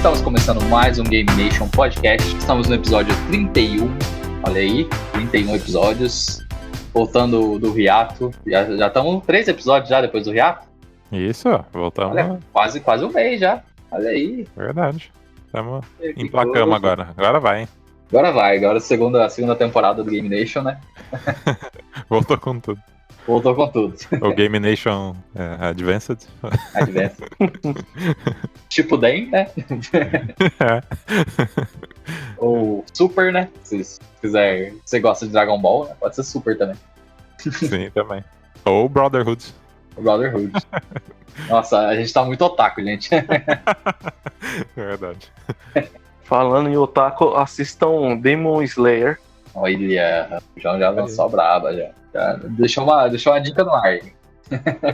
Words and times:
Estamos 0.00 0.22
começando 0.22 0.64
mais 0.70 0.98
um 0.98 1.04
Game 1.04 1.30
Nation 1.36 1.68
Podcast. 1.68 2.34
Estamos 2.34 2.66
no 2.66 2.74
episódio 2.74 3.14
31. 3.26 3.86
Olha 4.48 4.62
aí, 4.62 4.88
31 5.12 5.56
episódios. 5.56 6.42
Voltando 6.94 7.58
do 7.58 7.70
Riato. 7.70 8.30
Já, 8.46 8.64
já 8.64 8.86
estamos 8.86 9.22
três 9.26 9.46
episódios 9.46 9.90
já 9.90 10.00
depois 10.00 10.24
do 10.24 10.32
Riato. 10.32 10.66
Isso, 11.12 11.50
voltamos. 11.70 12.12
Olha, 12.12 12.38
quase, 12.50 12.80
quase 12.80 13.04
um 13.04 13.12
mês 13.12 13.40
já. 13.40 13.62
Olha 13.90 14.08
aí. 14.08 14.48
Verdade. 14.56 15.12
Estamos 15.44 15.84
Que 15.98 16.14
emplacamos 16.16 16.74
agora. 16.74 17.08
Agora 17.14 17.38
vai, 17.38 17.60
hein? 17.60 17.68
Agora 18.08 18.32
vai, 18.32 18.56
agora 18.56 18.78
a 18.78 18.80
segunda, 18.80 19.26
a 19.26 19.28
segunda 19.28 19.54
temporada 19.54 20.02
do 20.02 20.10
Game 20.10 20.30
Nation, 20.30 20.62
né? 20.62 20.80
Voltou 22.08 22.38
com 22.38 22.58
tudo. 22.58 22.80
Voltou 23.30 23.54
com 23.54 23.68
tudo. 23.68 23.94
O 24.22 24.34
Game 24.34 24.58
Nation 24.58 25.14
é, 25.36 25.68
Advanced. 25.68 26.18
Advance. 26.74 27.22
tipo 28.68 28.96
Den, 28.96 29.30
né? 29.30 29.46
É. 30.58 30.82
Ou 32.38 32.84
Super, 32.92 33.32
né? 33.32 33.48
Se 33.62 33.84
se 33.84 34.00
quiser, 34.20 34.72
se 34.72 34.80
você 34.84 34.98
gosta 34.98 35.26
de 35.26 35.32
Dragon 35.32 35.60
Ball, 35.60 35.84
né? 35.84 35.94
pode 36.00 36.16
ser 36.16 36.24
Super 36.24 36.58
também. 36.58 36.74
Sim, 37.38 37.88
também. 37.94 38.24
Ou 38.64 38.88
Brotherhood. 38.88 39.54
Brotherhood. 39.96 40.52
Nossa, 41.48 41.86
a 41.86 41.94
gente 41.94 42.12
tá 42.12 42.24
muito 42.24 42.44
otaku, 42.44 42.82
gente. 42.82 43.10
Verdade. 44.74 45.32
Falando 46.24 46.68
em 46.68 46.76
otaku, 46.76 47.36
assistam 47.36 48.16
Demon 48.16 48.60
Slayer. 48.62 49.20
Olha, 49.54 50.42
o 50.56 50.60
João 50.60 50.78
já 50.78 50.90
lançou 50.90 51.24
a 51.24 51.28
braba, 51.28 51.74
já. 51.74 51.90
já 52.14 52.32
deixou, 52.50 52.84
uma, 52.84 53.08
deixou 53.08 53.32
uma 53.32 53.40
dica 53.40 53.64
no 53.64 53.72
ar. 53.72 53.98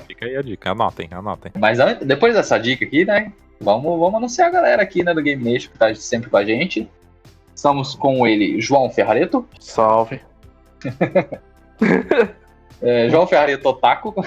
Fica 0.07 0.27
aí 0.27 0.37
a 0.37 0.43
dica. 0.43 0.71
Anotem, 0.71 1.09
anotem. 1.11 1.53
Mas 1.59 1.79
depois 2.05 2.35
dessa 2.35 2.59
dica 2.59 2.85
aqui, 2.85 3.05
né? 3.05 3.33
Vamos, 3.61 3.99
vamos 3.99 4.15
anunciar 4.15 4.49
a 4.49 4.53
galera 4.53 4.83
aqui, 4.83 5.03
né, 5.03 5.15
do 5.15 5.23
Game 5.23 5.43
Nation, 5.43 5.71
que 5.71 5.79
tá 5.79 5.95
sempre 5.95 6.29
com 6.29 6.37
a 6.37 6.45
gente. 6.45 6.89
Estamos 7.55 7.95
com 7.95 8.27
ele, 8.27 8.61
João 8.61 8.91
Ferrareto. 8.91 9.47
Salve. 9.61 10.21
É, 12.83 13.09
João 13.09 13.27
Ferrareto 13.27 13.69
Otaku. 13.69 14.15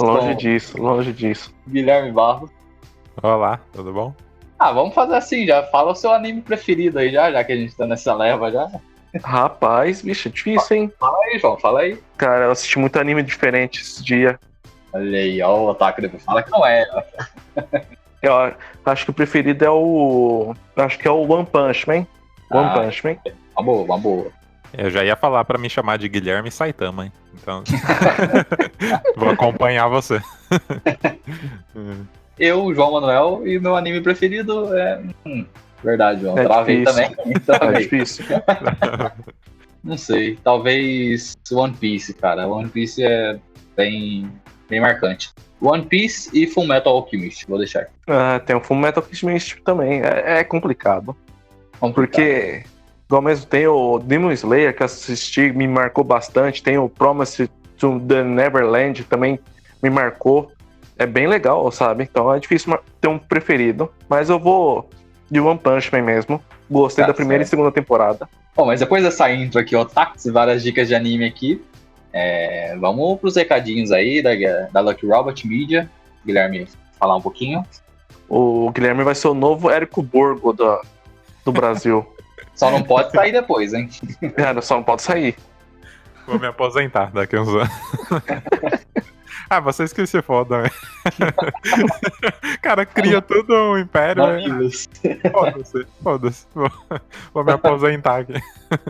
Longe 0.00 0.32
com 0.32 0.34
disso, 0.36 0.80
longe 0.80 1.12
disso. 1.12 1.54
Guilherme 1.68 2.12
Barros. 2.12 2.50
Olá, 3.22 3.60
tudo 3.72 3.92
bom? 3.92 4.14
Ah, 4.62 4.70
vamos 4.72 4.94
fazer 4.94 5.16
assim 5.16 5.44
já. 5.44 5.62
Fala 5.64 5.90
o 5.90 5.94
seu 5.94 6.12
anime 6.12 6.40
preferido 6.40 6.98
aí 7.00 7.10
já, 7.10 7.32
já 7.32 7.42
que 7.42 7.52
a 7.52 7.56
gente 7.56 7.74
tá 7.76 7.84
nessa 7.84 8.14
leva 8.14 8.50
já. 8.50 8.68
Rapaz, 9.24 10.02
bicho, 10.02 10.28
é 10.28 10.30
difícil, 10.30 10.76
hein? 10.76 10.92
Fala 11.00 11.18
aí, 11.26 11.38
João, 11.38 11.58
fala 11.58 11.80
aí. 11.80 11.98
Cara, 12.16 12.44
eu 12.44 12.52
assisti 12.52 12.78
muito 12.78 12.96
anime 12.98 13.22
diferente 13.24 13.80
esse 13.82 14.02
dia. 14.04 14.38
Olha 14.92 15.18
aí, 15.18 15.42
ó, 15.42 15.56
o 15.56 15.68
Otaku 15.70 16.00
depois 16.00 16.24
fala 16.24 16.42
que 16.44 16.50
não 16.50 16.64
é. 16.64 16.86
ó. 16.92 17.02
Eu 18.22 18.54
acho 18.86 19.04
que 19.04 19.10
o 19.10 19.14
preferido 19.14 19.64
é 19.64 19.70
o. 19.70 20.54
Acho 20.76 20.96
que 20.96 21.08
é 21.08 21.10
o 21.10 21.28
One 21.28 21.44
Punch 21.44 21.88
Man. 21.88 22.06
One 22.52 22.68
Ah. 22.68 22.74
Punch 22.74 23.04
Man. 23.04 23.16
Uma 23.56 23.64
boa, 23.64 23.84
uma 23.84 23.98
boa. 23.98 24.30
Eu 24.72 24.90
já 24.90 25.02
ia 25.04 25.16
falar 25.16 25.44
pra 25.44 25.58
me 25.58 25.68
chamar 25.68 25.98
de 25.98 26.08
Guilherme 26.08 26.48
Saitama, 26.48 27.06
hein? 27.06 27.12
Então. 27.34 27.64
Vou 29.16 29.28
acompanhar 29.30 29.88
você. 29.88 30.22
Eu, 32.38 32.74
João 32.74 32.92
Manuel, 32.92 33.42
e 33.46 33.58
meu 33.58 33.76
anime 33.76 34.00
preferido 34.00 34.76
é. 34.76 35.02
Hum, 35.26 35.44
verdade, 35.82 36.22
João. 36.22 36.38
É 36.38 36.44
Travei 36.44 36.84
difícil. 36.84 37.02
também. 37.16 37.32
É 37.34 37.38
Travei. 37.40 37.82
difícil. 37.82 38.24
Não 39.84 39.98
sei. 39.98 40.38
Talvez 40.42 41.34
One 41.50 41.74
Piece, 41.74 42.14
cara. 42.14 42.46
One 42.46 42.68
Piece 42.68 43.02
é 43.02 43.38
bem, 43.76 44.30
bem 44.68 44.80
marcante. 44.80 45.30
One 45.60 45.84
Piece 45.84 46.30
e 46.32 46.46
Full 46.46 46.66
Metal 46.66 46.92
Alchemist, 46.92 47.46
vou 47.48 47.58
deixar. 47.58 47.88
Ah, 48.08 48.40
tem 48.44 48.56
o 48.56 48.60
Full 48.60 48.76
Metal 48.76 49.02
Alchemist 49.02 49.60
também. 49.62 50.02
É, 50.02 50.40
é 50.40 50.44
complicado. 50.44 51.16
Vamos 51.80 51.94
Porque, 51.94 52.64
igual 53.06 53.22
mesmo, 53.22 53.46
tem 53.46 53.66
o 53.66 53.98
Demon 53.98 54.32
Slayer 54.32 54.76
que 54.76 54.82
assisti, 54.82 55.52
me 55.52 55.66
marcou 55.66 56.04
bastante. 56.04 56.62
Tem 56.62 56.78
o 56.78 56.88
Promise 56.88 57.48
to 57.76 58.00
the 58.00 58.22
Neverland, 58.22 59.04
também 59.04 59.38
me 59.82 59.90
marcou. 59.90 60.52
É 60.98 61.06
bem 61.06 61.26
legal, 61.26 61.70
sabe? 61.72 62.04
Então 62.04 62.32
é 62.32 62.38
difícil 62.38 62.78
ter 63.00 63.08
um 63.08 63.18
preferido. 63.18 63.90
Mas 64.08 64.28
eu 64.30 64.38
vou 64.38 64.88
de 65.30 65.40
One 65.40 65.58
Punch 65.58 65.90
Man 65.92 66.02
mesmo. 66.02 66.40
Gostei 66.70 67.02
Tá 67.02 67.08
da 67.08 67.14
primeira 67.14 67.42
certo. 67.42 67.48
e 67.48 67.50
segunda 67.50 67.72
temporada. 67.72 68.28
Bom, 68.54 68.66
mas 68.66 68.80
depois 68.80 69.02
dessa 69.02 69.30
intro 69.32 69.58
aqui, 69.60 69.74
Otakus 69.74 70.26
e 70.26 70.30
várias 70.30 70.62
dicas 70.62 70.86
de 70.88 70.94
anime 70.94 71.24
aqui, 71.24 71.62
é, 72.12 72.76
vamos 72.78 73.18
pros 73.18 73.36
recadinhos 73.36 73.90
aí 73.90 74.22
da, 74.22 74.30
da 74.70 74.80
Lucky 74.80 75.06
Robot 75.06 75.46
Media. 75.48 75.90
Guilherme, 76.24 76.68
falar 76.98 77.16
um 77.16 77.20
pouquinho. 77.20 77.64
O 78.28 78.70
Guilherme 78.70 79.02
vai 79.02 79.14
ser 79.14 79.28
o 79.28 79.34
novo 79.34 79.70
Érico 79.70 80.02
Borgo 80.02 80.52
da, 80.52 80.80
do 81.44 81.52
Brasil. 81.52 82.06
Só 82.54 82.70
não 82.70 82.82
pode 82.82 83.10
sair 83.12 83.32
depois, 83.32 83.72
hein? 83.72 83.88
Cara, 84.36 84.60
só 84.60 84.76
não 84.76 84.82
pode 84.82 85.00
sair. 85.00 85.34
Vou 86.26 86.38
me 86.38 86.46
aposentar 86.46 87.10
daqui 87.10 87.36
uns 87.36 87.48
anos. 87.48 87.70
ah, 89.52 89.60
vocês 89.60 89.92
que 89.92 90.06
se 90.06 90.22
fodam? 90.22 90.62
Cara, 92.60 92.86
cria 92.86 93.20
tudo 93.20 93.54
um 93.54 93.78
império, 93.78 94.26
né? 94.26 94.42
Foda-se, 95.30 95.86
foda-se. 96.02 96.46
Vou, 96.54 96.70
vou 97.34 97.44
me 97.44 97.52
aposentar 97.52 98.20
aqui. 98.20 98.34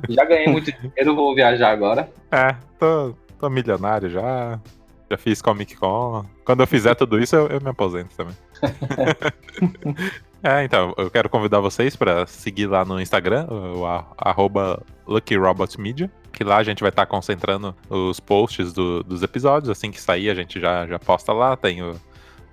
já 0.09 0.25
ganhei 0.25 0.47
muito 0.49 0.71
dinheiro, 0.73 1.15
vou 1.17 1.35
viajar 1.35 1.71
agora. 1.71 2.09
É, 2.31 2.55
tô, 2.79 3.15
tô 3.41 3.51
milionário 3.51 4.09
já. 4.11 4.61
Já 5.11 5.17
fiz 5.19 5.43
Comic 5.43 5.77
Con. 5.77 6.25
Quando 6.45 6.61
eu 6.61 6.67
fizer 6.67 6.95
tudo 6.95 7.19
isso, 7.19 7.37
eu, 7.37 7.47
eu 7.49 7.61
me 7.61 7.69
aposento 7.69 8.15
também. 8.17 8.35
é, 10.43 10.65
então, 10.65 10.95
eu 10.97 11.11
quero 11.11 11.29
convidar 11.29 11.61
vocês 11.61 11.95
para 11.97 12.27
seguir 12.27 12.67
lá 12.67 12.85
no 12.85 13.01
Instagram, 13.01 13.47
o 13.51 13.85
a- 13.85 14.07
arroba 14.17 14.83
LuckyRobotMedia, 15.07 16.11
que 16.43 16.49
lá 16.49 16.57
a 16.59 16.63
gente 16.63 16.81
vai 16.81 16.89
estar 16.91 17.07
concentrando 17.07 17.75
os 17.89 18.19
posts 18.21 18.73
do- 18.73 19.03
dos 19.03 19.23
episódios. 19.23 19.71
Assim 19.71 19.91
que 19.91 20.01
sair, 20.01 20.29
a 20.31 20.35
gente 20.35 20.61
já, 20.61 20.87
já 20.87 20.99
posta 20.99 21.33
lá. 21.33 21.57
Tem 21.57 21.83
o, 21.83 21.93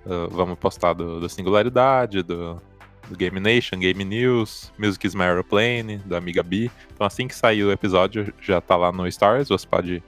o- 0.05 0.29
vamos 0.29 0.57
postar 0.59 0.93
do, 0.93 1.19
do 1.19 1.27
Singularidade, 1.29 2.21
do, 2.23 2.61
do 3.09 3.17
Game 3.17 3.39
Nation, 3.39 3.77
Game 3.79 4.03
News, 4.05 4.71
Music 4.77 5.05
is 5.07 5.15
My 5.15 5.23
Aeroplane, 5.23 5.97
do 6.05 6.15
Amiga 6.15 6.43
B. 6.43 6.69
Então 6.93 7.05
assim 7.07 7.27
que 7.27 7.35
sair 7.35 7.63
o 7.63 7.71
episódio, 7.71 8.33
já 8.41 8.61
tá 8.61 8.75
lá 8.75 8.91
no 8.91 9.11
Stories, 9.11 9.49
você 9.49 9.65
pode 9.67 10.03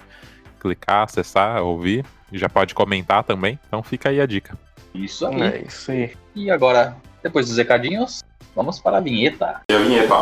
clicar, 0.59 1.03
acessar, 1.05 1.61
ouvir. 1.63 2.05
E 2.31 2.37
já 2.37 2.47
pode 2.47 2.73
comentar 2.73 3.23
também. 3.23 3.59
Então 3.67 3.81
fica 3.83 4.09
aí 4.09 4.21
a 4.21 4.25
dica. 4.25 4.57
Isso 4.93 5.25
aí. 5.25 5.41
É 5.41 5.63
isso 5.67 5.91
aí. 5.91 6.13
E 6.35 6.49
agora, 6.49 6.95
depois 7.21 7.47
dos 7.47 7.57
recadinhos, 7.57 8.23
vamos 8.55 8.79
para 8.79 8.97
a 8.97 9.01
vinheta. 9.01 9.61
E 9.69 9.73
a 9.73 9.77
vinheta? 9.79 10.13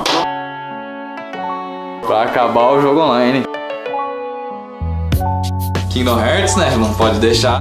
Pra 2.07 2.23
acabar 2.23 2.71
o 2.71 2.81
jogo 2.81 3.01
online. 3.01 3.43
Kingdom 5.89 6.19
Hearts, 6.19 6.55
né? 6.55 6.75
Não 6.77 6.93
pode 6.93 7.19
deixar. 7.19 7.59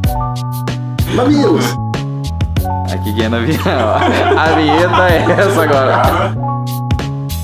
Mamilos! 1.15 1.65
Aqui 2.93 3.15
quem 3.15 3.25
é 3.25 3.28
na 3.28 3.39
vinheta. 3.39 3.71
A 4.37 4.47
vinheta 4.55 5.09
é 5.09 5.27
essa 5.41 5.62
agora. 5.62 6.03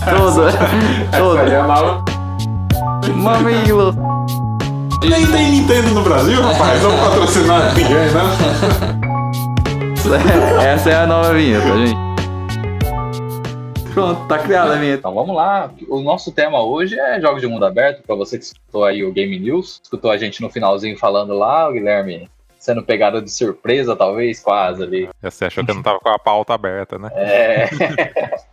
Toda. 0.04 0.52
Toda. 1.16 2.04
Mamilo. 3.14 3.94
Nem 5.02 5.26
tem 5.26 5.50
Nintendo 5.52 5.90
no 5.90 6.02
Brasil, 6.02 6.40
rapaz. 6.42 6.82
Não 6.82 6.92
patrocinar 6.98 7.74
ninguém, 7.74 7.94
né? 7.94 8.22
Essa 10.74 10.90
é 10.90 10.96
a 10.96 11.06
nova 11.06 11.32
vinheta, 11.32 11.66
gente. 11.78 12.13
Pronto, 13.94 14.26
tá 14.28 14.38
criada 14.40 14.74
a 14.74 14.76
vinheta. 14.76 14.98
Então 14.98 15.14
vamos 15.14 15.34
lá. 15.34 15.72
O 15.88 16.00
nosso 16.00 16.32
tema 16.32 16.62
hoje 16.62 16.98
é 16.98 17.20
jogos 17.20 17.40
de 17.40 17.46
mundo 17.46 17.64
aberto. 17.64 18.02
Pra 18.02 18.14
você 18.14 18.36
que 18.38 18.44
escutou 18.44 18.84
aí 18.84 19.04
o 19.04 19.12
Game 19.12 19.38
News, 19.38 19.80
escutou 19.82 20.10
a 20.10 20.16
gente 20.16 20.42
no 20.42 20.50
finalzinho 20.50 20.98
falando 20.98 21.32
lá, 21.34 21.68
o 21.68 21.72
Guilherme 21.72 22.28
sendo 22.58 22.82
pegado 22.82 23.20
de 23.22 23.30
surpresa, 23.30 23.94
talvez, 23.94 24.40
quase 24.40 24.82
ali. 24.82 25.08
Você 25.22 25.44
achou 25.44 25.64
que 25.64 25.70
eu 25.70 25.74
não 25.74 25.82
tava 25.82 25.98
com 26.00 26.08
a 26.08 26.18
pauta 26.18 26.54
aberta, 26.54 26.98
né? 26.98 27.10
É. 27.14 27.68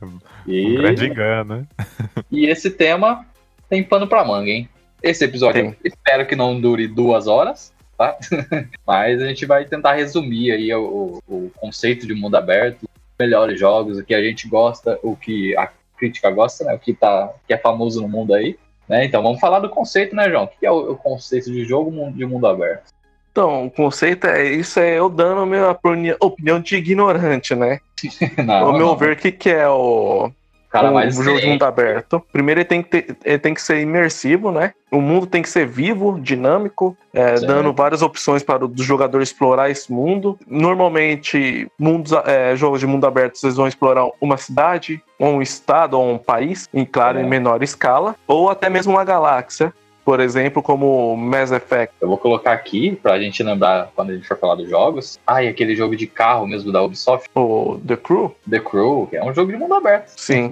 Um 0.00 0.18
e, 0.46 0.76
grande 0.78 1.06
engano, 1.06 1.56
né? 1.58 1.66
e 2.30 2.46
esse 2.46 2.70
tema 2.70 3.26
tem 3.68 3.82
pano 3.84 4.06
pra 4.06 4.24
manga, 4.24 4.48
hein? 4.48 4.66
Esse 5.02 5.24
episódio 5.24 5.62
Tem. 5.64 5.76
espero 5.84 6.26
que 6.26 6.34
não 6.34 6.58
dure 6.58 6.88
duas 6.88 7.26
horas, 7.26 7.70
tá? 7.98 8.16
Mas 8.86 9.20
a 9.20 9.26
gente 9.26 9.44
vai 9.44 9.66
tentar 9.66 9.92
resumir 9.94 10.52
aí 10.52 10.72
o- 10.74 11.22
o 11.28 11.50
conceito 11.56 12.06
de 12.06 12.14
mundo 12.14 12.36
aberto, 12.36 12.88
melhores 13.18 13.58
jogos, 13.58 13.98
o 13.98 14.04
que 14.04 14.14
a 14.14 14.22
gente 14.22 14.48
gosta, 14.48 14.98
o 15.02 15.16
que 15.16 15.56
a 15.56 15.68
crítica 15.96 16.30
gosta, 16.30 16.64
né? 16.64 16.74
O 16.74 16.78
que, 16.78 16.94
tá, 16.94 17.32
que 17.46 17.52
é 17.52 17.58
famoso 17.58 18.00
no 18.00 18.08
mundo 18.08 18.32
aí. 18.34 18.56
Né? 18.88 19.04
Então 19.04 19.22
vamos 19.22 19.40
falar 19.40 19.58
do 19.58 19.68
conceito, 19.68 20.14
né, 20.16 20.30
João? 20.30 20.44
O 20.44 20.48
que 20.48 20.64
é 20.64 20.70
o, 20.70 20.92
o 20.92 20.96
conceito 20.96 21.50
de 21.52 21.64
jogo 21.64 21.90
de 22.12 22.24
mundo 22.24 22.46
aberto? 22.46 22.92
Então, 23.30 23.66
o 23.66 23.70
conceito 23.70 24.26
é 24.26 24.44
isso, 24.50 24.80
é 24.80 24.98
eu 24.98 25.08
dando 25.08 25.42
a 25.42 25.46
minha 25.46 25.70
opini- 25.70 26.16
opinião 26.20 26.58
de 26.60 26.76
ignorante, 26.76 27.54
né? 27.54 27.78
Não, 28.44 28.54
Ao 28.66 28.72
meu 28.72 28.86
não. 28.86 28.96
ver, 28.96 29.12
o 29.12 29.16
que, 29.16 29.30
que 29.30 29.50
é 29.50 29.68
o. 29.68 30.30
Cara, 30.70 30.90
um 30.90 30.94
mais 30.94 31.14
jogo 31.16 31.40
de 31.40 31.46
mundo 31.46 31.62
aberto. 31.64 32.22
Primeiro, 32.30 32.60
ele 32.60 32.64
tem, 32.66 32.82
que 32.82 32.88
ter- 32.90 33.16
ele 33.24 33.38
tem 33.38 33.54
que 33.54 33.62
ser 33.62 33.80
imersivo, 33.80 34.50
né? 34.50 34.74
O 34.90 35.00
mundo 35.00 35.26
tem 35.26 35.40
que 35.42 35.48
ser 35.48 35.66
vivo, 35.66 36.18
dinâmico, 36.20 36.96
é, 37.12 37.34
dando 37.40 37.72
várias 37.72 38.02
opções 38.02 38.42
para 38.42 38.64
o 38.64 38.68
do 38.68 38.82
jogador 38.82 39.22
explorar 39.22 39.70
esse 39.70 39.90
mundo. 39.92 40.38
Normalmente, 40.46 41.70
mundos, 41.78 42.12
é, 42.24 42.54
jogos 42.56 42.80
de 42.80 42.86
mundo 42.86 43.06
aberto, 43.06 43.36
vocês 43.38 43.56
vão 43.56 43.66
explorar 43.66 44.06
uma 44.20 44.36
cidade, 44.36 45.02
ou 45.18 45.28
um 45.34 45.42
estado, 45.42 45.98
ou 45.98 46.10
um 46.12 46.18
país, 46.18 46.68
em 46.72 46.84
claro, 46.84 47.18
É. 47.18 47.22
em 47.22 47.28
menor 47.28 47.62
escala, 47.62 48.14
ou 48.26 48.50
até 48.50 48.68
mesmo 48.70 48.92
uma 48.92 49.04
galáxia. 49.04 49.72
Por 50.08 50.20
exemplo, 50.20 50.62
como 50.62 51.14
Mass 51.18 51.52
Effect. 51.52 51.92
Eu 52.00 52.08
vou 52.08 52.16
colocar 52.16 52.52
aqui 52.52 52.96
pra 52.96 53.20
gente 53.20 53.42
lembrar 53.42 53.90
quando 53.94 54.08
a 54.08 54.14
gente 54.14 54.26
for 54.26 54.38
falar 54.38 54.54
dos 54.54 54.66
jogos. 54.66 55.20
Ah, 55.26 55.42
e 55.44 55.48
aquele 55.48 55.76
jogo 55.76 55.94
de 55.94 56.06
carro 56.06 56.46
mesmo 56.46 56.72
da 56.72 56.82
Ubisoft, 56.82 57.28
ou 57.34 57.78
The 57.80 57.94
Crew, 57.94 58.34
The 58.48 58.58
Crew, 58.58 59.06
que 59.10 59.18
é 59.18 59.22
um 59.22 59.34
jogo 59.34 59.52
de 59.52 59.58
mundo 59.58 59.74
aberto. 59.74 60.08
sim. 60.16 60.48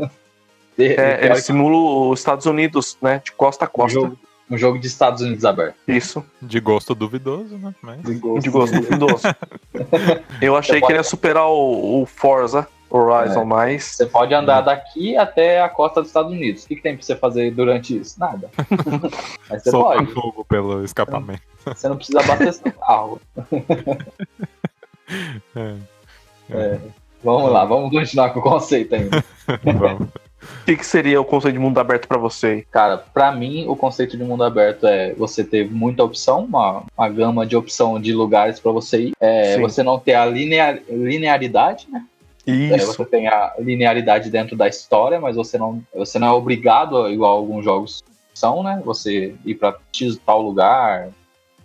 De- 0.76 0.93
É, 1.00 1.17
de- 1.17 1.25
ele 1.29 1.37
simula 1.37 2.11
os 2.11 2.19
Estados 2.20 2.44
Unidos, 2.44 2.99
né? 3.00 3.23
De 3.25 3.32
costa 3.32 3.64
a 3.64 3.69
um, 3.69 3.70
costa. 3.70 3.99
jogo, 3.99 4.19
um 4.50 4.58
jogo 4.58 4.79
de 4.79 4.88
Estados 4.88 5.23
Unidos 5.23 5.43
aberto. 5.47 5.76
Isso. 5.88 6.23
De 6.43 6.61
gosto 6.61 6.94
duvidoso, 6.94 7.56
né? 7.56 7.75
Mas... 7.81 8.03
De 8.03 8.50
gosto 8.50 8.79
duvidoso. 8.79 9.23
Eu 10.43 10.55
achei 10.55 10.82
que 10.82 10.87
ele 10.93 10.99
ia 10.99 11.03
superar 11.03 11.47
o, 11.47 12.03
o 12.03 12.05
Forza 12.05 12.69
Horizon, 12.90 13.42
É. 13.42 13.44
mas. 13.44 13.84
Você 13.84 14.06
pode 14.06 14.32
andar 14.34 14.60
daqui 14.60 15.16
até 15.16 15.60
a 15.60 15.68
costa 15.68 16.00
dos 16.00 16.08
Estados 16.10 16.32
Unidos. 16.32 16.64
O 16.64 16.68
que, 16.68 16.76
que 16.76 16.82
tem 16.82 16.96
pra 16.96 17.04
você 17.04 17.16
fazer 17.16 17.50
durante 17.50 17.96
isso? 17.98 18.18
Nada. 18.18 18.48
Mas 19.48 19.62
você 19.62 19.70
Soltar 19.70 19.98
pode. 19.98 20.12
fogo 20.12 20.44
pelo 20.44 20.84
escapamento. 20.84 21.42
Você 21.64 21.88
não 21.88 21.96
precisa 21.96 22.22
bater 22.22 22.52
seu 22.52 22.72
carro. 22.78 23.20
É. 26.50 26.78
Vamos 27.22 27.50
lá, 27.50 27.64
vamos 27.64 27.90
continuar 27.90 28.30
com 28.30 28.40
o 28.40 28.42
conceito 28.42 28.94
ainda. 28.94 29.24
Vamos. 29.64 30.08
O 30.62 30.64
que, 30.64 30.76
que 30.76 30.86
seria 30.86 31.20
o 31.20 31.24
conceito 31.24 31.54
de 31.54 31.58
mundo 31.58 31.78
aberto 31.80 32.06
pra 32.06 32.18
você? 32.18 32.64
Cara, 32.70 32.98
pra 32.98 33.32
mim, 33.32 33.66
o 33.66 33.74
conceito 33.74 34.16
de 34.16 34.22
mundo 34.22 34.44
aberto 34.44 34.86
é 34.86 35.12
você 35.14 35.42
ter 35.42 35.68
muita 35.68 36.04
opção, 36.04 36.44
uma, 36.44 36.84
uma 36.96 37.08
gama 37.08 37.44
de 37.44 37.56
opção 37.56 38.00
de 38.00 38.12
lugares 38.12 38.60
pra 38.60 38.70
você 38.70 39.06
ir. 39.08 39.12
É, 39.18 39.58
você 39.58 39.82
não 39.82 39.98
ter 39.98 40.14
a 40.14 40.24
linear, 40.24 40.78
linearidade, 40.88 41.88
né? 41.90 42.04
É, 42.46 42.76
Isso. 42.76 42.87
você 42.94 43.04
tem 43.04 43.26
a 43.26 43.54
linearidade 43.58 44.31
dentro 44.31 44.56
da 44.56 44.69
história, 44.69 45.20
mas 45.20 45.34
você 45.37 45.58
não, 45.58 45.82
você 45.94 46.19
não 46.19 46.28
é 46.28 46.31
obrigado, 46.32 47.08
igual 47.08 47.37
alguns 47.37 47.64
jogos 47.64 48.04
são, 48.32 48.62
né? 48.62 48.81
Você 48.84 49.34
ir 49.44 49.54
pra 49.56 49.76
tal 50.25 50.43
lugar, 50.43 51.08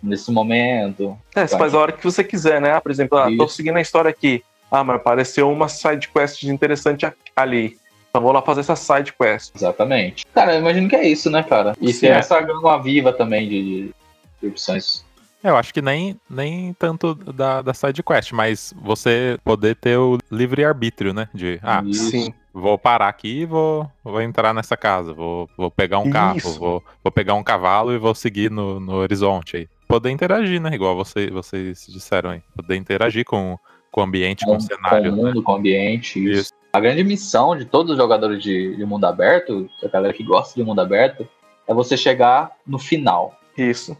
nesse 0.02 0.32
momento. 0.32 1.16
É, 1.34 1.46
você 1.46 1.56
faz 1.56 1.74
a 1.74 1.78
hora 1.78 1.92
que 1.92 2.02
você 2.04 2.24
quiser, 2.24 2.60
né? 2.60 2.72
Ah, 2.72 2.80
por 2.80 2.90
exemplo, 2.90 3.16
ah, 3.16 3.28
tô 3.36 3.46
seguindo 3.46 3.76
a 3.76 3.80
história 3.80 4.10
aqui. 4.10 4.42
Ah, 4.70 4.82
mas 4.82 4.96
apareceu 4.96 5.50
uma 5.50 5.68
side 5.68 6.08
quest 6.08 6.42
interessante 6.44 7.06
ali. 7.36 7.76
Então 8.10 8.20
vou 8.22 8.32
lá 8.32 8.42
fazer 8.42 8.60
essa 8.60 8.74
side 8.74 9.12
quest. 9.12 9.52
Exatamente. 9.54 10.26
Cara, 10.34 10.54
eu 10.54 10.60
imagino 10.60 10.88
que 10.88 10.96
é 10.96 11.06
isso, 11.06 11.30
né, 11.30 11.42
cara? 11.42 11.74
E 11.80 11.92
Sim, 11.92 12.00
tem 12.00 12.10
é. 12.10 12.14
essa 12.14 12.40
gama 12.40 12.82
viva 12.82 13.12
também 13.12 13.48
de, 13.48 13.62
de- 13.62 13.94
de 14.40 14.48
opções. 14.48 15.04
Eu 15.42 15.56
acho 15.56 15.74
que 15.74 15.82
nem, 15.82 16.18
nem 16.30 16.72
tanto 16.74 17.14
da, 17.14 17.62
da 17.62 17.74
side 17.74 18.02
quest, 18.02 18.32
mas 18.32 18.72
você 18.76 19.38
poder 19.44 19.74
ter 19.76 19.96
o 19.96 20.18
livre 20.30 20.64
arbítrio, 20.64 21.12
né? 21.12 21.28
De, 21.34 21.58
ah. 21.62 21.82
Sim. 21.92 22.32
vou 22.54 22.78
parar 22.78 23.08
aqui 23.08 23.40
e 23.40 23.46
vou, 23.46 23.90
vou 24.04 24.20
entrar 24.20 24.54
nessa 24.54 24.76
casa, 24.76 25.12
vou, 25.12 25.48
vou 25.56 25.70
pegar 25.70 25.98
um 25.98 26.10
carro, 26.10 26.38
Isso. 26.38 26.58
vou, 26.58 26.82
vou 27.02 27.10
pegar 27.10 27.34
um 27.34 27.42
cavalo 27.42 27.92
e 27.92 27.98
vou 27.98 28.14
seguir 28.14 28.50
no, 28.50 28.78
no 28.78 28.94
horizonte 28.94 29.56
aí. 29.56 29.68
Poder 29.88 30.10
interagir, 30.10 30.60
né? 30.60 30.74
Igual 30.74 30.96
você, 30.96 31.28
vocês 31.30 31.86
disseram 31.88 32.30
aí. 32.30 32.42
Poder 32.56 32.76
interagir 32.76 33.24
com, 33.24 33.58
com 33.90 34.00
o 34.00 34.04
ambiente, 34.04 34.44
com, 34.44 34.56
o 34.56 34.60
cenário. 34.60 35.10
com 35.12 35.18
o 35.18 35.22
né? 35.22 35.28
mundo, 35.28 35.42
com 35.42 35.52
o 35.52 35.56
ambiente. 35.56 36.18
Isso. 36.24 36.40
Isso. 36.40 36.52
A 36.72 36.80
grande 36.80 37.04
missão 37.04 37.54
de 37.54 37.66
todos 37.66 37.92
os 37.92 37.98
jogadores 37.98 38.42
de, 38.42 38.74
de 38.74 38.86
mundo 38.86 39.04
aberto, 39.04 39.68
a 39.84 39.88
galera 39.88 40.14
que 40.14 40.24
gosta 40.24 40.58
de 40.58 40.64
mundo 40.64 40.80
aberto, 40.80 41.28
é 41.68 41.74
você 41.74 41.96
chegar 41.98 42.52
no 42.66 42.78
final. 42.78 43.38
Isso. 43.58 43.94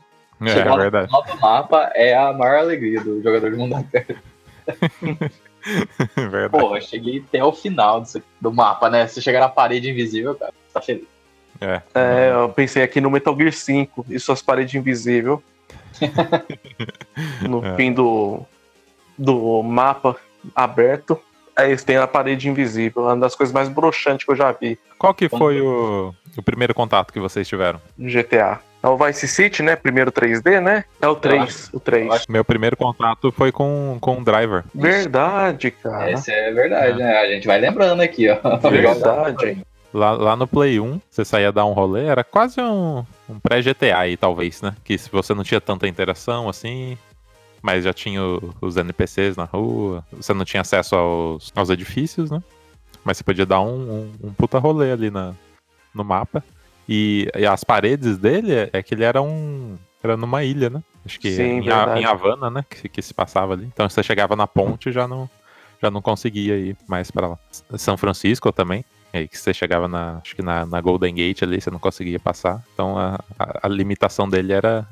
É, 0.50 0.54
chegar 0.54 0.74
é 0.74 0.78
verdade. 0.78 1.10
do 1.10 1.40
mapa 1.40 1.90
é 1.94 2.14
a 2.16 2.32
maior 2.32 2.58
alegria 2.58 3.00
do 3.00 3.22
jogador 3.22 3.50
de 3.50 3.56
mundo 3.56 3.76
aberto. 3.76 4.16
É 4.66 6.26
verdade. 6.28 6.50
Pô, 6.50 6.76
eu 6.76 6.80
cheguei 6.80 7.24
até 7.26 7.42
o 7.44 7.52
final 7.52 8.00
disso- 8.00 8.22
do 8.40 8.52
mapa, 8.52 8.90
né? 8.90 9.06
Você 9.06 9.20
chegar 9.20 9.40
na 9.40 9.48
parede 9.48 9.90
invisível, 9.90 10.34
cara, 10.34 10.52
você 10.66 10.72
tá 10.74 10.80
feliz. 10.80 11.04
É. 11.60 11.82
É, 11.94 12.30
eu 12.32 12.48
pensei 12.48 12.82
aqui 12.82 13.00
no 13.00 13.10
Metal 13.10 13.36
Gear 13.36 13.52
5 13.52 14.06
e 14.08 14.18
suas 14.18 14.42
paredes 14.42 14.74
invisíveis. 14.74 15.38
no 17.48 17.64
É. 17.64 17.76
fim 17.76 17.92
do, 17.92 18.40
do 19.16 19.62
mapa 19.62 20.16
aberto. 20.54 21.20
Aí 21.54 21.68
eles 21.70 21.84
têm 21.84 21.96
a 21.98 22.06
parede 22.06 22.48
invisível. 22.48 23.02
Uma 23.02 23.16
das 23.16 23.34
coisas 23.36 23.52
mais 23.52 23.68
broxantes 23.68 24.24
que 24.24 24.32
eu 24.32 24.36
já 24.36 24.50
vi 24.52 24.78
Qual 24.98 25.12
que 25.14 25.28
foi 25.28 25.60
o, 25.60 26.14
o 26.36 26.42
primeiro 26.42 26.74
contato 26.74 27.12
que 27.12 27.20
vocês 27.20 27.46
tiveram? 27.46 27.80
no 27.96 28.08
GTA. 28.10 28.58
É 28.82 28.88
o 28.88 28.96
Vice 28.96 29.28
City, 29.28 29.62
né? 29.62 29.76
Primeiro 29.76 30.10
3D, 30.10 30.60
né? 30.60 30.84
É 31.00 31.06
o 31.06 31.14
3. 31.14 31.70
O 31.72 31.78
3. 31.78 32.06
eu 32.06 32.12
acho- 32.12 32.24
Meu 32.32 32.44
primeiro 32.44 32.76
contato 32.76 33.30
foi 33.30 33.52
com, 33.52 33.96
com 34.00 34.18
o 34.18 34.24
Driver. 34.24 34.64
Verdade, 34.74 35.70
cara. 35.70 36.10
Essa 36.10 36.32
é 36.32 36.52
verdade, 36.52 36.98
né? 36.98 37.16
A 37.18 37.26
gente 37.28 37.46
vai 37.46 37.58
lembrando 37.60 38.00
aqui, 38.00 38.28
ó. 38.28 38.38
Verdade. 38.68 39.64
Lá, 39.94 40.12
lá 40.12 40.34
no 40.36 40.46
Play 40.48 40.80
1, 40.80 41.00
você 41.10 41.24
saía 41.24 41.52
dar 41.52 41.64
um 41.66 41.72
rolê, 41.74 42.06
era 42.06 42.24
quase 42.24 42.60
um, 42.60 43.04
um 43.28 43.38
pré-GTA 43.38 43.98
aí, 43.98 44.16
talvez, 44.16 44.62
né? 44.62 44.74
Que 44.82 44.96
se 44.98 45.10
você 45.10 45.34
não 45.34 45.44
tinha 45.44 45.60
tanta 45.60 45.86
interação 45.86 46.48
assim, 46.48 46.96
mas 47.60 47.84
já 47.84 47.92
tinha 47.92 48.22
o- 48.22 48.54
os 48.60 48.76
NPCs 48.78 49.36
na 49.36 49.44
rua, 49.44 50.02
você 50.12 50.32
não 50.32 50.44
tinha 50.46 50.62
acesso 50.62 50.96
aos, 50.96 51.52
aos 51.54 51.68
edifícios, 51.70 52.30
né? 52.30 52.42
Mas 53.04 53.18
você 53.18 53.22
podia 53.24 53.44
dar 53.44 53.60
um, 53.60 53.68
um, 54.22 54.28
um 54.28 54.32
puta 54.32 54.58
rolê 54.58 54.92
ali 54.92 55.10
na, 55.10 55.34
no 55.94 56.02
mapa. 56.02 56.42
E, 56.94 57.26
e 57.34 57.46
as 57.46 57.64
paredes 57.64 58.18
dele 58.18 58.52
é, 58.52 58.70
é 58.70 58.82
que 58.82 58.94
ele 58.94 59.02
era 59.02 59.22
um. 59.22 59.78
Era 60.02 60.14
numa 60.14 60.44
ilha, 60.44 60.68
né? 60.68 60.82
Acho 61.06 61.18
que 61.18 61.30
Sim, 61.30 61.60
em, 61.60 62.00
em 62.00 62.04
Havana, 62.04 62.50
né? 62.50 62.64
Que, 62.68 62.86
que 62.86 63.00
se 63.00 63.14
passava 63.14 63.54
ali. 63.54 63.64
Então 63.64 63.88
você 63.88 64.02
chegava 64.02 64.36
na 64.36 64.46
ponte 64.46 64.90
e 64.90 64.92
já 64.92 65.08
não, 65.08 65.30
já 65.80 65.90
não 65.90 66.02
conseguia 66.02 66.58
ir 66.58 66.76
mais 66.86 67.10
pra 67.10 67.28
lá. 67.28 67.38
São 67.78 67.96
Francisco 67.96 68.52
também. 68.52 68.84
Aí 69.10 69.26
que 69.26 69.38
você 69.38 69.54
chegava 69.54 69.88
na, 69.88 70.18
acho 70.22 70.36
que 70.36 70.42
na, 70.42 70.66
na 70.66 70.80
Golden 70.82 71.14
Gate 71.14 71.42
ali, 71.42 71.62
você 71.62 71.70
não 71.70 71.78
conseguia 71.78 72.20
passar. 72.20 72.62
Então 72.74 72.98
a, 72.98 73.18
a, 73.38 73.60
a 73.62 73.68
limitação 73.68 74.28
dele 74.28 74.52
era, 74.52 74.86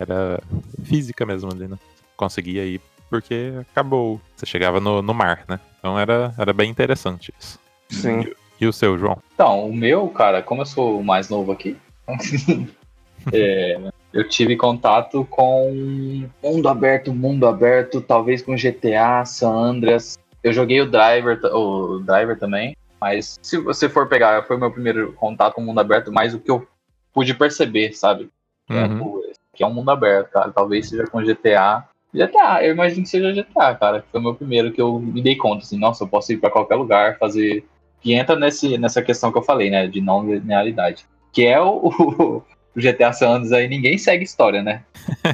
era 0.00 0.42
física 0.82 1.24
mesmo 1.24 1.52
ali, 1.52 1.68
né? 1.68 1.76
Você 1.76 2.04
conseguia 2.16 2.64
ir 2.64 2.80
porque 3.08 3.52
acabou. 3.70 4.20
Você 4.34 4.44
chegava 4.44 4.80
no, 4.80 5.02
no 5.02 5.14
mar, 5.14 5.44
né? 5.46 5.60
Então 5.78 5.96
era, 5.96 6.34
era 6.36 6.52
bem 6.52 6.68
interessante 6.68 7.32
isso. 7.38 7.60
Sim. 7.90 8.26
E 8.60 8.66
o 8.66 8.72
seu, 8.72 8.98
João? 8.98 9.18
Então, 9.34 9.68
o 9.68 9.74
meu, 9.74 10.08
cara, 10.08 10.42
como 10.42 10.62
eu 10.62 10.66
sou 10.66 10.98
o 11.00 11.04
mais 11.04 11.28
novo 11.28 11.52
aqui, 11.52 11.76
é, 13.32 13.78
eu 14.12 14.28
tive 14.28 14.56
contato 14.56 15.24
com 15.30 16.28
mundo 16.42 16.68
aberto, 16.68 17.12
mundo 17.14 17.46
aberto, 17.46 18.00
talvez 18.00 18.42
com 18.42 18.56
GTA, 18.56 19.24
San 19.24 19.52
Andreas. 19.52 20.18
Eu 20.42 20.52
joguei 20.52 20.80
o 20.80 20.90
Driver, 20.90 21.40
o 21.54 21.98
Driver 22.00 22.38
também, 22.38 22.76
mas 23.00 23.38
se 23.42 23.58
você 23.58 23.88
for 23.88 24.08
pegar, 24.08 24.44
foi 24.44 24.56
o 24.56 24.60
meu 24.60 24.70
primeiro 24.70 25.12
contato 25.12 25.54
com 25.54 25.62
o 25.62 25.64
mundo 25.64 25.80
aberto, 25.80 26.12
mais 26.12 26.34
o 26.34 26.40
que 26.40 26.50
eu 26.50 26.66
pude 27.12 27.34
perceber, 27.34 27.92
sabe? 27.92 28.30
É, 28.70 28.84
Uhum. 28.84 29.20
esse 29.30 29.40
aqui 29.52 29.62
é 29.62 29.66
um 29.66 29.72
mundo 29.74 29.90
aberto, 29.90 30.30
cara. 30.30 30.50
Talvez 30.50 30.88
seja 30.88 31.04
com 31.06 31.22
GTA. 31.22 31.84
GTA, 32.12 32.64
eu 32.64 32.72
imagino 32.72 33.02
que 33.02 33.08
seja 33.08 33.32
GTA, 33.32 33.74
cara. 33.74 34.00
que 34.02 34.08
Foi 34.10 34.20
o 34.20 34.22
meu 34.22 34.34
primeiro 34.34 34.72
que 34.72 34.80
eu 34.80 34.98
me 34.98 35.20
dei 35.22 35.36
conta, 35.36 35.64
assim, 35.64 35.78
nossa, 35.78 36.04
eu 36.04 36.08
posso 36.08 36.32
ir 36.32 36.38
pra 36.38 36.50
qualquer 36.50 36.76
lugar, 36.76 37.18
fazer. 37.18 37.64
Que 38.00 38.14
entra 38.14 38.36
nesse, 38.36 38.78
nessa 38.78 39.02
questão 39.02 39.32
que 39.32 39.38
eu 39.38 39.42
falei, 39.42 39.70
né? 39.70 39.86
De 39.86 40.00
não 40.00 40.24
linearidade. 40.24 41.06
Que 41.32 41.46
é 41.46 41.60
o, 41.60 41.88
o, 41.88 42.42
o 42.76 42.80
GTA 42.80 43.12
San 43.12 43.30
Andreas 43.30 43.52
aí, 43.52 43.68
ninguém 43.68 43.98
segue 43.98 44.24
história, 44.24 44.62
né? 44.62 44.84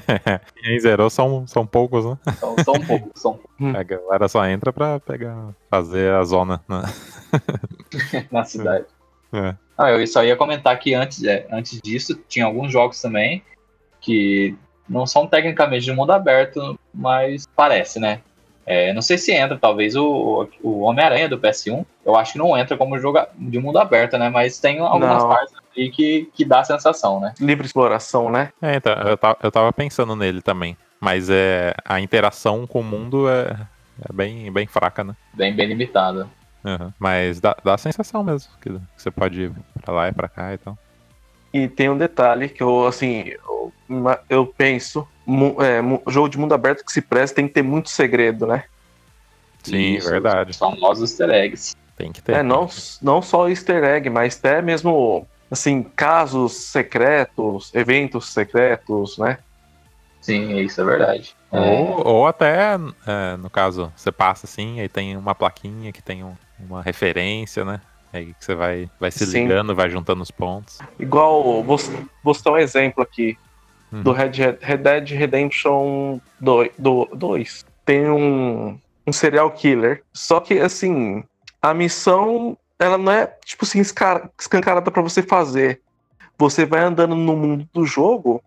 Quem 0.62 0.80
zerou 0.80 1.11
são, 1.11 1.47
são 1.47 1.66
poucos, 1.66 2.04
né? 2.04 2.18
São, 2.38 2.56
são 2.64 2.75
um 2.75 2.87
pouco, 2.87 3.11
são 3.14 3.40
A 3.75 3.83
galera 3.83 4.28
só 4.28 4.47
entra 4.47 4.73
pra 4.73 4.99
pegar, 4.99 5.54
fazer 5.71 6.12
a 6.12 6.25
zona. 6.25 6.61
Né? 6.68 6.83
na 8.30 8.44
cidade. 8.44 8.87
É. 9.33 9.54
Ah, 9.76 9.90
eu 9.90 10.06
só 10.06 10.25
ia 10.25 10.37
comentar 10.37 10.78
que 10.78 10.94
antes, 10.94 11.25
é, 11.25 11.47
antes 11.50 11.80
disso, 11.83 12.14
tinha 12.28 12.44
alguns 12.44 12.73
jogos 12.73 13.00
também 13.00 13.42
que 14.00 14.56
não 14.88 15.06
são 15.06 15.26
tecnicamente 15.26 15.85
de 15.85 15.92
mundo 15.92 16.12
aberto, 16.12 16.78
mas 16.92 17.47
parece, 17.56 17.99
né? 17.99 18.21
É, 18.66 18.92
não 18.94 19.02
sei 19.02 19.18
se 19.18 19.33
entra, 19.33 19.59
talvez 19.59 19.94
o, 19.94 20.49
o 20.62 20.80
Homem-Aranha 20.80 21.28
do 21.28 21.38
PS1, 21.38 21.85
eu 22.04 22.16
acho 22.16 22.33
que 22.33 22.38
não 22.38 22.56
entra 22.56 22.76
como 22.76 22.99
jogo 22.99 23.18
de 23.37 23.59
mundo 23.59 23.78
aberto, 23.78 24.16
né? 24.16 24.30
Mas 24.30 24.59
tem 24.59 24.78
algumas 24.78 25.23
Não. 25.23 25.28
partes 25.28 25.54
ali 25.76 25.90
que, 25.90 26.30
que 26.35 26.44
dá 26.44 26.61
a 26.61 26.64
sensação, 26.64 27.21
né? 27.21 27.35
Livre 27.40 27.66
exploração, 27.66 28.30
né? 28.30 28.50
É, 28.62 28.76
então, 28.76 28.92
eu 28.94 29.16
tava, 29.16 29.37
eu 29.42 29.52
tava 29.52 29.73
pensando 29.73 30.16
nele 30.16 30.40
também. 30.40 30.76
Mas 30.99 31.28
é, 31.28 31.75
a 31.85 32.00
interação 32.00 32.66
com 32.66 32.80
o 32.80 32.85
mundo 32.85 33.28
é, 33.28 33.54
é 34.09 34.12
bem, 34.12 34.50
bem 34.50 34.66
fraca, 34.66 35.04
né? 35.04 35.14
Bem, 35.35 35.54
bem 35.54 35.66
limitado. 35.66 36.30
Uhum. 36.64 36.90
Mas 36.99 37.40
dá, 37.40 37.54
dá 37.62 37.75
a 37.75 37.78
sensação 37.78 38.25
mesmo, 38.25 38.50
que 38.61 38.71
que 38.71 38.80
você 38.97 39.11
pode 39.11 39.42
ir 39.42 39.52
pra 39.83 39.92
lá 39.92 40.09
e 40.09 40.12
pra 40.12 40.28
cá 40.28 40.54
e 40.54 40.59
tal. 40.59 40.78
E 41.54 41.68
tem 41.68 41.88
um 41.88 41.96
detalhe 41.96 42.49
que 42.49 42.61
eu, 42.61 42.84
assim, 42.84 43.26
eu, 43.28 43.73
eu 44.28 44.44
penso, 44.44 45.06
é, 45.61 46.11
jogo 46.11 46.28
de 46.28 46.37
mundo 46.37 46.52
aberto 46.52 46.84
que 46.84 46.92
se 46.92 47.00
presta 47.00 47.37
tem 47.37 47.46
que 47.46 47.54
ter 47.54 47.62
muito 47.62 47.90
segredo, 47.90 48.44
né? 48.44 48.64
Sim, 49.62 49.94
Isso, 49.94 50.11
verdade. 50.11 50.50
Os 50.50 50.58
famosos 50.58 51.08
easter 51.12 51.30
eggs. 51.30 51.76
Tem 51.96 52.11
que 52.11 52.20
ter. 52.20 52.32
É, 52.34 52.42
não, 52.42 52.68
não 53.00 53.23
só 53.23 53.49
easter 53.49 53.84
egg, 53.84 54.11
mas 54.11 54.37
até 54.37 54.61
mesmo, 54.61 55.28
assim, 55.49 55.84
casos 55.84 56.54
secretos, 56.54 57.73
eventos 57.73 58.30
secretos, 58.30 59.16
né? 59.16 59.38
Sim, 60.20 60.58
isso 60.58 60.80
é 60.80 60.84
verdade. 60.84 61.37
É, 61.52 61.61
Ou, 61.61 62.04
ou 62.06 62.26
até, 62.26 62.75
é, 63.06 63.37
no 63.37 63.49
caso, 63.49 63.92
você 63.94 64.11
passa 64.11 64.44
assim, 64.44 64.80
aí 64.80 64.88
tem 64.88 65.16
uma 65.16 65.37
plaquinha 65.37 65.92
que 65.92 66.02
tem 66.02 66.25
um- 66.25 66.34
uma 66.58 66.82
referência, 66.82 67.64
né? 67.64 67.80
Aí 68.14 68.33
que 68.33 68.44
você 68.44 68.54
vai, 68.54 68.88
vai 68.99 69.11
se 69.11 69.26
Sim. 69.26 69.42
ligando, 69.42 69.75
vai 69.75 69.90
juntando 69.90 70.23
os 70.23 70.30
pontos. 70.30 70.78
Igual, 70.99 71.62
vou, 71.62 71.78
vou 72.23 72.35
citar 72.35 72.52
um 72.52 72.59
exemplo 72.59 73.02
aqui 73.02 73.37
Uhum. 73.94 74.02
do 74.02 74.12
Red, 74.12 74.33
Red 74.61 74.78
Dead 74.78 75.11
Redemption 75.11 76.18
2. 76.40 77.64
Tem 77.85 78.11
um, 78.11 78.76
um 79.06 79.12
serial 79.12 79.50
killer. 79.52 80.02
Só 80.12 80.40
que, 80.40 80.59
assim, 80.59 81.23
a 81.62 81.73
missão, 81.73 82.59
ela 82.76 82.99
não 82.99 83.12
é, 83.12 83.26
tipo 83.44 83.64
assim, 83.64 83.80
escancarada 83.80 84.90
pra 84.90 85.00
você 85.02 85.23
fazer. 85.23 85.80
Você 86.37 86.66
vai 86.66 86.80
andando 86.80 87.14
no 87.14 87.37
mundo 87.37 87.68
do 87.73 87.87
jogo 87.87 88.42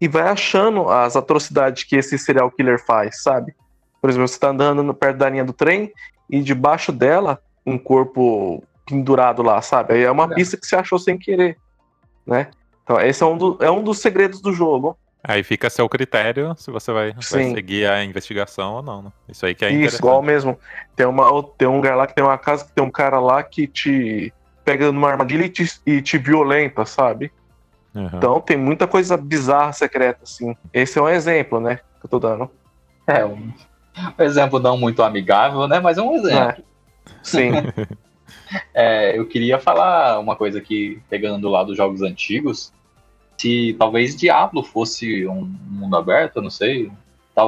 e 0.00 0.06
vai 0.06 0.28
achando 0.28 0.88
as 0.88 1.16
atrocidades 1.16 1.82
que 1.82 1.96
esse 1.96 2.16
serial 2.16 2.50
killer 2.52 2.78
faz, 2.84 3.22
sabe? 3.22 3.56
Por 4.00 4.08
exemplo, 4.08 4.28
você 4.28 4.38
tá 4.38 4.50
andando 4.50 4.94
perto 4.94 5.16
da 5.16 5.28
linha 5.28 5.44
do 5.44 5.52
trem 5.52 5.92
e 6.30 6.40
debaixo 6.40 6.92
dela, 6.92 7.42
um 7.64 7.76
corpo 7.76 8.62
pendurado 8.86 9.42
lá, 9.42 9.60
sabe? 9.60 9.94
Aí 9.94 10.02
é 10.04 10.10
uma 10.10 10.24
É. 10.24 10.34
pista 10.34 10.56
que 10.56 10.66
você 10.66 10.76
achou 10.76 10.98
sem 10.98 11.18
querer, 11.18 11.58
né? 12.26 12.48
Então, 12.84 13.00
esse 13.00 13.22
é 13.22 13.26
um, 13.26 13.36
do- 13.36 13.58
é 13.60 13.70
um 13.70 13.82
dos 13.82 13.98
segredos 13.98 14.40
do 14.40 14.52
jogo. 14.52 14.96
Aí 15.28 15.42
fica 15.42 15.66
a 15.66 15.70
seu 15.70 15.88
critério 15.88 16.54
se 16.56 16.70
você 16.70 16.92
vai, 16.92 17.12
vai 17.12 17.22
seguir 17.22 17.84
a 17.90 18.04
investigação 18.04 18.74
ou 18.74 18.82
não, 18.82 19.02
né? 19.02 19.12
Isso 19.28 19.44
aí 19.44 19.56
que 19.56 19.64
é 19.64 19.72
Isso, 19.72 19.96
igual 19.96 20.22
mesmo. 20.22 20.56
Tem, 20.94 21.04
uma, 21.04 21.24
tem 21.58 21.66
um 21.66 21.74
lugar 21.76 21.96
lá 21.96 22.06
que 22.06 22.14
tem 22.14 22.22
uma 22.22 22.38
casa 22.38 22.64
que 22.64 22.70
tem 22.72 22.84
um 22.84 22.90
cara 22.90 23.18
lá 23.18 23.42
que 23.42 23.66
te 23.66 24.32
pega 24.64 24.92
numa 24.92 25.08
armadilha 25.10 25.44
e 25.44 25.48
te, 25.48 25.68
e 25.84 26.00
te 26.00 26.16
violenta, 26.16 26.84
sabe? 26.86 27.32
Uhum. 27.92 28.06
Então 28.14 28.40
tem 28.40 28.56
muita 28.56 28.86
coisa 28.86 29.16
bizarra, 29.16 29.72
secreta, 29.72 30.20
assim. 30.22 30.56
Esse 30.72 30.96
é 30.98 31.02
um 31.02 31.08
exemplo, 31.08 31.58
né? 31.58 31.80
Que 31.98 32.06
eu 32.06 32.10
tô 32.10 32.20
dando. 32.20 32.48
é 33.04 33.24
um, 33.24 33.52
um 34.16 34.22
exemplo 34.22 34.60
não 34.60 34.76
muito 34.78 35.02
amigável, 35.02 35.66
né? 35.66 35.80
Mas 35.80 35.98
é 35.98 36.02
um 36.02 36.14
exemplo. 36.14 36.62
É. 36.62 37.12
Sim, 37.24 37.50
É, 38.74 39.18
eu 39.18 39.26
queria 39.26 39.58
falar 39.58 40.18
uma 40.18 40.36
coisa 40.36 40.58
aqui, 40.58 41.00
pegando 41.10 41.40
do 41.40 41.48
lado 41.48 41.68
dos 41.68 41.76
jogos 41.76 42.02
antigos. 42.02 42.72
Se 43.38 43.74
talvez 43.78 44.16
Diablo 44.16 44.62
fosse 44.62 45.26
um 45.26 45.44
mundo 45.68 45.96
aberto, 45.96 46.36
eu 46.36 46.42
não 46.42 46.50
sei. 46.50 46.90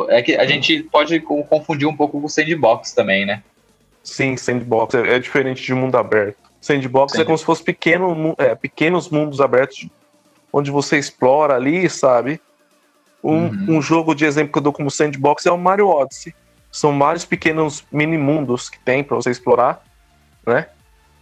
É 0.09 0.21
que 0.23 0.37
a 0.37 0.45
gente 0.47 0.83
pode 0.83 1.19
co- 1.21 1.45
confundir 1.45 1.89
um 1.89 1.97
pouco 1.97 2.21
com 2.21 2.29
sandbox 2.29 2.93
também, 2.93 3.25
né? 3.25 3.43
sim, 4.03 4.37
sandbox. 4.37 4.95
É, 4.95 5.15
é 5.17 5.19
diferente 5.19 5.63
de 5.63 5.75
mundo 5.75 5.97
aberto. 5.97 6.37
Sandbox 6.61 7.15
é 7.15 7.25
como 7.25 7.37
se 7.39 7.45
fosse 7.45 7.63
pequeno, 7.63 8.35
é, 8.39 8.55
pequenos 8.55 9.09
mundos 9.11 9.41
abertos 9.41 9.87
onde 10.53 10.71
você 10.71 10.99
explora 10.99 11.55
ali, 11.55 11.89
sabe? 11.91 12.41
Um, 13.23 13.47
Uhum. 13.49 13.65
um 13.77 13.83
jogo 13.83 14.15
de 14.15 14.25
exemplo 14.25 14.53
que 14.53 14.59
eu 14.59 14.63
dou 14.63 14.73
como 14.73 14.91
sandbox 14.91 15.45
é 15.47 15.51
o 15.53 15.59
Mario 15.59 15.89
Odyssey. 15.89 16.35
São 16.73 16.99
vários 16.99 17.25
pequenos 17.25 17.85
mini 17.93 18.17
mundos 18.19 18.69
que 18.69 18.79
tem 18.79 19.03
pra 19.05 19.17
você 19.17 19.31
explorar, 19.31 19.83
né? 20.47 20.67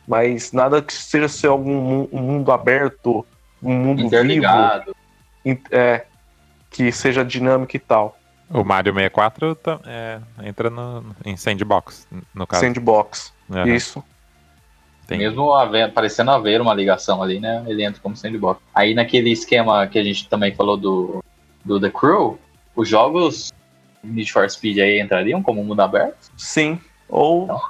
Mas 0.06 0.52
nada 0.52 0.80
que 0.80 0.92
seja 0.92 1.28
ser 1.28 1.48
algum 1.48 2.06
um 2.12 2.20
mundo 2.20 2.52
aberto, 2.52 3.26
um 3.62 3.72
mundo 3.74 4.08
vivo, 4.08 4.44
é, 5.70 6.04
que 6.70 6.92
seja 6.92 7.24
dinâmico 7.24 7.74
e 7.76 7.78
tal. 7.80 8.16
O 8.48 8.62
Mario 8.62 8.92
64 8.92 9.54
tá- 9.56 9.80
é, 9.84 10.20
entra 10.44 10.70
no, 10.70 11.04
em 11.24 11.36
sandbox, 11.36 12.06
no 12.32 12.46
caso. 12.46 12.62
Sandbox. 12.62 13.32
Uhum. 13.48 13.66
Isso. 13.66 14.04
Tem- 15.06 15.18
Mesmo 15.18 15.52
haver, 15.52 15.92
parecendo 15.92 16.30
haver 16.30 16.60
uma 16.60 16.74
ligação 16.74 17.22
ali, 17.22 17.40
né? 17.40 17.64
Ele 17.66 17.84
entra 17.84 18.00
como 18.00 18.16
sandbox. 18.16 18.60
Aí 18.74 18.94
naquele 18.94 19.30
esquema 19.30 19.86
que 19.86 19.98
a 19.98 20.04
gente 20.04 20.28
também 20.28 20.54
falou 20.54 20.76
do, 20.76 21.24
do 21.64 21.80
The 21.80 21.90
Crew, 21.90 22.38
os 22.74 22.88
jogos 22.88 23.52
Need 24.02 24.32
for 24.32 24.48
Speed 24.48 24.78
aí 24.78 25.00
entrariam 25.00 25.42
como 25.42 25.64
mundo 25.64 25.80
aberto? 25.80 26.30
Sim. 26.36 26.80
Ou, 27.08 27.44
Então 27.44 27.60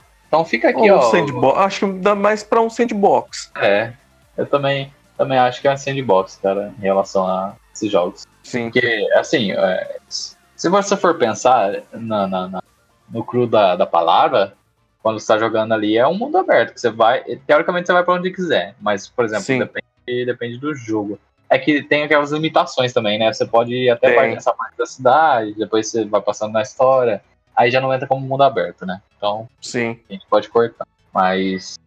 fica 0.45 0.69
aqui, 0.71 0.91
ou 0.91 0.99
ó. 0.99 1.11
sandbox. 1.11 1.59
Acho 1.61 1.87
que 1.87 1.93
dá 2.01 2.15
mais 2.15 2.43
pra 2.43 2.61
um 2.61 2.69
sandbox. 2.71 3.51
É. 3.57 3.93
Eu 4.37 4.47
também, 4.47 4.93
também 5.17 5.39
acho 5.39 5.61
que 5.61 5.69
é 5.69 5.77
sandbox, 5.77 6.39
cara, 6.43 6.73
em 6.79 6.83
relação 6.83 7.27
a 7.27 7.55
esses 7.75 7.91
jogos. 7.91 8.27
Sim. 8.43 8.71
Porque, 8.71 9.09
assim, 9.15 9.53
é, 9.53 9.97
se 10.09 10.69
você 10.69 10.97
for 10.97 11.17
pensar 11.19 11.83
na, 11.93 12.27
na- 12.27 12.49
na- 12.49 12.63
no 13.09 13.25
cru 13.25 13.47
da, 13.47 13.77
da 13.77 13.87
palavra, 13.87 14.55
quando 15.03 15.21
você 15.21 15.27
tá 15.29 15.39
jogando 15.39 15.73
ali, 15.73 15.97
é 15.97 16.07
um 16.07 16.15
mundo 16.19 16.37
aberto, 16.37 16.75
que 16.75 16.81
você 16.81 16.91
vai, 16.91 17.23
teoricamente 17.47 17.87
você 17.87 17.93
vai 17.93 18.03
pra 18.05 18.15
onde 18.15 18.31
quiser, 18.33 18.75
mas, 18.81 19.09
por 19.09 19.25
exemplo, 19.25 19.45
Sim. 19.45 19.59
depende, 19.61 20.25
depende 20.27 20.59
do 20.59 20.75
jogo. 20.75 21.19
É 21.49 21.59
que 21.59 21.81
tem 21.83 22.03
aquelas 22.03 22.33
limitações 22.33 22.93
também, 22.93 23.19
né? 23.19 23.33
Você 23.33 23.47
pode 23.47 23.73
ir 23.73 23.89
até 23.89 24.11
dessa 24.35 24.53
parte 24.53 24.77
da 24.77 24.85
cidade, 24.85 25.55
depois 25.55 25.89
você 25.89 26.05
vai 26.05 26.21
passando 26.21 26.53
na 26.53 26.63
história, 26.63 27.23
aí 27.57 27.71
já 27.71 27.81
não 27.81 27.93
entra 27.93 28.07
como 28.07 28.27
mundo 28.27 28.43
aberto, 28.43 28.85
né? 28.85 29.01
Então, 29.17 29.49
Sim. 29.61 29.99
a 30.09 30.13
gente 30.13 30.27
pode 30.29 30.49
cortar. 30.49 30.87
Mas 31.13 31.79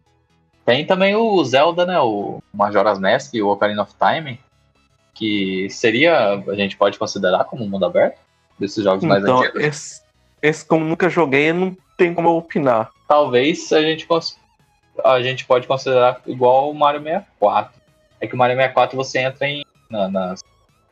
tem 0.66 0.84
também 0.84 1.14
o 1.14 1.42
Zelda, 1.44 1.86
né? 1.86 1.98
O 2.00 2.42
Majora's 2.52 2.98
Mask 2.98 3.32
e 3.34 3.42
o 3.42 3.48
Ocarina 3.48 3.82
of 3.82 3.92
Time, 3.98 4.40
que 5.14 5.68
seria, 5.70 6.34
a 6.48 6.54
gente 6.54 6.76
pode 6.76 6.98
considerar 6.98 7.44
como 7.44 7.68
mundo 7.68 7.84
aberto 7.86 8.18
desses 8.58 8.82
jogos 8.82 9.04
mais 9.04 9.22
Então, 9.22 9.38
antigos. 9.38 9.62
esse, 9.62 10.02
esse, 10.42 10.64
como 10.64 10.84
nunca 10.84 11.08
joguei, 11.08 11.52
não 11.52 11.76
tem 11.96 12.12
como 12.12 12.30
opinar. 12.36 12.90
Talvez 13.08 13.72
a 13.72 13.80
gente 13.82 14.06
a 15.04 15.22
gente 15.22 15.44
pode 15.46 15.66
considerar 15.66 16.20
igual 16.26 16.70
o 16.70 16.74
Mario 16.74 17.00
64. 17.02 17.80
É 18.20 18.26
que 18.26 18.34
o 18.34 18.38
Mario 18.38 18.56
64 18.56 18.96
você 18.96 19.18
entra 19.20 19.46
em 19.48 19.64
na- 19.90 20.08
nas, 20.08 20.44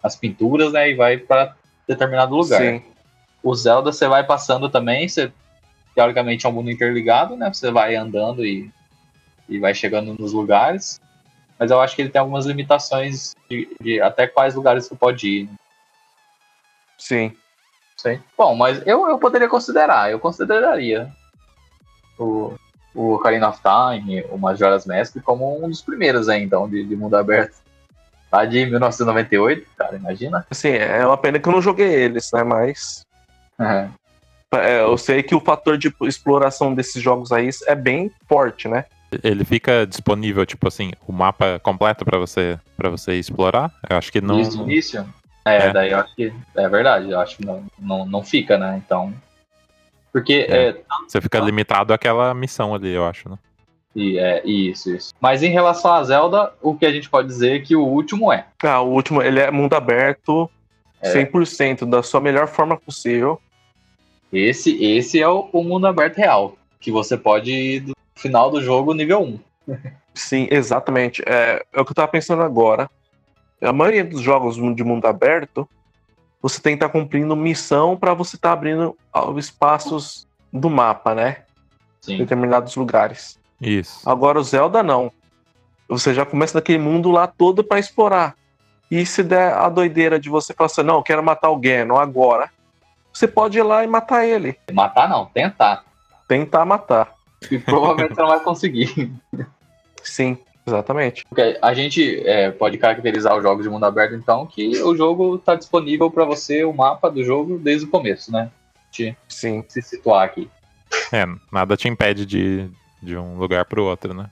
nas 0.02 0.16
pinturas, 0.16 0.73
né? 0.73 0.90
E 0.90 0.94
vai 0.94 1.16
para 1.18 1.54
determinado 1.87 2.35
lugar. 2.35 2.61
Sim. 2.61 2.82
O 3.42 3.54
Zelda 3.54 3.92
você 3.92 4.09
vai 4.09 4.25
passando 4.25 4.68
também, 4.68 5.09
você 5.09 5.33
teoricamente 5.95 6.47
é 6.47 6.49
um 6.49 6.52
mundo 6.52 6.71
interligado, 6.71 7.37
né? 7.37 7.52
Você 7.52 7.71
vai 7.71 7.97
andando 7.97 8.45
e, 8.45 8.71
e 9.49 9.59
vai 9.59 9.75
chegando 9.75 10.14
nos 10.14 10.33
lugares. 10.33 11.00
Mas 11.59 11.71
eu 11.71 11.80
acho 11.80 11.97
que 11.97 12.02
ele 12.02 12.11
tem 12.11 12.21
algumas 12.21 12.47
limitações 12.47 13.35
de, 13.50 13.68
de 13.80 14.00
até 14.00 14.26
quais 14.26 14.54
lugares 14.54 14.87
você 14.87 14.95
pode 14.95 15.28
ir. 15.28 15.45
Não 15.47 15.59
Sim. 16.97 17.33
sei. 17.97 18.21
Bom, 18.37 18.54
mas 18.54 18.85
eu, 18.87 19.09
eu 19.09 19.18
poderia 19.18 19.49
considerar, 19.49 20.11
eu 20.11 20.21
consideraria 20.21 21.12
o, 22.16 22.54
o 22.95 23.14
Ocarina 23.14 23.49
of 23.49 23.61
Time, 23.61 24.23
o 24.30 24.38
Majora's 24.38 24.87
Mask 24.87 25.16
como 25.23 25.64
um 25.64 25.68
dos 25.68 25.83
primeiros 25.83 26.28
aí, 26.28 26.42
então, 26.42 26.68
de, 26.68 26.85
de 26.85 26.95
mundo 26.95 27.16
aberto. 27.16 27.57
Lá 28.30 28.45
de 28.45 28.66
1998, 28.66 29.66
cara, 29.76 29.97
imagina. 29.97 30.47
Assim, 30.50 30.68
é 30.68 31.04
uma 31.04 31.16
pena 31.16 31.40
que 31.40 31.49
eu 31.49 31.52
não 31.52 31.62
joguei 31.62 31.92
eles, 31.92 32.30
né? 32.33 32.45
Mas 32.45 33.07
Uhum. 33.58 33.90
é, 34.54 34.80
eu 34.82 34.96
sei 34.96 35.22
que 35.22 35.34
o 35.34 35.40
fator 35.40 35.76
de 35.76 35.92
exploração 36.02 36.74
desses 36.74 37.02
jogos 37.02 37.32
aí 37.32 37.50
é 37.66 37.74
bem 37.74 38.10
forte, 38.28 38.68
né? 38.68 38.84
Ele 39.22 39.44
fica 39.44 39.86
disponível, 39.86 40.44
tipo 40.44 40.68
assim, 40.68 40.92
o 41.06 41.12
mapa 41.12 41.58
completo 41.62 42.04
pra 42.04 42.18
você 42.18 42.58
para 42.76 42.90
você 42.90 43.14
explorar? 43.14 43.72
Eu 43.88 43.96
acho 43.96 44.12
que 44.12 44.20
não. 44.20 44.36
Desde 44.36 44.58
o 44.58 44.62
início? 44.64 45.06
É, 45.44 45.68
É. 45.68 45.72
daí 45.72 45.90
eu 45.92 45.98
acho 45.98 46.14
que 46.14 46.32
é 46.54 46.68
verdade, 46.68 47.10
eu 47.10 47.18
acho 47.18 47.38
que 47.38 47.44
não, 47.46 47.64
não, 47.78 48.04
não 48.06 48.22
fica, 48.22 48.58
né? 48.58 48.80
Então. 48.84 49.12
Porque 50.12 50.46
É. 50.48 50.68
é, 50.68 50.76
Você 51.06 51.20
fica 51.20 51.38
limitado 51.40 51.92
àquela 51.92 52.32
missão 52.34 52.74
ali, 52.74 52.90
eu 52.92 53.06
acho, 53.06 53.28
né? 53.30 53.38
e- 53.96 54.18
é 54.18 54.46
isso, 54.46 54.94
isso. 54.94 55.12
Mas 55.20 55.42
em 55.42 55.48
relação 55.50 55.92
a 55.92 56.04
Zelda, 56.04 56.52
o 56.62 56.74
que 56.74 56.84
a 56.86 56.92
gente 56.92 57.08
pode 57.10 57.26
dizer 57.28 57.56
é 57.56 57.58
que 57.60 57.74
o 57.74 57.84
último 57.84 58.30
é. 58.32 58.46
Ah, 58.62 58.80
o 58.80 58.90
último, 58.92 59.22
ele 59.22 59.40
é 59.40 59.50
mundo 59.50 59.74
aberto, 59.74 60.48
É. 61.00 61.10
100% 61.12 61.86
da 61.86 62.02
sua 62.02 62.20
melhor 62.20 62.46
forma 62.46 62.76
possível. 62.76 63.40
Esse, 64.32 64.82
esse 64.82 65.20
é 65.20 65.28
o, 65.28 65.49
o 65.52 65.62
mundo 65.62 65.87
aberto 65.87 66.16
real. 66.16 66.56
Que 66.80 66.92
você 66.92 67.16
pode 67.16 67.50
ir 67.50 67.80
do 67.80 67.92
final 68.14 68.50
do 68.50 68.62
jogo 68.62 68.94
nível 68.94 69.23
1. 69.23 69.40
Sim, 70.14 70.49
exatamente. 70.50 71.23
É, 71.26 71.64
é 71.73 71.80
o 71.80 71.85
que 71.85 71.92
eu 71.92 71.94
tava 71.94 72.08
pensando 72.08 72.42
agora. 72.42 72.90
A 73.61 73.73
maioria 73.73 74.04
dos 74.04 74.20
jogos 74.20 74.56
de 74.56 74.85
mundo 74.85 75.06
aberto, 75.06 75.68
você 76.40 76.61
tem 76.61 76.76
que 76.76 76.85
estar 76.85 76.92
cumprindo 76.92 77.35
missão 77.35 77.97
para 77.97 78.14
você 78.14 78.37
estar 78.37 78.52
abrindo 78.52 78.97
ah, 79.12 79.32
espaços 79.37 80.26
do 80.52 80.70
mapa, 80.70 81.14
né? 81.14 81.42
Em 82.02 82.12
Sim. 82.12 82.18
determinados 82.18 82.76
lugares. 82.76 83.38
Isso. 83.61 84.08
Agora 84.08 84.38
o 84.38 84.44
Zelda 84.44 84.82
não. 84.82 85.11
Você 85.88 86.14
já 86.14 86.25
começa 86.25 86.58
naquele 86.58 86.78
mundo 86.78 87.11
lá 87.11 87.26
todo 87.26 87.64
para 87.64 87.78
explorar. 87.78 88.37
E 88.90 89.04
se 89.04 89.23
der 89.23 89.52
a 89.52 89.68
doideira 89.68 90.18
de 90.18 90.28
você 90.28 90.54
falar 90.54 90.66
assim, 90.66 90.82
não, 90.82 90.97
eu 90.97 91.02
quero 91.02 91.23
matar 91.23 91.50
o 91.50 91.58
Ganon 91.58 91.97
agora, 91.97 92.50
você 93.12 93.26
pode 93.26 93.58
ir 93.58 93.62
lá 93.62 93.84
e 93.84 93.86
matar 93.86 94.24
ele. 94.24 94.56
Matar 94.72 95.08
não, 95.08 95.26
tentar. 95.26 95.84
Tentar 96.26 96.64
matar. 96.64 97.14
E 97.50 97.58
provavelmente 97.58 98.14
você 98.14 98.20
não 98.20 98.28
vai 98.28 98.40
conseguir. 98.40 99.12
Sim, 100.02 100.38
exatamente. 100.66 101.24
Porque 101.28 101.58
a 101.60 101.74
gente 101.74 102.22
é, 102.26 102.50
pode 102.50 102.78
caracterizar 102.78 103.36
os 103.36 103.42
jogos 103.42 103.64
de 103.64 103.70
mundo 103.70 103.84
aberto, 103.84 104.14
então, 104.14 104.46
que 104.46 104.82
o 104.82 104.96
jogo 104.96 105.36
está 105.36 105.54
disponível 105.54 106.10
para 106.10 106.24
você, 106.24 106.64
o 106.64 106.72
mapa 106.72 107.10
do 107.10 107.24
jogo, 107.24 107.58
desde 107.58 107.86
o 107.86 107.90
começo, 107.90 108.32
né? 108.32 108.50
De 108.90 109.16
Sim. 109.28 109.64
se 109.68 109.82
situar 109.82 110.24
aqui. 110.24 110.50
É, 111.12 111.24
nada 111.52 111.76
te 111.76 111.88
impede 111.88 112.24
de, 112.24 112.68
de 113.02 113.16
um 113.16 113.38
lugar 113.38 113.64
pro 113.64 113.84
outro, 113.84 114.14
né? 114.14 114.30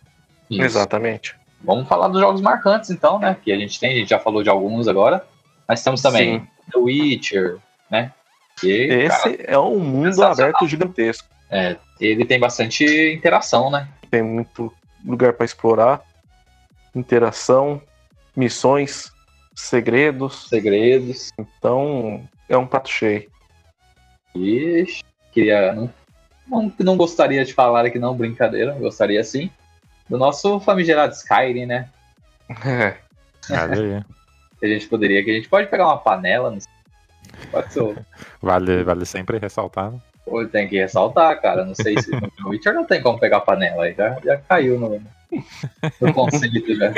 Isso. 0.50 0.62
Exatamente. 0.62 1.37
Vamos 1.62 1.88
falar 1.88 2.09
dos 2.09 2.21
jogos 2.21 2.40
marcantes, 2.40 2.90
então, 2.90 3.18
né? 3.18 3.37
Que 3.42 3.52
a 3.52 3.59
gente 3.59 3.78
tem, 3.80 3.92
a 3.92 3.97
gente 3.97 4.11
já 4.11 4.18
falou 4.18 4.42
de 4.42 4.49
alguns 4.49 4.87
agora. 4.87 5.26
Mas 5.66 5.83
temos 5.83 6.00
também 6.00 6.40
Sim. 6.40 6.47
The 6.73 6.78
Witcher, 6.78 7.59
né? 7.90 8.12
Cara, 8.57 8.73
Esse 8.73 9.39
é 9.45 9.59
um 9.59 9.79
mundo 9.79 10.23
aberto 10.25 10.67
gigantesco. 10.67 11.29
é, 11.51 11.77
ele 12.01 12.25
tem 12.25 12.41
bastante 12.41 12.85
interação, 13.13 13.71
né? 13.71 13.89
Tem 14.11 14.23
muito 14.23 14.73
lugar 15.05 15.35
para 15.35 15.45
explorar, 15.45 16.03
interação, 16.95 17.81
missões, 18.35 19.13
segredos. 19.55 20.49
Segredos. 20.49 21.31
Então, 21.39 22.27
é 22.49 22.57
um 22.57 22.67
prato 22.67 22.89
cheio. 22.89 23.31
E 24.35 24.87
queria. 25.33 25.73
Não, 25.73 25.93
não, 26.47 26.73
não 26.79 26.97
gostaria 26.97 27.45
de 27.45 27.53
falar 27.53 27.87
aqui, 27.87 27.99
não, 27.99 28.15
brincadeira. 28.17 28.73
Gostaria 28.73 29.23
sim. 29.23 29.51
Do 30.09 30.17
nosso 30.17 30.61
famigerado 30.61 31.15
Skyrim, 31.15 31.67
né? 31.67 31.89
É. 33.49 34.03
Que 34.59 34.67
a 34.67 34.69
gente 34.69 34.89
poderia, 34.89 35.23
que 35.23 35.31
a 35.31 35.35
gente 35.35 35.49
pode 35.49 35.69
pegar 35.69 35.87
uma 35.87 35.99
panela. 35.99 36.51
Não 36.51 36.59
o- 37.76 37.97
Vale, 38.40 38.83
vale 38.83 39.04
sempre 39.04 39.38
ressaltar. 39.38 39.90
né? 39.92 39.99
Ou 40.26 40.47
tem 40.47 40.68
que 40.68 40.76
ressaltar, 40.78 41.40
cara. 41.40 41.64
Não 41.64 41.75
sei 41.75 41.97
se 42.00 42.11
no 42.11 42.49
Witcher 42.49 42.75
não 42.75 42.85
tem 42.85 43.00
como 43.00 43.18
pegar 43.18 43.40
panela 43.40 43.85
aí. 43.85 43.95
Já, 43.95 44.18
já 44.25 44.37
caiu 44.38 44.78
no, 44.78 45.00
no 46.00 46.12
conceito 46.12 46.75
já. 46.75 46.92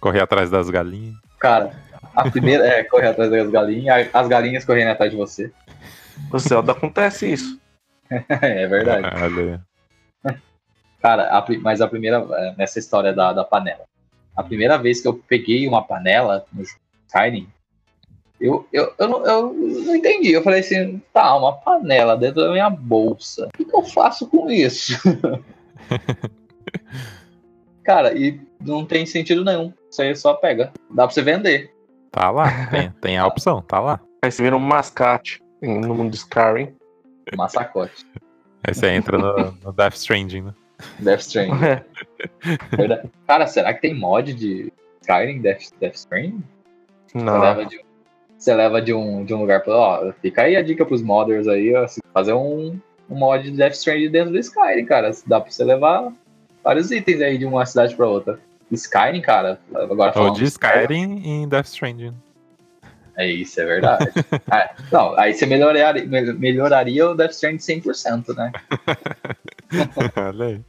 Correr 0.00 0.20
atrás 0.20 0.48
das 0.50 0.70
galinhas. 0.70 1.16
Cara, 1.40 1.72
a 2.14 2.30
primeira 2.30 2.66
é 2.66 2.84
correr 2.84 3.08
atrás 3.08 3.30
das 3.30 3.50
galinhas, 3.50 4.08
as 4.12 4.28
galinhas 4.28 4.64
correndo 4.64 4.90
atrás 4.90 5.10
de 5.10 5.16
você. 5.16 5.50
No 6.32 6.38
Zelda 6.38 6.72
acontece 6.72 7.32
isso. 7.32 7.58
é 8.10 8.66
verdade. 8.66 9.06
Aí. 10.24 10.38
Cara, 11.00 11.28
a 11.36 11.44
mas 11.60 11.80
a 11.80 11.86
primeira, 11.88 12.24
é, 12.30 12.54
nessa 12.56 12.78
história 12.78 13.12
da, 13.12 13.32
da 13.32 13.44
panela. 13.44 13.84
A 14.36 14.42
primeira 14.42 14.76
vez 14.78 15.00
que 15.00 15.08
eu 15.08 15.14
peguei 15.14 15.66
uma 15.66 15.82
panela 15.82 16.44
no 16.52 16.62
Skyrim, 16.62 17.48
eu, 18.40 18.66
eu, 18.72 18.92
eu, 18.98 19.08
não, 19.08 19.26
eu 19.26 19.52
não 19.52 19.96
entendi. 19.96 20.32
Eu 20.32 20.42
falei 20.42 20.60
assim, 20.60 21.02
tá, 21.12 21.36
uma 21.36 21.52
panela 21.52 22.16
dentro 22.16 22.42
da 22.42 22.52
minha 22.52 22.70
bolsa. 22.70 23.46
O 23.46 23.56
que, 23.56 23.64
que 23.64 23.74
eu 23.74 23.84
faço 23.84 24.28
com 24.28 24.50
isso? 24.50 24.92
Cara, 27.82 28.16
e 28.16 28.40
não 28.60 28.84
tem 28.84 29.06
sentido 29.06 29.44
nenhum. 29.44 29.72
Isso 29.90 30.02
aí 30.02 30.14
só 30.14 30.34
pega. 30.34 30.72
Dá 30.90 31.06
pra 31.06 31.14
você 31.14 31.22
vender. 31.22 31.72
Tá 32.12 32.30
lá. 32.30 32.66
Tem, 32.66 32.90
tem 33.00 33.18
a 33.18 33.26
opção, 33.26 33.62
tá 33.62 33.80
lá. 33.80 34.00
Aí 34.22 34.30
você 34.30 34.42
vira 34.42 34.56
um 34.56 34.60
mascate 34.60 35.42
no 35.62 35.94
mundo 35.94 36.10
de 36.10 36.18
Skyrim. 36.18 36.74
Massacote. 37.36 38.06
Aí 38.62 38.74
você 38.74 38.88
entra 38.88 39.18
no, 39.18 39.52
no 39.64 39.72
Death 39.72 39.94
Stranding, 39.94 40.42
né? 40.42 40.54
Death 40.98 41.20
Stranding. 41.20 41.64
É. 41.64 41.84
Cara, 43.26 43.46
será 43.46 43.74
que 43.74 43.80
tem 43.80 43.94
mod 43.94 44.32
de 44.32 44.72
Skyrim 45.00 45.40
Death, 45.40 45.70
Death 45.80 45.94
Stranding? 45.94 46.42
Você 47.06 47.18
Não. 47.18 47.40
leva 47.40 47.64
de, 47.64 47.80
você 48.38 48.54
leva 48.54 48.80
de 48.80 48.94
um, 48.94 49.24
de 49.24 49.34
um 49.34 49.40
lugar 49.40 49.62
para 49.62 49.74
ó, 49.74 50.12
fica 50.22 50.42
aí 50.42 50.56
a 50.56 50.62
dica 50.62 50.86
pros 50.86 51.02
modders 51.02 51.48
aí, 51.48 51.74
ó, 51.74 51.86
fazer 52.14 52.32
um, 52.32 52.78
um 53.10 53.16
mod 53.16 53.42
de 53.50 53.56
Death 53.56 53.72
Stranding 53.74 54.10
dentro 54.10 54.32
do 54.32 54.38
Skyrim, 54.38 54.86
cara. 54.86 55.10
Dá 55.26 55.40
pra 55.40 55.50
você 55.50 55.64
levar 55.64 56.12
vários 56.62 56.90
itens 56.90 57.20
aí 57.20 57.36
de 57.36 57.44
uma 57.46 57.66
cidade 57.66 57.96
pra 57.96 58.06
outra. 58.06 58.38
Skyrim, 58.70 59.20
cara, 59.20 59.58
agora 59.74 60.12
falando 60.12 60.36
de 60.36 60.44
Skyrim 60.44 61.22
em 61.24 61.48
Death 61.48 61.66
Stranding. 61.66 62.14
É 63.16 63.26
isso, 63.26 63.60
é 63.60 63.64
verdade. 63.64 64.10
Ah, 64.48 64.70
não, 64.92 65.18
aí 65.18 65.34
você 65.34 65.44
melhoraria, 65.44 66.04
mel- 66.06 66.34
melhoraria 66.38 67.10
o 67.10 67.14
Death 67.16 67.32
Stranding 67.32 67.58
100%, 67.58 68.36
né? 68.36 68.52
Olha 70.16 70.46
aí. 70.46 70.60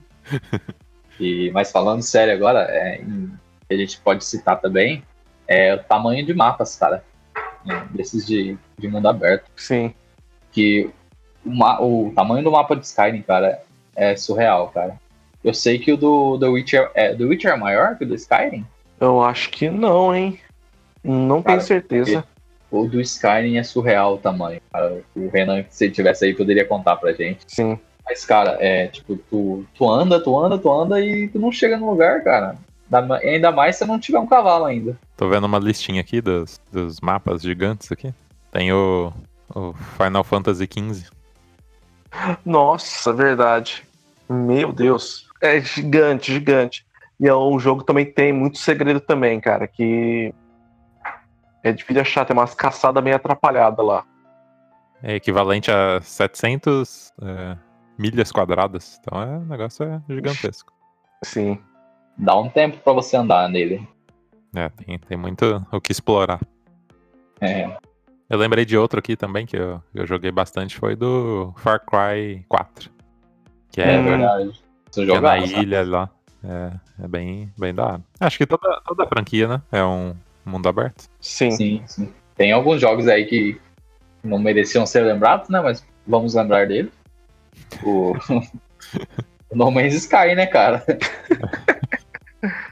E, 1.20 1.52
mas 1.52 1.72
falando 1.72 2.02
sério 2.02 2.34
agora, 2.34 2.66
é, 2.72 3.02
em- 3.02 3.32
a 3.70 3.74
gente 3.76 4.00
pode 4.00 4.26
citar 4.26 4.60
também, 4.60 5.04
é 5.48 5.76
o 5.76 5.84
tamanho 5.84 6.26
de 6.26 6.34
mapas, 6.34 6.76
cara. 6.76 7.04
Né, 7.70 7.88
Desses 7.92 8.26
de, 8.26 8.58
de 8.78 8.88
mundo 8.88 9.08
aberto. 9.08 9.46
Sim. 9.56 9.94
que 10.52 10.90
o, 11.46 12.08
o 12.08 12.12
tamanho 12.14 12.44
do 12.44 12.52
mapa 12.52 12.76
de 12.76 12.86
Skyrim, 12.86 13.22
cara, 13.22 13.62
é 13.96 14.16
surreal, 14.16 14.70
cara. 14.70 14.98
Eu 15.44 15.54
sei 15.54 15.80
que 15.80 15.94
o 15.94 15.98
do 15.98 16.38
The 16.38 16.48
Witcher 16.48 16.92
é, 16.94 17.16
The 17.16 17.24
Witcher 17.24 17.52
é 17.54 17.58
maior 17.58 17.98
que 17.98 18.04
o 18.04 18.08
do 18.08 18.16
Skyrim. 18.16 18.66
Eu 19.00 19.22
acho 19.22 19.50
que 19.52 19.70
não, 19.70 20.14
hein? 20.14 20.40
Não 21.04 21.42
Cara, 21.42 21.58
tenho 21.58 21.68
certeza. 21.68 22.26
O 22.70 22.86
do 22.86 23.00
Skyrim 23.00 23.58
é 23.58 23.64
surreal 23.64 24.16
o 24.16 24.18
tamanho, 24.18 24.60
cara. 24.72 25.02
O 25.16 25.30
Renan, 25.30 25.64
se 25.70 25.86
ele 25.86 25.94
tivesse 25.94 26.26
aí, 26.26 26.34
poderia 26.34 26.66
contar 26.66 26.98
pra 26.98 27.14
gente. 27.14 27.40
Sim. 27.48 27.80
Mas, 28.06 28.26
cara, 28.26 28.58
é 28.60 28.88
tipo, 28.88 29.16
tu, 29.16 29.66
tu 29.74 29.90
anda, 29.90 30.20
tu 30.20 30.38
anda, 30.38 30.58
tu 30.58 30.72
anda 30.72 31.00
e 31.00 31.30
tu 31.30 31.40
não 31.40 31.52
chega 31.52 31.78
no 31.78 31.90
lugar, 31.90 32.24
cara. 32.24 32.58
Da- 32.90 33.18
Ainda 33.18 33.52
mais 33.52 33.76
se 33.76 33.86
não 33.86 34.00
tiver 34.00 34.20
um 34.20 34.26
cavalo 34.28 34.66
ainda. 34.66 34.98
Tô 35.16 35.30
vendo 35.30 35.46
uma 35.46 35.60
listinha 35.60 36.02
aqui 36.02 36.22
dos, 36.22 36.60
dos 36.72 37.00
mapas 37.02 37.42
gigantes 37.42 37.92
aqui. 37.92 38.14
Tem 38.52 38.72
o, 38.74 39.14
o 39.54 39.74
Final 39.98 40.24
Fantasy 40.24 40.68
XV. 40.68 41.06
Nossa, 42.46 43.14
verdade. 43.14 43.84
Meu 44.28 44.72
Deus. 44.72 45.28
É 45.42 45.60
gigante, 45.62 46.34
gigante. 46.34 46.86
E 47.20 47.28
é 47.28 47.36
um 47.36 47.60
jogo 47.60 47.84
também 47.84 48.06
tem 48.06 48.32
muito 48.34 48.58
segredo 48.58 49.00
também, 49.00 49.40
cara, 49.40 49.68
que 49.68 50.34
é 51.64 51.72
difícil 51.74 52.02
achar, 52.02 52.26
tem 52.26 52.36
umas 52.36 52.54
caçadas 52.56 53.04
meio 53.04 53.16
atrapalhadas 53.18 53.86
lá. 53.86 54.06
É 55.04 55.16
equivalente 55.16 55.70
a 55.70 56.00
700 56.02 57.12
é, 57.22 57.58
milhas 57.98 58.32
quadradas. 58.32 59.00
Então 59.02 59.22
é, 59.22 59.38
o 59.38 59.46
negócio 59.46 59.84
é 59.86 60.02
gigantesco. 60.14 60.74
Sim. 61.24 61.60
Dá 62.20 62.38
um 62.38 62.50
tempo 62.50 62.78
pra 62.78 62.92
você 62.92 63.16
andar 63.16 63.48
nele. 63.50 63.88
É, 64.54 64.68
tem, 64.70 65.00
tem 65.00 65.18
muito 65.18 65.66
o 65.72 65.80
que 65.80 65.92
explorar. 65.92 66.42
É, 67.40 67.78
Eu 68.30 68.38
lembrei 68.38 68.66
de 68.66 68.78
outro 68.78 69.00
aqui 69.00 69.16
também 69.16 69.46
que 69.46 69.56
eu, 69.56 69.82
eu 69.96 70.06
joguei 70.06 70.30
bastante, 70.30 70.76
foi 70.78 70.96
do 70.98 71.54
Far 71.58 71.80
Cry 71.80 72.46
4. 72.50 72.92
Que 73.72 73.82
é, 73.82 73.96
é 73.96 74.02
verdade. 74.02 74.52
Você 74.92 75.06
que 75.06 75.12
é 75.12 75.20
na 75.22 75.38
ilha 75.38 75.84
lá. 75.88 76.10
É, 76.44 76.72
é 77.04 77.08
bem, 77.08 77.52
bem 77.58 77.74
da 77.74 77.86
hora. 77.86 78.02
Acho 78.20 78.38
que 78.38 78.46
toda, 78.46 78.82
toda 78.86 79.08
franquia, 79.08 79.48
né? 79.48 79.62
É 79.72 79.84
um 79.84 80.14
mundo 80.46 80.68
aberto. 80.68 81.10
Sim. 81.22 81.52
Sim, 81.52 81.84
sim. 81.86 82.14
Tem 82.36 82.52
alguns 82.52 82.82
jogos 82.82 83.08
aí 83.08 83.26
que 83.26 83.60
não 84.24 84.40
mereciam 84.40 84.86
ser 84.86 85.02
lembrados, 85.02 85.48
né? 85.50 85.62
Mas 85.62 85.86
vamos 86.06 86.34
lembrar 86.34 86.68
dele. 86.68 86.92
O, 87.84 88.12
o 88.12 88.18
No 89.56 89.72
Man's 89.72 89.94
Sky, 89.96 90.36
né, 90.36 90.46
cara? 90.46 90.84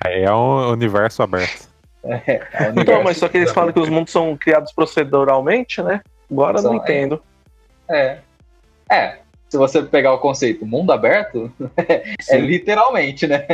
Aí 0.06 0.24
é 0.24 0.32
um 0.34 0.72
universo 0.72 1.22
aberto. 1.24 1.68
É, 2.04 2.42
é 2.54 2.70
um 2.72 2.82
Então, 2.82 3.04
mas 3.04 3.18
só 3.18 3.28
que 3.28 3.38
eles 3.38 3.52
falam 3.52 3.74
que 3.74 3.80
os 3.80 3.90
mundos 3.90 4.12
são 4.14 4.36
criados 4.38 4.72
proceduralmente, 4.72 5.82
né? 5.82 6.02
Agora 6.32 6.60
eu 6.60 6.64
não 6.64 6.74
é. 6.74 6.78
entendo. 6.78 7.22
É. 7.90 8.18
É. 8.90 9.18
Se 9.50 9.58
você 9.58 9.82
pegar 9.84 10.14
o 10.14 10.20
conceito 10.20 10.66
mundo 10.66 10.92
aberto, 10.92 11.52
é 12.30 12.38
literalmente, 12.38 13.28
né? 13.28 13.46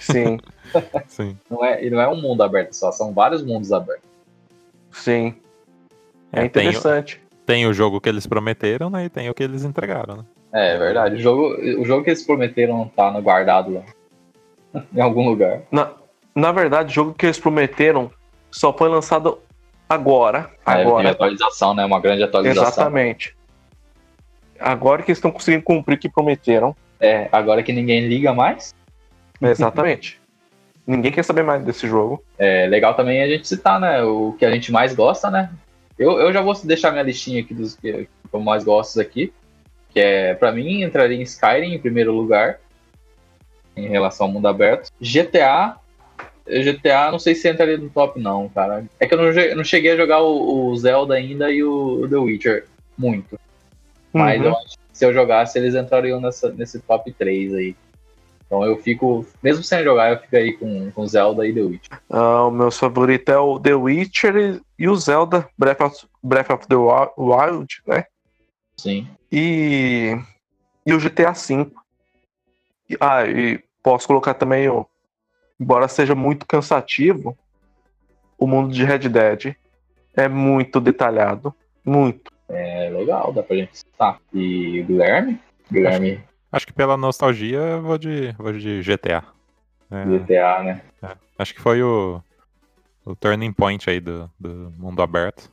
Sim, 0.00 0.38
Sim. 1.06 1.36
Não 1.50 1.64
é, 1.64 1.84
e 1.84 1.90
não 1.90 2.00
é 2.00 2.08
um 2.08 2.20
mundo 2.20 2.42
aberto 2.42 2.72
só, 2.72 2.90
são 2.92 3.12
vários 3.12 3.42
mundos 3.44 3.72
abertos. 3.72 4.04
sim. 4.90 5.34
É, 6.32 6.44
É, 6.44 6.48
tem, 6.48 6.66
o- 6.66 6.70
interessante. 6.70 7.20
tem 7.44 7.66
o 7.66 7.72
jogo 7.72 8.00
que 8.00 8.08
eles 8.08 8.26
prometeram, 8.26 8.90
né? 8.90 9.04
E 9.04 9.08
tem 9.08 9.28
o 9.30 9.34
que 9.34 9.42
eles 9.42 9.64
entregaram, 9.64 10.16
né? 10.16 10.24
É, 10.52 10.74
é 10.74 10.78
verdade. 10.78 11.16
O 11.16 11.18
jogo, 11.18 11.54
o 11.80 11.84
jogo 11.84 12.02
que 12.04 12.10
eles 12.10 12.22
prometeram 12.24 12.88
tá 12.96 13.10
no 13.10 13.20
guardado 13.22 13.74
lá. 13.74 13.82
Em 14.94 15.00
algum 15.00 15.28
lugar. 15.28 15.62
Na, 15.70 15.90
na 16.34 16.52
verdade, 16.52 16.90
o 16.90 16.94
jogo 16.94 17.14
que 17.14 17.26
eles 17.26 17.38
prometeram 17.38 18.10
só 18.50 18.72
foi 18.72 18.88
lançado 18.88 19.38
agora. 19.88 20.50
É, 20.66 20.74
tem 20.74 20.82
Agora. 20.82 21.10
atualização, 21.10 21.74
né? 21.74 21.84
Uma 21.84 22.00
grande 22.00 22.22
atualização. 22.22 22.64
Exatamente. 22.64 23.36
Agora 24.58 25.02
que 25.02 25.10
eles 25.10 25.18
estão 25.18 25.30
conseguindo 25.30 25.62
cumprir 25.62 25.96
o 25.96 25.98
que 25.98 26.08
prometeram. 26.08 26.74
É, 26.98 27.28
agora 27.30 27.62
que 27.62 27.72
ninguém 27.72 28.08
liga 28.08 28.32
mais. 28.32 28.74
Exatamente. 29.40 30.20
Ninguém 30.86 31.10
quer 31.10 31.24
saber 31.24 31.42
mais 31.42 31.64
desse 31.64 31.88
jogo. 31.88 32.22
É 32.38 32.64
legal 32.68 32.94
também 32.94 33.20
a 33.20 33.26
gente 33.26 33.48
citar, 33.48 33.80
né? 33.80 34.04
O 34.04 34.36
que 34.38 34.44
a 34.46 34.50
gente 34.52 34.70
mais 34.70 34.94
gosta, 34.94 35.28
né? 35.28 35.50
Eu, 35.98 36.20
eu 36.20 36.32
já 36.32 36.40
vou 36.40 36.54
deixar 36.62 36.92
minha 36.92 37.02
listinha 37.02 37.40
aqui 37.40 37.52
dos 37.52 37.74
que 37.74 38.06
que 38.06 38.08
eu 38.32 38.40
mais 38.40 38.62
gosto 38.62 39.00
aqui. 39.00 39.32
Que 39.90 39.98
é, 39.98 40.34
pra 40.34 40.52
mim, 40.52 40.82
entraria 40.82 41.16
em 41.16 41.22
Skyrim 41.22 41.74
em 41.74 41.78
primeiro 41.80 42.12
lugar. 42.12 42.60
Em 43.76 43.88
relação 43.88 44.26
ao 44.26 44.32
mundo 44.32 44.48
aberto. 44.48 44.90
GTA. 45.00 45.76
GTA, 46.48 47.10
não 47.10 47.18
sei 47.18 47.34
se 47.34 47.50
entraria 47.50 47.76
no 47.76 47.90
top, 47.90 48.20
não, 48.20 48.48
cara. 48.48 48.84
É 49.00 49.06
que 49.06 49.14
eu 49.14 49.18
não, 49.18 49.56
não 49.56 49.64
cheguei 49.64 49.90
a 49.92 49.96
jogar 49.96 50.22
o, 50.22 50.68
o 50.68 50.76
Zelda 50.76 51.14
ainda 51.14 51.50
e 51.50 51.62
o 51.62 52.06
The 52.08 52.16
Witcher 52.16 52.66
muito. 52.96 53.38
Mas 54.12 54.40
Uhum. 54.40 54.46
eu 54.46 54.56
acho 54.56 54.68
que 54.78 54.78
se 54.92 55.04
eu 55.04 55.12
jogasse, 55.12 55.58
eles 55.58 55.74
entrariam 55.74 56.20
nessa, 56.20 56.50
nesse 56.52 56.80
top 56.80 57.12
3 57.12 57.52
aí. 57.52 57.76
Então 58.46 58.64
eu 58.64 58.76
fico, 58.78 59.26
mesmo 59.42 59.64
sem 59.64 59.82
jogar, 59.82 60.12
eu 60.12 60.18
fico 60.20 60.36
aí 60.36 60.52
com, 60.52 60.88
com 60.92 61.06
Zelda 61.06 61.44
e 61.46 61.52
The 61.52 61.60
Witcher. 61.62 62.00
Ah, 62.08 62.46
o 62.46 62.50
meu 62.52 62.70
favorito 62.70 63.28
é 63.30 63.38
o 63.38 63.58
The 63.58 63.74
Witcher 63.74 64.62
e- 64.78 64.88
o 64.88 64.94
Zelda 64.94 65.48
Breath 65.58 65.80
of, 65.80 66.06
Breath 66.22 66.50
of 66.50 66.68
the 66.68 66.76
Wi- 66.76 67.10
Wild, 67.18 67.66
né? 67.88 68.04
Sim. 68.78 69.08
E, 69.32 70.16
e 70.86 70.92
o 70.94 71.00
GTA 71.00 71.32
V. 71.32 71.72
Ah, 73.00 73.26
e 73.26 73.60
posso 73.86 74.08
colocar 74.08 74.34
também, 74.34 74.68
ó, 74.68 74.84
embora 75.60 75.86
seja 75.86 76.12
muito 76.12 76.44
cansativo, 76.44 77.38
o 78.36 78.44
mundo 78.44 78.74
de 78.74 78.82
Red 78.82 79.08
Dead 79.08 79.54
é 80.12 80.26
muito 80.26 80.80
detalhado. 80.80 81.54
Muito. 81.84 82.32
É 82.48 82.90
legal, 82.90 83.32
dá 83.32 83.44
pra 83.44 83.54
gente 83.54 83.78
citar. 83.78 84.18
E 84.34 84.82
Guilherme? 84.82 85.40
Guilherme 85.70 86.20
Acho 86.50 86.66
que 86.66 86.72
pela 86.72 86.96
nostalgia 86.96 87.58
eu 87.58 87.82
vou 87.82 87.96
de, 87.96 88.32
vou 88.32 88.52
de 88.52 88.82
GTA. 88.82 89.22
É, 89.88 90.04
GTA, 90.04 90.62
né? 90.64 90.82
acho 91.38 91.54
que 91.54 91.60
foi 91.60 91.80
o, 91.80 92.20
o 93.04 93.14
turning 93.14 93.52
point 93.52 93.88
aí 93.88 94.00
do, 94.00 94.28
do 94.36 94.72
mundo 94.76 95.00
aberto. 95.00 95.48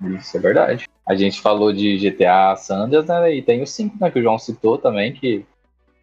Isso 0.00 0.36
é 0.36 0.40
verdade. 0.40 0.88
A 1.04 1.16
gente 1.16 1.40
falou 1.40 1.72
de 1.72 1.98
GTA 1.98 2.54
Sanders, 2.54 3.06
né? 3.06 3.34
E 3.34 3.42
tem 3.42 3.62
o 3.62 3.66
5, 3.66 3.96
né? 4.00 4.12
Que 4.12 4.20
o 4.20 4.22
João 4.22 4.38
citou 4.38 4.78
também, 4.78 5.12
que 5.12 5.44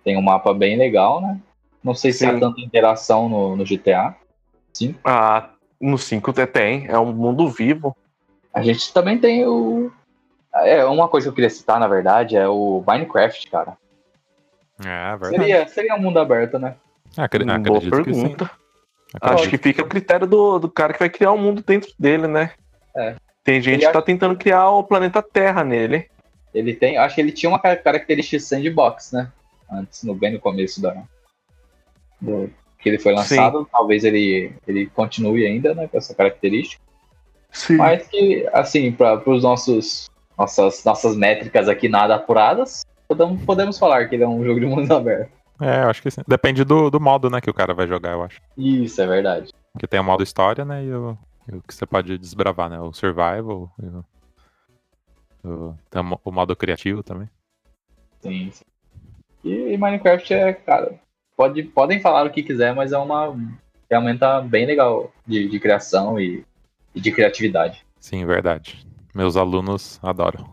tem 0.04 0.18
um 0.18 0.22
mapa 0.22 0.54
bem 0.54 0.78
legal, 0.78 1.22
né? 1.22 1.40
Não 1.84 1.94
sei 1.94 2.12
se 2.12 2.20
Sim. 2.20 2.28
há 2.28 2.40
tanta 2.40 2.62
interação 2.62 3.28
no, 3.28 3.56
no 3.56 3.66
GTA. 3.66 4.16
Sim. 4.74 4.96
Ah, 5.04 5.50
no 5.80 5.98
5 5.98 6.32
tem, 6.48 6.88
é 6.88 6.98
um 7.00 7.12
mundo 7.12 7.50
vivo. 7.50 7.96
A 8.54 8.62
gente 8.62 8.94
também 8.94 9.18
tem 9.18 9.46
o. 9.48 9.92
É, 10.54 10.84
uma 10.86 11.08
coisa 11.08 11.26
que 11.26 11.30
eu 11.30 11.36
queria 11.36 11.50
citar, 11.50 11.80
na 11.80 11.88
verdade, 11.88 12.36
é 12.36 12.48
o 12.48 12.84
Minecraft, 12.86 13.50
cara. 13.50 13.78
É, 14.80 15.12
verdade. 15.18 15.38
Seria, 15.38 15.68
seria 15.68 15.96
um 15.96 16.00
mundo 16.00 16.20
aberto, 16.20 16.60
né? 16.60 16.76
Acre- 17.18 17.46
Boa 17.46 17.58
acredito 17.58 18.04
que 18.04 18.14
sim. 18.14 18.22
pergunta. 18.22 18.52
Acredito 19.14 19.40
Acho 19.42 19.50
que 19.50 19.58
fica 19.58 19.82
a 19.82 19.88
critério 19.88 20.28
do, 20.28 20.60
do 20.60 20.70
cara 20.70 20.94
que 20.94 21.00
vai 21.00 21.10
criar 21.10 21.32
um 21.32 21.38
mundo 21.38 21.64
dentro 21.66 21.92
dele, 22.00 22.28
né? 22.28 22.52
É. 22.96 23.16
Tem 23.44 23.62
gente 23.62 23.80
Ele 23.80 23.88
que 23.88 23.94
tá 23.94 24.02
tentando 24.02 24.38
criar 24.38 24.70
o 24.70 24.84
planeta 24.84 25.22
Terra 25.22 25.64
nele. 25.64 26.08
Ele 26.54 26.74
tem. 26.74 26.98
Acho 26.98 27.16
que 27.16 27.22
ele 27.22 27.32
tinha 27.32 27.50
uma 27.50 27.60
ca- 27.60 27.76
característica 27.76 28.38
de 28.38 28.44
sandbox, 28.44 29.12
né? 29.12 29.32
Antes, 29.72 30.04
no, 30.04 30.14
bem 30.14 30.34
no 30.34 30.40
começo 30.40 30.82
da. 30.82 30.96
Do- 32.22 32.50
que 32.80 32.90
ele 32.90 32.98
foi 33.00 33.14
lançado. 33.14 33.68
Talvez 33.72 34.04
ele, 34.04 34.54
ele 34.68 34.88
continue 34.88 35.46
ainda, 35.46 35.74
né? 35.76 35.88
Com 35.88 35.98
essa 35.98 36.16
característica. 36.16 36.82
Sim. 37.52 37.76
Mas 37.78 38.08
que, 38.08 38.48
assim, 38.54 38.92
para 38.92 39.30
os 39.30 39.44
nossos 39.44 40.10
nossas, 40.38 40.84
nossas 40.84 41.16
métricas 41.16 41.68
aqui 41.68 41.88
nada 41.90 42.16
apuradas, 42.16 42.84
podemos, 43.08 43.44
podemos 43.46 43.78
falar 43.78 44.08
que 44.08 44.16
ele 44.16 44.24
é 44.24 44.28
um 44.28 44.44
jogo 44.44 44.60
de 44.60 44.66
mundo 44.66 44.90
aberto. 44.96 45.32
É, 45.60 45.84
eu 45.84 45.90
acho 45.90 46.02
que 46.02 46.10
sim. 46.10 46.22
Depende 46.28 46.64
do, 46.64 46.90
do 46.90 47.00
modo, 47.00 47.30
né, 47.30 47.40
que 47.40 47.50
o 47.50 47.54
cara 47.54 47.74
vai 47.74 47.88
jogar, 47.88 48.14
eu 48.14 48.24
acho. 48.24 48.42
Isso, 48.58 49.00
é 49.00 49.06
verdade. 49.06 49.52
Porque 49.74 49.86
tem 49.86 50.00
o 50.00 50.04
modo 50.04 50.24
história, 50.24 50.66
né, 50.66 50.84
e 50.84 50.92
o, 50.92 51.16
e 51.52 51.56
o 51.58 51.62
que 51.62 51.74
você 51.76 51.86
pode 51.86 52.18
desbravar, 52.18 52.68
né, 52.70 52.80
o 52.80 52.92
survival, 52.94 53.70
e 53.80 53.86
o, 53.86 54.06
o, 55.44 55.76
o 55.94 56.04
mo- 56.04 56.22
o 56.26 56.32
modo 56.32 56.56
criativo 56.56 57.04
também. 57.04 57.30
Sim, 58.22 58.50
sim. 58.52 58.66
E, 59.44 59.78
Minecraft 59.78 60.34
é, 60.34 60.54
cara, 60.54 61.00
pode, 61.42 61.64
podem 61.64 62.00
falar 62.00 62.28
o 62.28 62.30
que 62.30 62.44
quiser, 62.44 62.76
mas 62.76 62.92
é 62.92 62.98
uma 63.00 63.36
ferramenta 63.90 64.42
bem 64.42 64.68
legal 64.68 65.12
de, 65.26 65.50
de 65.50 65.60
criação 65.60 66.20
e, 66.20 66.46
e 66.94 67.02
de 67.02 67.12
criatividade. 67.12 67.84
Sim, 68.00 68.24
verdade. 68.28 68.86
Meus 69.16 69.36
alunos 69.36 70.00
adoram. 70.04 70.48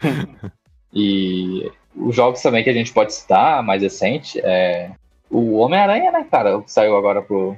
E 0.92 1.70
os 1.94 2.16
jogos 2.16 2.42
também 2.42 2.64
que 2.64 2.70
a 2.70 2.72
gente 2.72 2.92
pode 2.92 3.14
citar, 3.14 3.62
mais 3.62 3.80
recente, 3.80 4.40
é 4.40 4.90
o 5.30 5.58
Homem-Aranha, 5.58 6.10
né, 6.10 6.26
cara? 6.28 6.60
Que 6.60 6.72
saiu 6.72 6.96
agora 6.96 7.22
pro. 7.22 7.56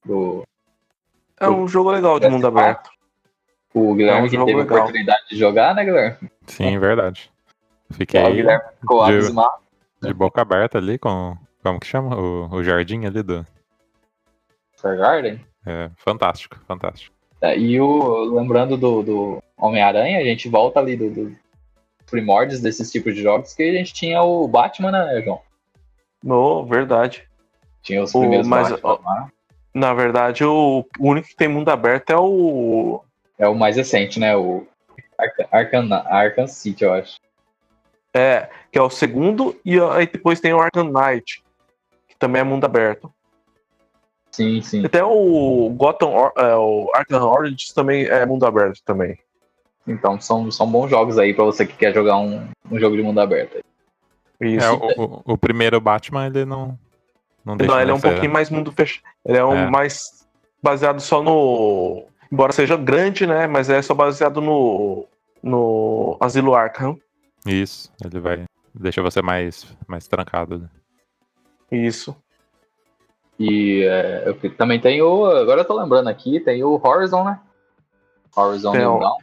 pro 0.00 0.42
É 1.38 1.46
um 1.46 1.68
jogo 1.68 1.90
legal 1.90 2.18
de 2.18 2.26
mundo 2.30 2.46
aberto. 2.46 2.88
o 3.74 3.94
Guilherme 3.94 4.20
É 4.20 4.22
um 4.22 4.30
que 4.30 4.52
teve 4.52 4.58
a 4.58 4.64
oportunidade 4.64 5.24
de 5.28 5.36
jogar, 5.36 5.74
né, 5.74 5.84
Guilherme? 5.84 6.30
Sim, 6.46 6.78
verdade. 6.78 7.30
Fiquei 7.90 8.22
o 8.22 8.32
Guilherme 8.32 8.70
ficou 8.80 9.02
abismado. 9.02 9.63
De 10.06 10.14
boca 10.14 10.42
aberta 10.42 10.78
ali 10.78 10.98
com. 10.98 11.36
Como 11.62 11.80
que 11.80 11.86
chama? 11.86 12.16
O, 12.16 12.48
o 12.56 12.62
jardim 12.64 13.04
ali 13.06 13.22
do. 13.22 13.46
Fair 14.76 14.98
Garden. 14.98 15.40
É, 15.66 15.90
fantástico, 15.96 16.58
fantástico. 16.66 17.14
É, 17.40 17.58
e 17.58 17.80
o, 17.80 18.24
lembrando 18.34 18.76
do, 18.76 19.02
do 19.02 19.42
Homem-Aranha, 19.56 20.18
a 20.18 20.24
gente 20.24 20.48
volta 20.48 20.78
ali 20.80 20.96
do, 20.96 21.10
do 21.10 21.36
primórdios 22.10 22.60
desses 22.60 22.90
tipos 22.92 23.14
de 23.14 23.22
jogos, 23.22 23.54
que 23.54 23.62
a 23.62 23.72
gente 23.72 23.92
tinha 23.94 24.22
o 24.22 24.46
Batman, 24.46 24.90
né, 24.92 25.22
João? 25.22 25.40
No, 26.22 26.64
verdade. 26.66 27.26
Tinha 27.82 28.02
os 28.02 28.14
O- 28.14 28.20
primeiros 28.20 28.46
mas, 28.46 28.70
Batman 28.70 28.90
ó, 28.90 28.98
lá. 29.04 29.28
Na 29.74 29.92
verdade, 29.92 30.44
o 30.44 30.84
único 31.00 31.28
que 31.28 31.36
tem 31.36 31.48
mundo 31.48 31.68
aberto 31.70 32.10
é 32.10 32.16
o. 32.16 33.02
É 33.38 33.48
o 33.48 33.54
mais 33.54 33.76
recente, 33.76 34.20
né? 34.20 34.36
O 34.36 34.66
Arca- 35.18 35.48
Arcan, 35.50 35.88
Arkham 36.06 36.46
City, 36.46 36.84
eu 36.84 36.92
acho. 36.92 37.16
É, 38.16 38.48
que 38.70 38.78
é 38.78 38.82
o 38.82 38.88
segundo, 38.90 39.56
e 39.64 39.78
aí 39.80 40.06
depois 40.06 40.40
tem 40.40 40.52
o 40.54 40.60
Arkham 40.60 40.84
Knight, 40.84 41.42
que 42.08 42.16
também 42.16 42.40
é 42.40 42.44
mundo 42.44 42.64
aberto. 42.64 43.12
Sim, 44.30 44.60
sim. 44.62 44.84
Até 44.84 45.02
o 45.04 45.68
Gotham, 45.76 46.30
é, 46.36 46.54
o 46.56 46.90
Arkham 46.94 47.22
Origins 47.24 47.72
também 47.72 48.04
é 48.06 48.24
mundo 48.26 48.46
aberto 48.46 48.80
também. 48.84 49.18
Então 49.86 50.20
são, 50.20 50.50
são 50.50 50.66
bons 50.66 50.88
jogos 50.88 51.18
aí 51.18 51.34
pra 51.34 51.44
você 51.44 51.66
que 51.66 51.76
quer 51.76 51.92
jogar 51.94 52.16
um, 52.18 52.48
um 52.70 52.78
jogo 52.78 52.96
de 52.96 53.02
mundo 53.02 53.20
aberto. 53.20 53.58
Isso. 54.40 54.64
É, 54.66 54.70
o, 54.70 54.76
o- 55.04 55.22
o 55.34 55.38
primeiro 55.38 55.80
Batman, 55.80 56.26
ele 56.26 56.44
não. 56.44 56.78
Não 57.44 57.56
deixa 57.56 57.72
Não, 57.72 57.80
ele 57.80 57.90
é 57.90 57.94
um 57.94 57.98
ser- 57.98 58.10
pouquinho 58.12 58.32
mais 58.32 58.48
mundo 58.50 58.72
fechado. 58.72 59.04
Ele 59.24 59.38
é 59.38 59.44
um 59.44 59.54
É. 59.54 59.70
mais 59.70 60.26
baseado 60.62 61.00
só 61.00 61.22
no. 61.22 62.04
Embora 62.32 62.52
seja 62.52 62.76
grande, 62.76 63.26
né? 63.26 63.46
Mas 63.46 63.68
é 63.70 63.80
só 63.82 63.92
baseado 63.94 64.40
no. 64.40 65.06
No 65.42 66.16
Asilo 66.20 66.54
Arkham. 66.54 66.98
Isso, 67.46 67.92
ele 68.04 68.20
vai. 68.20 68.44
Deixa 68.74 69.02
você 69.02 69.20
mais, 69.22 69.66
mais 69.86 70.08
trancado. 70.08 70.58
né? 70.58 70.68
Isso. 71.70 72.16
E 73.38 73.82
é, 73.84 74.32
também 74.56 74.80
tem 74.80 75.02
o. 75.02 75.24
Agora 75.26 75.60
eu 75.60 75.64
tô 75.64 75.74
lembrando 75.80 76.08
aqui, 76.08 76.40
tem 76.40 76.62
o 76.62 76.80
Horizon, 76.82 77.24
né? 77.24 77.40
Horizon 78.36 78.72
Tem 78.72 78.80
New 78.80 78.94
o- 78.96 78.98
Dawn, 79.00 79.16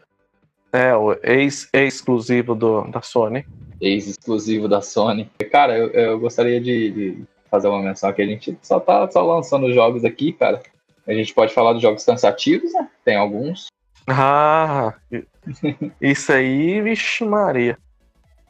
É, 0.73 0.95
o 0.95 1.13
ex, 1.23 1.69
exclusivo 1.73 2.53
do, 2.55 2.83
da 2.89 3.01
Sony. 3.01 3.45
ex-exclusivo 3.79 4.67
da 4.67 4.81
Sony. 4.81 5.29
Cara, 5.51 5.77
eu, 5.77 5.87
eu 5.89 6.19
gostaria 6.19 6.61
de, 6.61 6.91
de 6.91 7.23
fazer 7.49 7.67
uma 7.67 7.81
menção 7.81 8.11
que 8.13 8.21
a 8.21 8.25
gente 8.25 8.57
só 8.61 8.79
tá 8.79 9.09
só 9.11 9.21
lançando 9.21 9.73
jogos 9.73 10.05
aqui, 10.05 10.31
cara. 10.33 10.61
A 11.07 11.13
gente 11.13 11.33
pode 11.33 11.53
falar 11.53 11.73
dos 11.73 11.81
jogos 11.81 12.05
cansativos, 12.05 12.71
né? 12.73 12.87
Tem 13.03 13.15
alguns. 13.17 13.67
Ah, 14.07 14.93
isso 16.01 16.31
aí, 16.31 16.81
vixe 16.81 17.23
Maria. 17.25 17.77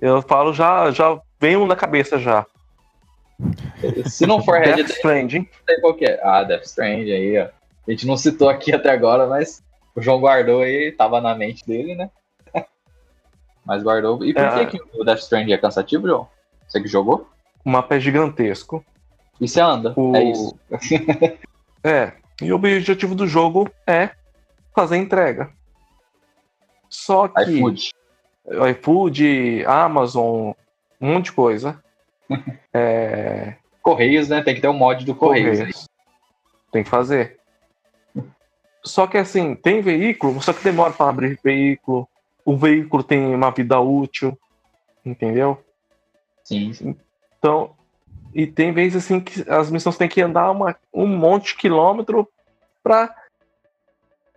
Eu 0.02 0.22
falo 0.22 0.52
já, 0.54 0.90
já 0.92 1.20
vem 1.40 1.56
um 1.56 1.66
na 1.68 1.76
cabeça 1.76 2.18
já. 2.20 2.46
Se 4.06 4.26
não 4.26 4.44
for 4.44 4.60
Red 4.60 4.74
Death 4.76 4.90
Stranding. 4.92 5.48
qual 5.80 5.94
que 5.94 6.06
é. 6.06 6.20
Ah, 6.24 6.44
Death 6.44 6.64
Stranding 6.64 7.12
aí, 7.12 7.40
ó. 7.40 7.48
A 7.88 7.92
gente 7.92 8.06
não 8.08 8.18
citou 8.18 8.50
aqui 8.50 8.74
até 8.74 8.90
agora, 8.92 9.28
mas 9.28 9.64
o 9.96 10.02
João 10.02 10.20
guardou 10.20 10.62
aí, 10.62 10.92
tava 10.92 11.20
na 11.22 11.34
mente 11.36 11.66
dele, 11.66 11.96
né? 11.96 12.10
Mas 13.66 13.84
guardou. 13.84 14.24
E 14.26 14.34
por 14.34 14.44
É. 14.44 14.66
que, 14.66 14.78
que 14.80 15.00
o 15.00 15.04
Death 15.04 15.20
Stranding 15.20 15.54
é 15.54 15.58
cansativo, 15.58 16.08
João? 16.08 16.28
Você 16.68 16.82
que 16.82 16.88
jogou? 16.88 17.28
O 17.66 17.70
mapa 17.70 17.96
é 17.96 18.00
gigantesco. 18.00 18.84
E 19.40 19.48
você 19.48 19.60
anda. 19.62 19.94
O- 19.96 20.16
É 20.16 20.24
isso. 20.24 20.56
É. 21.84 22.14
E 22.42 22.52
o 22.52 22.56
objetivo 22.56 23.16
do 23.16 23.28
jogo 23.28 23.68
é 23.88 24.12
fazer 24.76 24.98
entrega. 24.98 25.50
Só 26.90 27.28
que 27.28 27.42
iFood. 27.42 27.92
iFood, 28.72 29.66
Amazon, 29.66 30.52
um 31.00 31.14
monte 31.14 31.26
de 31.26 31.32
coisa. 31.34 31.82
É, 32.74 33.56
Correios, 33.82 34.30
né? 34.30 34.42
Tem 34.42 34.56
que 34.56 34.62
ter 34.62 34.68
um 34.68 34.74
mod 34.74 35.04
do 35.04 35.16
Correios. 35.16 35.58
Correios. 35.58 35.90
Tem 36.72 36.84
que 36.84 36.90
fazer. 36.90 37.40
Só 38.84 39.06
que 39.06 39.18
assim, 39.18 39.56
tem 39.56 39.82
veículo, 39.82 40.42
só 40.42 40.54
que 40.54 40.64
demora 40.64 40.94
para 40.94 41.10
abrir 41.10 41.40
veículo. 41.44 42.08
O 42.46 42.56
veículo 42.56 43.04
tem 43.04 43.36
uma 43.36 43.52
vida 43.52 43.80
útil, 43.80 44.38
entendeu? 45.06 45.64
Sim, 46.44 46.74
sim. 46.74 46.96
Então, 47.38 47.76
e 48.34 48.48
tem 48.48 48.72
vezes 48.72 49.04
assim 49.04 49.20
que 49.20 49.48
as 49.50 49.70
missões 49.70 49.98
têm 49.98 50.08
que 50.08 50.22
andar 50.22 50.50
uma, 50.50 50.76
um 50.94 51.06
monte 51.06 51.48
de 51.48 51.58
quilômetro 51.58 52.28
pra. 52.82 53.16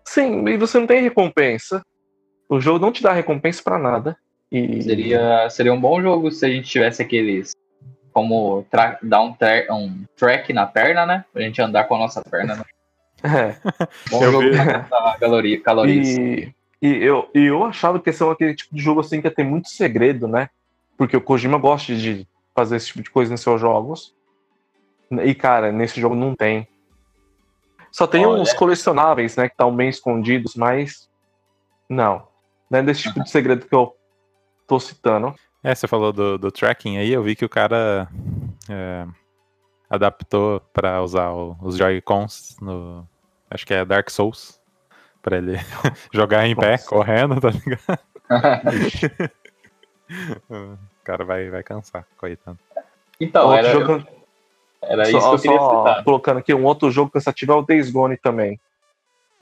Sim, 0.05 0.47
e 0.49 0.57
você 0.57 0.79
não 0.79 0.87
tem 0.87 1.03
recompensa. 1.03 1.83
O 2.49 2.61
jogo 2.61 2.79
não 2.79 2.93
te 2.93 3.03
dá 3.03 3.13
recompensa 3.13 3.63
pra 3.63 3.79
nada. 3.79 4.17
E 4.51 4.83
Seria, 4.83 5.49
seria 5.51 5.73
um 5.73 5.81
bom 5.81 6.01
jogo 6.01 6.31
se 6.31 6.45
a 6.47 6.49
gente 6.49 6.69
tivesse 6.69 7.03
aqueles. 7.03 7.53
Como 8.13 8.65
dar 9.03 9.23
um, 9.23 9.35
um 9.73 10.05
track 10.17 10.53
na 10.53 10.67
perna, 10.67 11.05
né? 11.05 11.25
Pra 11.33 11.43
gente 11.43 11.61
andar 11.61 11.85
com 11.85 11.97
a 11.97 11.99
nossa 11.99 12.23
perna. 12.23 12.57
Né? 12.57 12.65
É. 13.25 13.57
Bom 14.11 14.23
Eu 14.23 14.33
jogo 14.33 14.51
vi. 14.51 14.51
pra 14.51 15.17
caloria, 15.19 15.59
calorias. 15.63 16.09
E, 16.09 16.55
e 16.83 17.03
eu, 17.03 17.31
e 17.35 17.45
eu 17.45 17.65
achava 17.65 17.99
que 17.99 18.11
esse 18.11 18.23
é 18.23 18.31
aquele 18.31 18.55
tipo 18.55 18.75
de 18.75 18.83
jogo 18.83 19.01
assim 19.01 19.19
que 19.19 19.27
ia 19.27 19.35
ter 19.35 19.45
muito 19.45 19.71
segredo, 19.71 20.29
né? 20.29 20.51
Porque 20.99 21.17
o 21.17 21.23
Kojima 21.23 21.57
gosta 21.57 21.95
de 21.95 22.29
fazer 22.55 22.77
esse 22.77 22.89
tipo 22.89 23.03
de 23.03 23.09
coisa 23.11 23.33
em 23.33 23.39
seus 23.39 23.59
jogos. 23.59 24.15
E, 25.11 25.35
cara, 25.35 25.73
nesse 25.73 25.99
jogo 25.99 26.15
não 26.15 26.35
tem. 26.35 26.69
Só 27.91 28.07
tem 28.07 28.27
Olha. 28.27 28.43
uns 28.43 28.53
colecionáveis, 28.53 29.37
né? 29.37 29.49
Que 29.49 29.55
estão 29.55 29.75
bem 29.75 29.89
escondidos, 29.89 30.55
mas. 30.55 31.09
Não. 31.89 32.27
Não 32.71 32.79
é 32.79 32.83
desse 32.83 33.03
tipo 33.03 33.23
de 33.23 33.31
segredo 33.31 33.67
que 33.67 33.75
eu 33.75 33.95
tô 34.67 34.79
citando. 34.81 35.35
É, 35.63 35.75
você 35.75 35.87
falou 35.89 36.13
do, 36.13 36.37
do 36.39 36.51
tracking 36.53 36.99
aí, 36.99 37.13
eu 37.13 37.23
vi 37.23 37.35
que 37.37 37.45
o 37.45 37.49
cara 37.49 38.09
é, 38.69 39.07
adaptou 39.89 40.61
pra 40.73 41.03
usar 41.03 41.31
o- 41.31 41.57
os 41.63 41.77
Joy-Cons 41.77 42.57
no. 42.61 43.07
Acho 43.51 43.67
que 43.67 43.73
é 43.75 43.85
Dark 43.85 44.11
Souls. 44.11 44.61
Pra 45.23 45.39
ele 45.39 45.55
jogar 46.13 46.47
em 46.47 46.55
pé, 46.55 46.73
Nossa. 46.73 46.89
correndo, 46.89 47.41
tá 47.41 47.49
ligado? 47.51 47.99
o 50.51 50.77
cara 51.03 51.25
vai, 51.25 51.49
vai 51.51 51.63
cansar, 51.63 52.07
coitado. 52.19 52.59
Então, 53.21 53.45
Outro 53.47 53.59
era, 53.59 53.73
jogo- 53.73 54.07
era 54.83 55.05
só, 55.07 55.19
isso 55.19 55.29
que 55.31 55.35
eu 55.35 55.41
queria 55.41 55.59
só 55.59 55.79
citar. 55.79 56.05
colocando 56.05 56.39
aqui, 56.39 56.53
um 56.55 56.65
outro 56.65 56.91
jogo 56.91 57.11
cansativo 57.11 57.53
é 57.53 57.57
o 57.57 57.63
Days 57.63 57.91
Gone 57.91 58.17
também. 58.17 58.61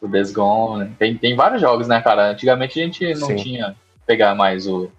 O 0.02 0.08
Days 0.08 0.32
Gone. 0.32 0.90
Tem, 0.98 1.16
tem 1.16 1.34
vários 1.36 1.60
jogos, 1.60 1.86
né, 1.88 2.02
cara? 2.02 2.30
Antigamente 2.30 2.78
a 2.80 2.84
gente 2.84 3.14
não 3.14 3.28
Sim. 3.28 3.36
tinha 3.36 3.76
pegar 4.06 4.34
mais 4.34 4.66
o 4.66 4.90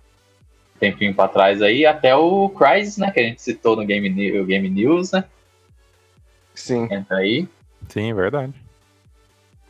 tempinho 0.80 1.14
pra 1.14 1.28
trás 1.28 1.62
aí, 1.62 1.86
até 1.86 2.16
o 2.16 2.50
Crysis, 2.50 2.98
né, 2.98 3.12
que 3.12 3.20
a 3.20 3.24
gente 3.24 3.42
citou 3.42 3.76
no 3.76 3.86
Game, 3.86 4.10
o 4.40 4.46
Game 4.46 4.70
News, 4.70 5.12
né? 5.12 5.26
Sim. 6.56 6.88
Entra 6.92 7.18
aí. 7.18 7.48
Sim, 7.90 8.14
verdade. 8.14 8.54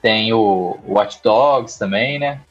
Tem 0.01 0.33
o 0.33 0.77
Watch 0.87 1.19
Dogs 1.23 1.77
também, 1.79 2.19
né? 2.19 2.41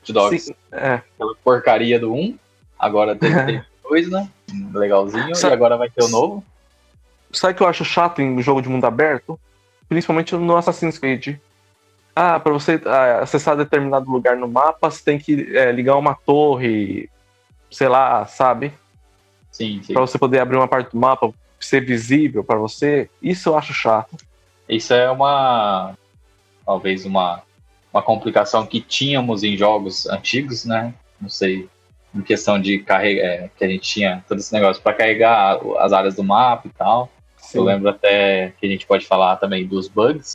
Watch 0.00 0.12
Dogs, 0.12 0.44
Sim, 0.46 0.54
é. 0.72 0.94
aquela 0.94 1.34
porcaria 1.42 1.98
do 1.98 2.12
1. 2.12 2.38
Agora 2.78 3.14
tem, 3.16 3.30
tem 3.46 3.62
dois, 3.82 4.10
né? 4.10 4.28
Legalzinho. 4.74 5.34
Sabe- 5.34 5.52
E 5.52 5.56
agora 5.56 5.76
vai 5.76 5.88
ter 5.88 6.04
o 6.04 6.08
novo. 6.08 6.44
Sabe 7.32 7.54
o 7.54 7.56
que 7.56 7.62
eu 7.62 7.68
acho 7.68 7.84
chato 7.84 8.20
em 8.22 8.40
jogo 8.42 8.60
de 8.62 8.68
mundo 8.68 8.84
aberto? 8.84 9.38
Principalmente 9.88 10.34
no 10.34 10.56
Assassin's 10.56 10.98
Creed. 10.98 11.36
Ah, 12.18 12.40
pra 12.40 12.50
você 12.50 12.80
ah, 12.86 13.18
acessar 13.20 13.54
determinado 13.54 14.10
lugar 14.10 14.38
no 14.38 14.48
mapa, 14.48 14.90
você 14.90 15.04
tem 15.04 15.18
que 15.18 15.54
é, 15.54 15.70
ligar 15.70 15.96
uma 15.96 16.14
torre, 16.14 17.10
sei 17.70 17.88
lá, 17.88 18.24
sabe? 18.24 18.72
Sim, 19.52 19.82
sim. 19.82 19.92
Pra 19.92 20.00
você 20.00 20.16
poder 20.18 20.38
abrir 20.38 20.56
uma 20.56 20.66
parte 20.66 20.92
do 20.92 20.98
mapa, 20.98 21.30
ser 21.60 21.84
visível 21.84 22.42
pra 22.42 22.56
você. 22.56 23.10
Isso 23.22 23.50
eu 23.50 23.58
acho 23.58 23.74
chato. 23.74 24.16
Isso 24.66 24.94
é 24.94 25.10
uma. 25.10 25.94
Talvez 26.64 27.04
uma, 27.04 27.42
uma 27.92 28.02
complicação 28.02 28.66
que 28.66 28.80
tínhamos 28.80 29.44
em 29.44 29.54
jogos 29.54 30.06
antigos, 30.06 30.64
né? 30.64 30.94
Não 31.20 31.28
sei. 31.28 31.68
Em 32.14 32.22
questão 32.22 32.58
de 32.58 32.78
carregar. 32.78 33.50
que 33.58 33.64
a 33.64 33.68
gente 33.68 33.82
tinha 33.82 34.24
todo 34.26 34.38
esse 34.38 34.54
negócio 34.54 34.82
para 34.82 34.94
carregar 34.94 35.58
as 35.78 35.92
áreas 35.92 36.14
do 36.14 36.24
mapa 36.24 36.66
e 36.66 36.70
tal. 36.70 37.10
Sim. 37.36 37.58
Eu 37.58 37.64
lembro 37.64 37.90
até 37.90 38.54
que 38.58 38.66
a 38.66 38.70
gente 38.70 38.86
pode 38.86 39.06
falar 39.06 39.36
também 39.36 39.66
dos 39.66 39.86
bugs. 39.86 40.34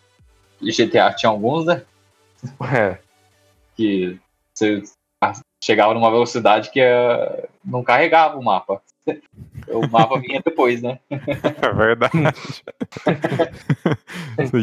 E 0.61 0.71
GTA 0.71 1.13
tinha 1.13 1.29
alguns, 1.29 1.65
né? 1.65 1.83
É. 2.73 2.97
Que 3.75 4.19
você 4.53 4.81
chegava 5.63 5.93
numa 5.93 6.09
velocidade 6.11 6.71
que 6.71 6.79
eh, 6.79 7.49
não 7.63 7.83
carregava 7.83 8.37
o 8.37 8.43
mapa. 8.43 8.81
O 9.67 9.87
mapa 9.87 10.19
vinha 10.19 10.41
depois, 10.43 10.81
né? 10.81 10.99
É 11.09 11.73
verdade. 11.73 12.13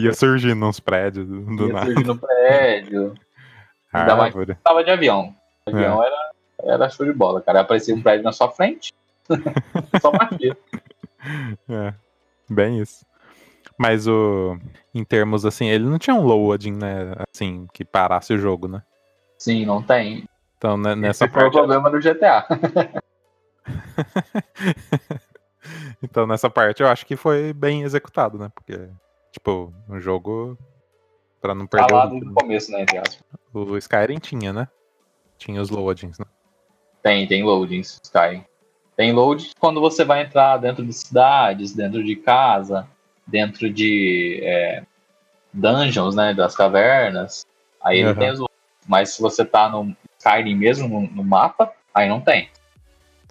Ia 0.02 0.12
surgindo 0.14 0.64
uns 0.66 0.80
prédios 0.80 1.26
do, 1.28 1.66
Ia 1.68 1.72
nada. 1.72 1.86
surgir 1.86 2.04
no 2.06 2.18
prédio. 2.18 3.14
ainda 3.92 4.16
mais- 4.16 4.34
Árvore. 4.34 4.56
tava 4.62 4.84
de 4.84 4.90
avião. 4.90 5.34
O 5.66 5.70
avião 5.70 6.02
era, 6.02 6.30
era 6.62 6.88
show 6.90 7.04
de 7.06 7.12
bola, 7.12 7.40
cara. 7.40 7.60
Aparecia 7.60 7.94
um 7.94 8.02
prédio 8.02 8.24
na 8.24 8.32
sua 8.32 8.50
frente. 8.50 8.92
Só 10.00 10.10
batia. 10.10 10.56
É, 11.68 11.92
bem 12.48 12.80
isso. 12.80 13.04
Mas 13.78 14.08
o. 14.08 14.58
Em 14.92 15.04
termos 15.04 15.46
assim, 15.46 15.68
ele 15.68 15.84
não 15.84 15.98
tinha 15.98 16.16
um 16.16 16.26
loading, 16.26 16.72
né? 16.72 17.14
Assim, 17.32 17.68
que 17.72 17.84
parasse 17.84 18.34
o 18.34 18.38
jogo, 18.38 18.66
né? 18.66 18.82
Sim, 19.38 19.64
não 19.64 19.80
tem. 19.80 20.28
Então, 20.56 20.76
né, 20.76 20.96
nessa 20.96 21.24
Esse 21.24 21.32
foi 21.32 21.42
o 21.42 21.44
parte. 21.44 21.56
problema 21.56 21.88
do 21.88 22.00
GTA. 22.00 22.44
então, 26.02 26.26
nessa 26.26 26.50
parte 26.50 26.82
eu 26.82 26.88
acho 26.88 27.06
que 27.06 27.14
foi 27.14 27.52
bem 27.52 27.84
executado, 27.84 28.36
né? 28.36 28.50
Porque, 28.52 28.90
tipo, 29.30 29.72
um 29.88 30.00
jogo. 30.00 30.58
Pra 31.40 31.54
não 31.54 31.68
perder 31.68 31.88
Falado 31.88 32.16
o, 32.16 32.20
no 32.20 32.34
começo, 32.34 32.72
né, 32.72 32.82
entre 32.82 32.98
aspas. 32.98 33.24
o 33.54 33.76
Skyrim 33.76 34.18
tinha, 34.18 34.52
né? 34.52 34.66
Tinha 35.38 35.62
os 35.62 35.70
loadings, 35.70 36.18
né? 36.18 36.26
Tem, 37.00 37.28
tem 37.28 37.44
loadings, 37.44 38.00
Skyrim. 38.02 38.44
Tem 38.96 39.12
load 39.12 39.52
quando 39.60 39.80
você 39.80 40.04
vai 40.04 40.22
entrar 40.22 40.56
dentro 40.56 40.84
de 40.84 40.92
cidades, 40.92 41.72
dentro 41.72 42.02
de 42.02 42.16
casa, 42.16 42.88
dentro 43.28 43.70
de 43.70 44.40
é, 44.42 44.82
dungeons, 45.52 46.14
né, 46.16 46.34
das 46.34 46.56
cavernas. 46.56 47.46
Aí 47.82 47.98
ele 47.98 48.08
Aham. 48.08 48.18
tem 48.18 48.30
os. 48.32 48.40
Mas 48.86 49.10
se 49.10 49.22
você 49.22 49.44
tá 49.44 49.68
no 49.68 49.94
Skyrim 50.18 50.56
mesmo, 50.56 50.88
no, 50.88 51.00
no 51.08 51.22
mapa, 51.22 51.72
aí 51.94 52.08
não 52.08 52.20
tem. 52.20 52.48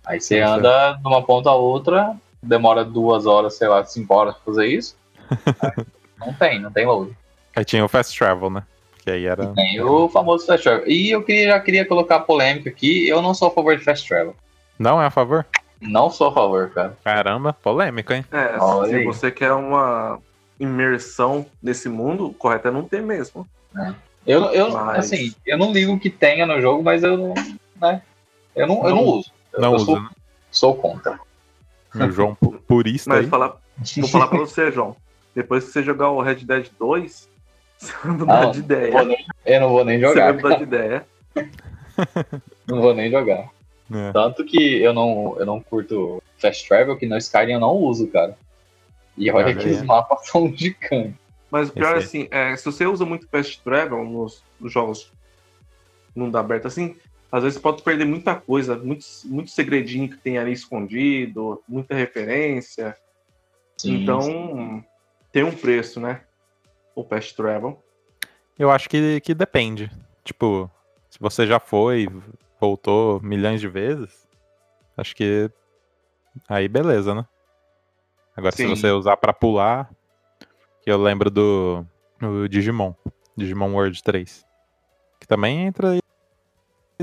Aí 0.05 0.21
você 0.21 0.37
é. 0.37 0.43
anda 0.43 0.93
de 0.93 1.07
uma 1.07 1.21
ponta 1.21 1.49
a 1.49 1.55
outra, 1.55 2.15
demora 2.41 2.85
duas 2.85 3.25
horas, 3.25 3.57
sei 3.57 3.67
lá, 3.67 3.83
cinco 3.83 4.13
horas 4.13 4.35
pra 4.35 4.45
fazer 4.45 4.67
isso. 4.67 4.95
Não 6.19 6.33
tem, 6.33 6.59
não 6.59 6.71
tem 6.71 6.83
load. 6.83 7.15
Aí 7.55 7.63
tinha 7.63 7.85
o 7.85 7.87
Fast 7.87 8.17
Travel, 8.17 8.49
né? 8.49 8.63
Que 9.03 9.11
aí 9.11 9.27
era. 9.27 9.53
Tem 9.53 9.79
o 9.79 10.09
famoso 10.09 10.47
Fast 10.47 10.63
Travel. 10.63 10.89
E 10.89 11.11
eu 11.11 11.21
queria, 11.21 11.49
já 11.49 11.59
queria 11.59 11.85
colocar 11.85 12.21
polêmica 12.21 12.71
aqui, 12.71 13.07
eu 13.07 13.21
não 13.21 13.35
sou 13.35 13.49
a 13.49 13.51
favor 13.51 13.77
de 13.77 13.83
Fast 13.83 14.07
Travel. 14.07 14.35
Não 14.79 14.99
é 14.99 15.05
a 15.05 15.11
favor? 15.11 15.45
Não 15.81 16.09
sou 16.09 16.27
a 16.29 16.33
favor, 16.33 16.69
cara. 16.71 16.97
Caramba, 17.03 17.53
polêmica, 17.53 18.15
hein? 18.15 18.25
É, 18.31 18.57
Olha 18.59 18.89
se 18.89 18.95
aí. 18.95 19.03
você 19.05 19.31
quer 19.31 19.53
uma 19.53 20.19
imersão 20.59 21.45
nesse 21.61 21.87
mundo, 21.87 22.27
o 22.27 22.33
correto 22.33 22.67
é 22.67 22.71
não 22.71 22.83
ter 22.83 23.01
mesmo. 23.01 23.47
Eu, 24.25 24.45
eu 24.45 24.71
Mas- 24.71 25.05
assim, 25.05 25.33
eu 25.45 25.57
não 25.57 25.71
ligo 25.71 25.99
que 25.99 26.09
tenha 26.09 26.45
no 26.45 26.59
jogo, 26.59 26.83
mas 26.83 27.03
eu 27.03 27.15
não, 27.17 27.33
né? 27.79 28.01
Eu 28.55 28.65
não, 28.67 28.83
eu 28.83 28.89
não 28.89 28.95
Não- 28.95 29.03
uso. 29.05 29.31
Eu, 29.53 29.61
Não 29.61 29.69
eu 29.69 29.75
usa, 29.75 29.85
sou, 29.85 30.01
né? 30.01 30.09
sou 30.51 30.75
contra. 30.75 31.19
O 31.95 32.11
João 32.11 32.35
purista 32.67 33.09
Mas 33.11 33.19
aí. 33.21 33.27
falar, 33.27 33.55
vou 33.97 34.07
falar 34.09 34.27
pra 34.27 34.37
você, 34.39 34.71
João. 34.71 34.95
Depois 35.35 35.63
que 35.65 35.71
você 35.71 35.83
jogar 35.83 36.09
o 36.09 36.21
Red 36.21 36.35
Dead 36.43 36.67
2, 36.79 37.29
você 37.77 37.93
vai 38.03 38.11
mudar 38.13 38.41
Não, 38.41 38.51
de 38.51 38.59
ideia. 38.59 39.03
nem- 39.03 39.25
eu 39.45 39.61
não 39.61 39.69
vou 39.69 39.85
nem 39.85 39.99
Você 39.99 40.05
vai 40.05 40.13
jogar. 40.15 40.33
mudar 40.33 40.55
de 40.57 40.63
ideia. 40.63 41.05
Não 42.67 42.81
vou 42.81 42.93
nem 42.93 43.09
jogar. 43.09 43.47
É. 43.91 44.11
Tanto 44.11 44.43
que 44.43 44.81
eu 44.81 44.93
não, 44.93 45.35
eu 45.39 45.45
não 45.45 45.61
curto 45.61 46.21
Fast 46.37 46.67
Travel, 46.67 46.97
que 46.97 47.05
no 47.05 47.17
Skyrim 47.17 47.53
eu 47.53 47.59
não 47.59 47.75
uso, 47.75 48.07
cara. 48.07 48.37
E 49.17 49.31
olha 49.31 49.55
que 49.55 49.65
aí. 49.65 49.71
os 49.71 49.81
mapas 49.81 50.27
são 50.27 50.53
gigantes. 50.53 51.15
Mas 51.49 51.69
o 51.69 51.73
pior 51.73 51.95
é 51.95 51.99
assim, 51.99 52.27
é, 52.29 52.55
se 52.55 52.65
você 52.65 52.85
usa 52.85 53.05
muito 53.05 53.27
Fast 53.27 53.61
Travel 53.63 54.03
nos, 54.03 54.43
nos 54.59 54.71
jogos 54.71 55.11
mundo 56.13 56.37
aberto 56.37 56.67
assim, 56.67 56.95
às 57.31 57.43
vezes 57.43 57.57
você 57.57 57.61
pode 57.61 57.83
perder 57.83 58.05
muita 58.05 58.35
coisa, 58.35 58.75
muito, 58.75 59.05
muito 59.25 59.51
segredinho 59.51 60.09
que 60.09 60.17
tem 60.17 60.37
ali 60.37 60.51
escondido, 60.51 61.61
muita 61.67 61.93
referência. 61.93 62.95
Sim, 63.77 64.01
então, 64.01 64.83
tem 65.31 65.43
um 65.43 65.51
preço, 65.51 65.99
né? 65.99 66.21
O 66.95 67.03
Fast 67.03 67.35
Travel. 67.35 67.81
Eu 68.57 68.71
acho 68.71 68.89
que, 68.89 69.21
que 69.21 69.35
depende. 69.35 69.91
Tipo, 70.23 70.69
se 71.09 71.19
você 71.19 71.45
já 71.45 71.59
foi, 71.59 72.07
voltou 72.59 73.21
milhões 73.21 73.61
de 73.61 73.67
vezes, 73.67 74.27
acho 74.95 75.15
que 75.15 75.49
aí 76.47 76.67
beleza, 76.67 77.13
né? 77.13 77.25
Agora 78.35 78.55
Sim. 78.55 78.63
se 78.63 78.69
você 78.69 78.91
usar 78.91 79.17
pra 79.17 79.33
pular, 79.33 79.89
que 80.81 80.91
eu 80.91 81.01
lembro 81.01 81.29
do, 81.29 81.85
do 82.19 82.47
Digimon, 82.47 82.93
Digimon 83.35 83.73
World 83.73 84.01
3, 84.03 84.45
que 85.19 85.27
também 85.27 85.65
entra 85.65 85.91
aí 85.91 85.99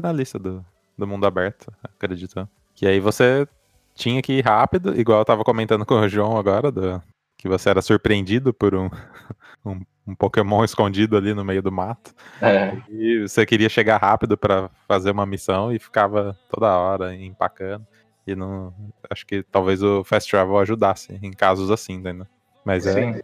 na 0.01 0.13
lista 0.13 0.39
do, 0.39 0.65
do 0.97 1.07
mundo 1.07 1.27
aberto, 1.27 1.73
acredito. 1.83 2.49
Que 2.75 2.87
aí 2.87 3.01
você 3.01 3.49
tinha 3.95 4.23
que 4.23 4.35
ir 4.35 4.45
rápido, 4.45 4.99
igual 4.99 5.21
eu 5.21 5.25
tava 5.25 5.45
comentando 5.45 5.85
com 5.87 5.95
o 5.95 6.09
João 6.09 6.37
agora, 6.37 6.71
do, 6.71 7.03
que 7.37 7.49
você 7.49 7.69
era 7.69 7.83
surpreendido 7.83 8.55
por 8.55 8.75
um, 8.75 8.89
um, 9.65 9.81
um 10.07 10.15
Pokémon 10.15 10.63
escondido 10.65 11.17
ali 11.17 11.33
no 11.35 11.45
meio 11.45 11.63
do 11.63 11.73
mato. 11.73 12.15
É, 12.41 12.77
E 12.91 13.23
você 13.23 13.45
queria 13.47 13.69
chegar 13.69 13.99
rápido 13.99 14.37
pra 14.37 14.71
fazer 14.89 15.11
uma 15.11 15.27
missão 15.27 15.73
e 15.73 15.79
ficava 15.79 16.39
toda 16.49 16.77
hora 16.77 17.15
empacando. 17.15 17.87
E 18.27 18.35
não. 18.35 18.73
Acho 19.11 19.27
que 19.27 19.43
talvez 19.43 19.83
o 19.83 20.03
Fast 20.03 20.31
Travel 20.31 20.59
ajudasse 20.59 21.19
em 21.23 21.31
casos 21.33 21.71
assim, 21.71 21.99
né? 22.01 22.27
Mas 22.65 22.87
é. 22.87 22.93
sim. 22.93 23.21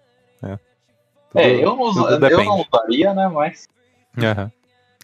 tudo- 1.31 1.41
É, 1.41 1.55
eu 1.65 1.75
não, 1.77 1.81
uso- 1.81 2.03
tudo 2.03 2.13
eu 2.15 2.21
depende. 2.21 2.45
não 2.49 2.61
usaria, 2.71 3.15
né? 3.15 3.29
Mas 3.29 3.67
Aham. 4.19 4.51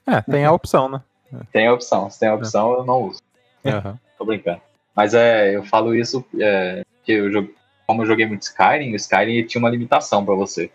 É, 0.06 0.20
tem 0.22 0.44
a 0.44 0.52
opção, 0.52 0.88
né? 0.88 1.02
tem 1.52 1.66
a 1.66 1.72
opção. 1.72 2.08
Se 2.10 2.20
tem 2.20 2.28
a 2.28 2.34
opção, 2.34 2.72
eu 2.74 2.84
não 2.84 3.02
uso. 3.04 3.20
Aham. 3.64 3.98
Tô 4.18 4.24
brincando. 4.24 4.60
Mas 4.94 5.14
é, 5.14 5.54
eu 5.56 5.62
falo 5.64 5.94
isso 5.94 6.24
é, 6.40 6.82
que 7.04 7.12
eu 7.12 7.54
como 7.86 8.02
eu 8.02 8.06
joguei 8.06 8.26
muito 8.26 8.42
Skyrim, 8.42 8.92
o 8.92 8.96
Skyrim 8.96 9.44
tinha 9.46 9.60
uma 9.62 9.70
limitação 9.70 10.24
pra 10.24 10.34
você. 10.34 10.70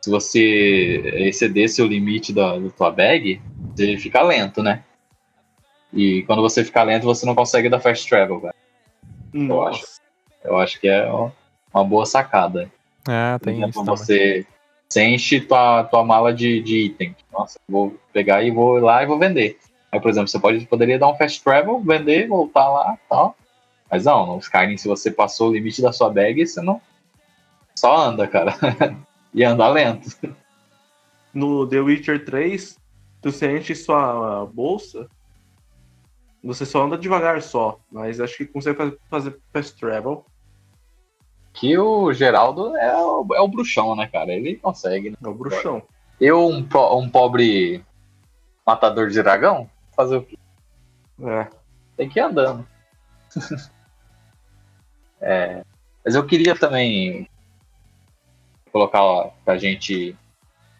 Se 0.00 0.08
você 0.10 1.02
excedesse 1.28 1.82
o 1.82 1.86
limite 1.86 2.32
da, 2.32 2.58
da 2.58 2.70
tua 2.70 2.90
bag, 2.90 3.40
você 3.74 3.96
fica 3.98 4.22
lento, 4.22 4.62
né? 4.62 4.82
E 5.92 6.22
quando 6.22 6.40
você 6.40 6.64
fica 6.64 6.82
lento, 6.82 7.04
você 7.04 7.26
não 7.26 7.34
consegue 7.34 7.68
dar 7.68 7.80
fast 7.80 8.08
travel, 8.08 8.40
velho. 8.40 8.54
Nossa. 9.32 10.00
Eu 10.42 10.56
acho 10.56 10.80
que 10.80 10.88
é 10.88 11.04
uma- 11.72 11.84
boa 11.84 12.06
sacada. 12.06 12.70
É, 13.08 13.38
Por 13.38 13.44
tem 13.44 13.54
exemplo, 13.56 13.70
isso 13.70 13.84
você, 13.84 14.46
você 14.88 15.04
enche 15.04 15.40
tua, 15.40 15.84
tua 15.84 16.04
mala 16.04 16.32
de, 16.32 16.60
de 16.62 16.86
item. 16.86 17.14
Nossa, 17.32 17.58
vou 17.68 17.96
pegar 18.12 18.42
e 18.42 18.50
vou 18.50 18.78
lá 18.78 19.02
e 19.02 19.06
vou 19.06 19.18
vender. 19.18 19.58
Aí, 19.92 20.00
por 20.00 20.10
exemplo, 20.10 20.28
você 20.28 20.38
pode, 20.38 20.64
poderia 20.66 20.98
dar 20.98 21.08
um 21.08 21.16
fast 21.16 21.42
travel, 21.42 21.80
vender, 21.80 22.28
voltar 22.28 22.68
lá 22.68 22.96
tal. 23.08 23.36
Mas 23.90 24.04
não, 24.04 24.26
no 24.26 24.38
Skyrim, 24.38 24.76
se 24.76 24.86
você 24.88 25.10
passou 25.10 25.50
o 25.50 25.52
limite 25.52 25.82
da 25.82 25.92
sua 25.92 26.08
bag, 26.10 26.46
você 26.46 26.62
não. 26.62 26.80
Só 27.74 27.96
anda, 27.96 28.26
cara. 28.26 28.54
e 29.34 29.44
anda 29.44 29.68
lento. 29.68 30.08
No 31.32 31.66
The 31.66 31.80
Witcher 31.80 32.24
3, 32.24 32.62
se 32.70 32.78
você 33.22 33.56
enche 33.56 33.74
sua 33.74 34.46
bolsa, 34.46 35.08
você 36.42 36.64
só 36.66 36.84
anda 36.84 36.98
devagar 36.98 37.40
só, 37.42 37.78
mas 37.90 38.20
acho 38.20 38.36
que 38.38 38.46
consegue 38.46 38.76
fazer, 38.76 38.98
fazer 39.08 39.40
fast 39.52 39.78
travel. 39.78 40.24
Que 41.52 41.76
o 41.76 42.12
Geraldo 42.12 42.76
é 42.76 42.96
o, 42.96 43.26
é 43.34 43.40
o 43.40 43.48
bruxão, 43.48 43.94
né, 43.96 44.06
cara? 44.06 44.32
Ele 44.32 44.56
consegue, 44.56 45.10
né? 45.10 45.16
É 45.22 45.28
o 45.28 45.34
bruxão. 45.34 45.82
Eu, 46.20 46.48
um, 46.48 46.62
po- 46.66 46.98
um 46.98 47.08
pobre 47.10 47.84
matador 48.66 49.08
de 49.08 49.20
dragão, 49.22 49.68
fazer 49.96 50.16
o 50.16 50.22
quê? 50.22 50.38
É. 51.22 51.48
Tem 51.96 52.08
que 52.08 52.18
ir 52.18 52.22
andando. 52.22 52.66
É, 55.22 55.62
mas 56.02 56.14
eu 56.14 56.24
queria 56.26 56.56
também 56.56 57.28
colocar 58.72 59.02
ó, 59.02 59.30
pra 59.44 59.56
gente 59.56 60.16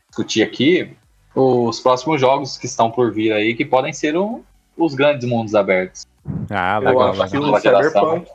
discutir 0.09 0.43
aqui 0.43 0.97
os 1.35 1.79
próximos 1.81 2.21
jogos 2.21 2.57
que 2.59 2.67
estão 2.67 2.91
por 2.91 3.13
vir 3.13 3.33
aí, 3.33 3.55
que 3.55 3.65
podem 3.65 3.93
ser 3.93 4.17
um- 4.17 4.43
os 4.77 4.95
grandes 4.95 5.29
mundos 5.29 5.55
abertos. 5.55 6.07
Ah, 6.51 6.77
Eu 6.83 6.89
legal. 6.89 7.11
acho 7.23 7.31
que 7.31 7.39
legal. 7.39 7.61
Cyberpunk. 7.61 8.31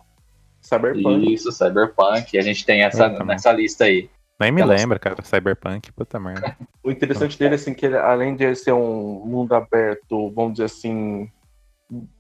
Cyberpunk. 0.61 1.33
Isso, 1.33 1.51
Cyberpunk. 1.51 2.37
A 2.37 2.41
gente 2.41 2.65
tem 2.65 2.81
essa, 2.83 3.05
Eu 3.07 3.25
nessa 3.25 3.51
lista 3.51 3.85
aí. 3.85 4.09
Nem 4.39 4.51
me 4.51 4.61
Aquelas- 4.61 4.81
lembra, 4.81 4.99
cara. 4.99 5.23
Cyberpunk, 5.23 5.91
puta 5.93 6.19
merda. 6.19 6.57
O 6.83 6.91
interessante 6.91 7.37
dele, 7.39 7.55
assim, 7.55 7.73
que 7.73 7.85
ele, 7.85 7.97
além 7.97 8.35
de 8.35 8.43
ele 8.43 8.55
ser 8.55 8.73
um 8.73 9.23
mundo 9.25 9.53
aberto, 9.55 10.29
vamos 10.31 10.53
dizer 10.53 10.65
assim, 10.65 11.29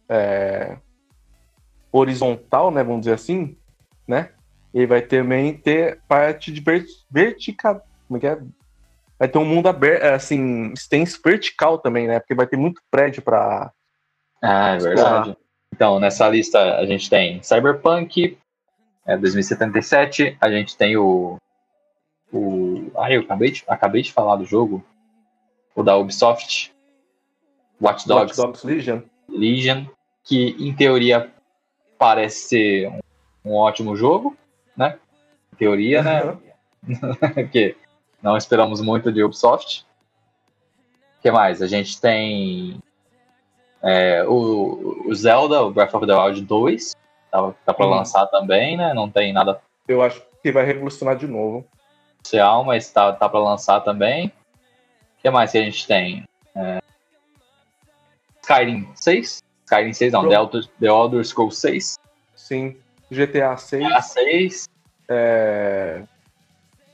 é, 0.07 0.77
horizontal, 1.91 2.71
né, 2.71 2.83
vamos 2.83 3.01
dizer 3.01 3.13
assim, 3.13 3.57
né, 4.07 4.29
ele 4.75 4.85
vai 4.85 5.01
também 5.01 5.57
ter 5.57 5.99
parte 6.07 6.51
de 6.51 6.61
ver, 6.61 6.85
vertical, 7.09 7.81
como 8.07 8.17
é 8.17 8.19
que 8.19 8.27
é? 8.27 8.39
Vai 9.17 9.27
ter 9.29 9.37
um 9.37 9.45
mundo 9.45 9.69
aberto, 9.69 10.03
assim, 10.03 10.73
extenso 10.73 11.19
vertical 11.23 11.79
também, 11.79 12.07
né, 12.07 12.19
porque 12.19 12.35
vai 12.35 12.45
ter 12.45 12.57
muito 12.57 12.81
prédio 12.91 13.23
pra... 13.23 13.71
Ah, 14.43 14.75
é 14.75 14.77
verdade. 14.77 15.37
Então, 15.73 15.99
nessa 15.99 16.27
lista 16.29 16.77
a 16.77 16.85
gente 16.85 17.09
tem 17.09 17.41
Cyberpunk 17.41 18.37
é, 19.05 19.17
2077, 19.17 20.37
a 20.41 20.49
gente 20.49 20.75
tem 20.75 20.97
o. 20.97 21.37
o 22.33 22.91
ah, 22.97 23.11
eu 23.11 23.21
acabei 23.21 23.51
de, 23.51 23.63
acabei 23.67 24.01
de 24.01 24.11
falar 24.11 24.35
do 24.37 24.45
jogo. 24.45 24.83
O 25.75 25.83
da 25.83 25.95
Ubisoft. 25.95 26.73
Watch 27.81 28.07
Dogs 28.07 28.39
Watch 28.39 28.63
Dogs 28.63 28.65
Legion. 28.65 29.01
Legion, 29.27 29.85
que 30.23 30.55
em 30.57 30.73
teoria 30.73 31.31
parece 31.97 32.47
ser 32.47 32.87
um, 32.87 32.99
um 33.51 33.53
ótimo 33.53 33.95
jogo, 33.95 34.35
né? 34.77 34.99
Em 35.53 35.55
teoria, 35.57 36.01
né? 36.03 36.37
Porque 37.33 37.75
não 38.21 38.35
esperamos 38.37 38.81
muito 38.81 39.11
de 39.11 39.23
Ubisoft. 39.23 39.85
O 41.17 41.21
que 41.21 41.31
mais? 41.31 41.61
A 41.61 41.67
gente 41.67 41.99
tem 41.99 42.79
é, 43.81 44.23
o, 44.27 45.05
o 45.07 45.15
Zelda, 45.15 45.61
o 45.63 45.71
Breath 45.71 45.93
of 45.93 46.05
the 46.05 46.13
Wild 46.15 46.41
2, 46.41 46.95
tá, 47.31 47.51
tá 47.65 47.73
pra 47.73 47.85
Hum. 47.85 47.89
lançar 47.89 48.25
também, 48.27 48.77
né? 48.77 48.93
Não 48.93 49.09
tem 49.09 49.33
nada 49.33 49.59
Eu 49.87 50.01
acho 50.01 50.21
que 50.43 50.51
vai 50.51 50.65
revolucionar 50.65 51.15
de 51.17 51.27
novo. 51.27 51.65
oficial, 52.21 52.63
mas 52.63 52.91
tá, 52.91 53.11
tá 53.13 53.27
pra 53.29 53.39
lançar 53.39 53.81
também. 53.81 54.27
O 54.27 55.21
que 55.21 55.29
mais 55.31 55.51
que 55.51 55.57
a 55.57 55.63
gente 55.63 55.87
tem? 55.87 56.23
É, 56.55 56.79
Skyrim 58.43 58.87
6? 58.95 59.43
Skyrim 59.65 59.93
6 59.93 60.13
não. 60.13 60.27
The 60.29 60.35
Elder, 60.35 60.67
The 60.79 60.85
Elder 60.87 61.25
Scrolls 61.25 61.59
6. 61.59 61.97
Sim. 62.35 62.77
GTA 63.11 63.55
6, 63.57 63.83
A 63.91 64.01
6, 64.01 64.69
é... 65.09 66.03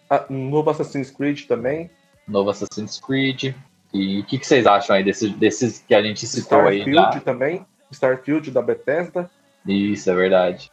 ah, 0.10 0.26
novo 0.30 0.70
Assassin's 0.70 1.10
Creed 1.12 1.46
também. 1.48 1.90
novo 2.28 2.50
Assassin's 2.50 3.00
Creed. 3.00 3.54
E 3.94 4.20
o 4.22 4.26
que, 4.26 4.40
que 4.40 4.48
vocês 4.48 4.66
acham 4.66 4.96
aí 4.96 5.04
desses, 5.04 5.34
desses 5.34 5.80
que 5.86 5.94
a 5.94 6.02
gente 6.02 6.26
citou 6.26 6.62
aí 6.62 6.80
Starfield 6.80 7.22
também. 7.26 7.66
Starfield 7.92 8.50
da 8.52 8.62
Bethesda. 8.62 9.30
Isso, 9.68 10.10
é 10.10 10.16
verdade. 10.16 10.72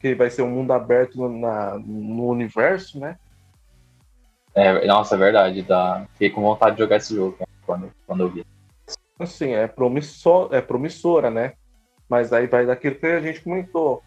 que 0.00 0.14
vai 0.14 0.28
ser 0.30 0.42
um 0.42 0.50
mundo 0.50 0.72
aberto 0.72 1.16
no, 1.16 1.28
na- 1.38 1.78
no 1.78 2.26
universo, 2.28 2.98
né? 2.98 3.16
É, 4.54 4.84
nossa, 4.86 5.14
é 5.14 5.18
verdade. 5.18 5.62
Tá. 5.62 6.06
Fiquei 6.14 6.30
com 6.30 6.42
vontade 6.42 6.76
de 6.76 6.82
jogar 6.82 6.96
esse 6.96 7.14
jogo 7.14 7.36
né, 7.38 7.46
quando, 7.64 7.92
quando 8.06 8.20
eu 8.20 8.28
vi. 8.30 8.44
Assim, 9.18 9.52
é, 9.52 9.66
promissor, 9.66 10.48
é 10.52 10.60
promissora, 10.60 11.30
né? 11.30 11.52
Mas 12.08 12.32
aí 12.32 12.46
vai 12.46 12.66
daquilo 12.66 12.96
que 12.96 13.06
a 13.06 13.20
gente 13.20 13.40
comentou. 13.42 14.02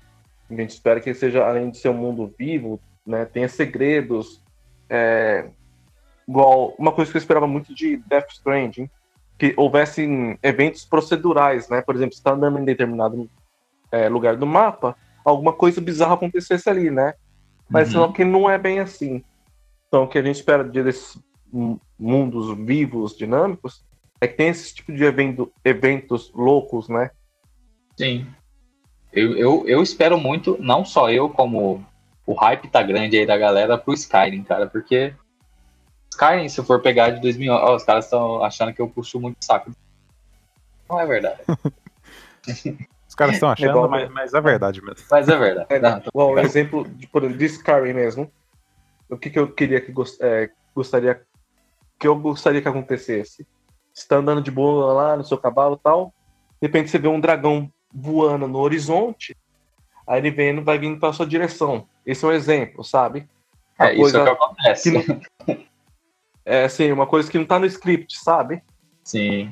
A 0.50 0.54
gente 0.56 0.72
espera 0.72 1.00
que 1.00 1.14
seja, 1.14 1.46
além 1.46 1.70
de 1.70 1.78
ser 1.78 1.90
um 1.90 1.94
mundo 1.98 2.34
vivo, 2.38 2.80
né? 3.06 3.26
Tenha 3.26 3.48
segredos. 3.48 4.44
É, 4.90 5.50
igual, 6.28 6.74
uma 6.78 6.92
coisa 6.92 7.12
que 7.12 7.18
eu 7.18 7.20
esperava 7.20 7.48
muito 7.48 7.74
de 7.74 7.98
Death 7.98 8.32
Stranding, 8.32 8.90
que 9.38 9.54
houvessem 9.56 10.38
eventos 10.42 10.84
procedurais, 10.86 11.70
né? 11.70 11.82
Por 11.82 11.96
exemplo, 11.96 12.14
você 12.14 12.20
está 12.20 12.32
andando 12.34 12.60
em 12.60 12.66
determinado 12.66 13.30
é, 13.92 14.08
lugar 14.10 14.36
do 14.36 14.46
mapa, 14.46 14.96
alguma 15.24 15.54
coisa 15.54 15.80
bizarra 15.82 16.14
acontecesse 16.16 16.70
ali, 16.70 16.90
né? 16.92 17.14
Mas 17.70 17.94
Uhum. 17.94 18.02
só 18.08 18.12
que 18.12 18.24
não 18.26 18.50
é 18.50 18.58
bem 18.58 18.80
assim. 18.80 19.24
Então, 19.88 20.04
o 20.04 20.08
que 20.08 20.18
a 20.18 20.24
gente 20.24 20.36
espera 20.36 20.64
de- 20.64 20.84
desses 20.84 21.18
mu- 21.52 21.80
mundos 21.98 22.56
vivos, 22.66 23.16
dinâmicos, 23.18 23.84
é 24.22 24.28
que 24.28 24.36
tem 24.36 24.50
esse 24.50 24.74
tipo 24.76 24.92
de 24.94 25.04
evento, 25.04 25.52
eventos 25.64 26.32
loucos, 26.34 26.90
né? 26.90 27.10
Sim. 27.98 28.28
Eu, 29.12 29.36
eu, 29.38 29.64
eu 29.68 29.82
espero 29.82 30.18
muito, 30.20 30.58
não 30.60 30.86
só 30.86 31.10
eu, 31.10 31.30
como 31.30 31.84
o 32.26 32.34
hype 32.34 32.68
tá 32.70 32.82
grande 32.84 33.18
aí 33.18 33.26
da 33.26 33.38
galera 33.38 33.78
pro 33.78 33.94
Skyrim, 33.94 34.44
cara, 34.44 34.68
porque 34.68 35.14
Skyrim, 36.12 36.48
se 36.50 36.64
for 36.64 36.82
pegar 36.82 37.10
de 37.12 37.22
2000, 37.22 37.52
ó, 37.54 37.76
os 37.76 37.84
caras 37.84 38.06
estão 38.06 38.44
achando 38.44 38.74
que 38.74 38.82
eu 38.82 38.88
puxo 38.90 39.20
muito 39.20 39.38
saco. 39.44 39.72
Não 40.90 41.00
é 41.00 41.06
verdade, 41.06 41.42
Os 43.08 43.16
caras 43.16 43.36
estão 43.36 43.50
achando, 43.50 43.70
Igual- 43.72 43.90
mas, 43.90 44.10
mas 44.12 44.34
é 44.36 44.40
verdade 44.42 44.82
mesmo. 44.84 45.06
mas 45.10 45.28
é 45.28 45.36
verdade. 45.38 45.68
É, 45.70 45.80
Não, 45.80 46.00
o 46.14 46.26
brincando. 46.28 46.40
exemplo 46.48 46.88
de, 46.88 47.08
por 47.08 47.24
exemplo, 47.24 47.40
de 47.40 47.46
Skyrim 47.46 47.94
mesmo. 47.94 48.32
O 49.10 49.18
que, 49.18 49.32
que 49.32 49.40
eu 49.40 49.52
queria 49.52 49.82
que 49.82 49.92
gos- 49.92 50.20
é, 50.22 50.50
gostaria 50.76 51.20
que 52.00 52.08
eu 52.08 52.16
gostaria 52.16 52.62
que 52.62 52.68
acontecesse? 52.68 53.46
Você 53.92 54.08
tá 54.08 54.18
andando 54.18 54.42
de 54.44 54.52
boa 54.52 54.94
lá 54.94 55.18
no 55.18 55.24
seu 55.26 55.38
cavalo 55.40 55.76
e 55.76 55.84
tal, 55.84 56.14
de 56.62 56.68
repente 56.68 56.90
você 56.92 57.00
vê 57.00 57.08
um 57.08 57.20
dragão 57.20 57.70
voando 57.94 58.48
no 58.48 58.60
horizonte, 58.60 59.36
aí 60.08 60.20
ele 60.20 60.32
vem, 60.32 60.64
vai 60.64 60.78
vindo 60.78 61.00
para 61.00 61.14
sua 61.14 61.26
direção. 61.26 61.88
Esse 62.06 62.24
é 62.26 62.28
um 62.28 62.32
exemplo, 62.32 62.84
sabe? 62.84 63.28
é 63.80 63.84
Uma 63.84 63.92
isso 63.94 64.02
coisa 64.02 64.24
que 64.24 64.30
acontece. 64.30 64.92
que 64.92 65.08
não- 65.14 65.22
É 66.46 66.64
assim, 66.64 66.92
uma 66.92 67.06
coisa 67.06 67.30
que 67.30 67.38
não 67.38 67.46
tá 67.46 67.60
no 67.60 67.66
script, 67.68 68.18
sabe? 68.20 68.64
Sim. 69.04 69.52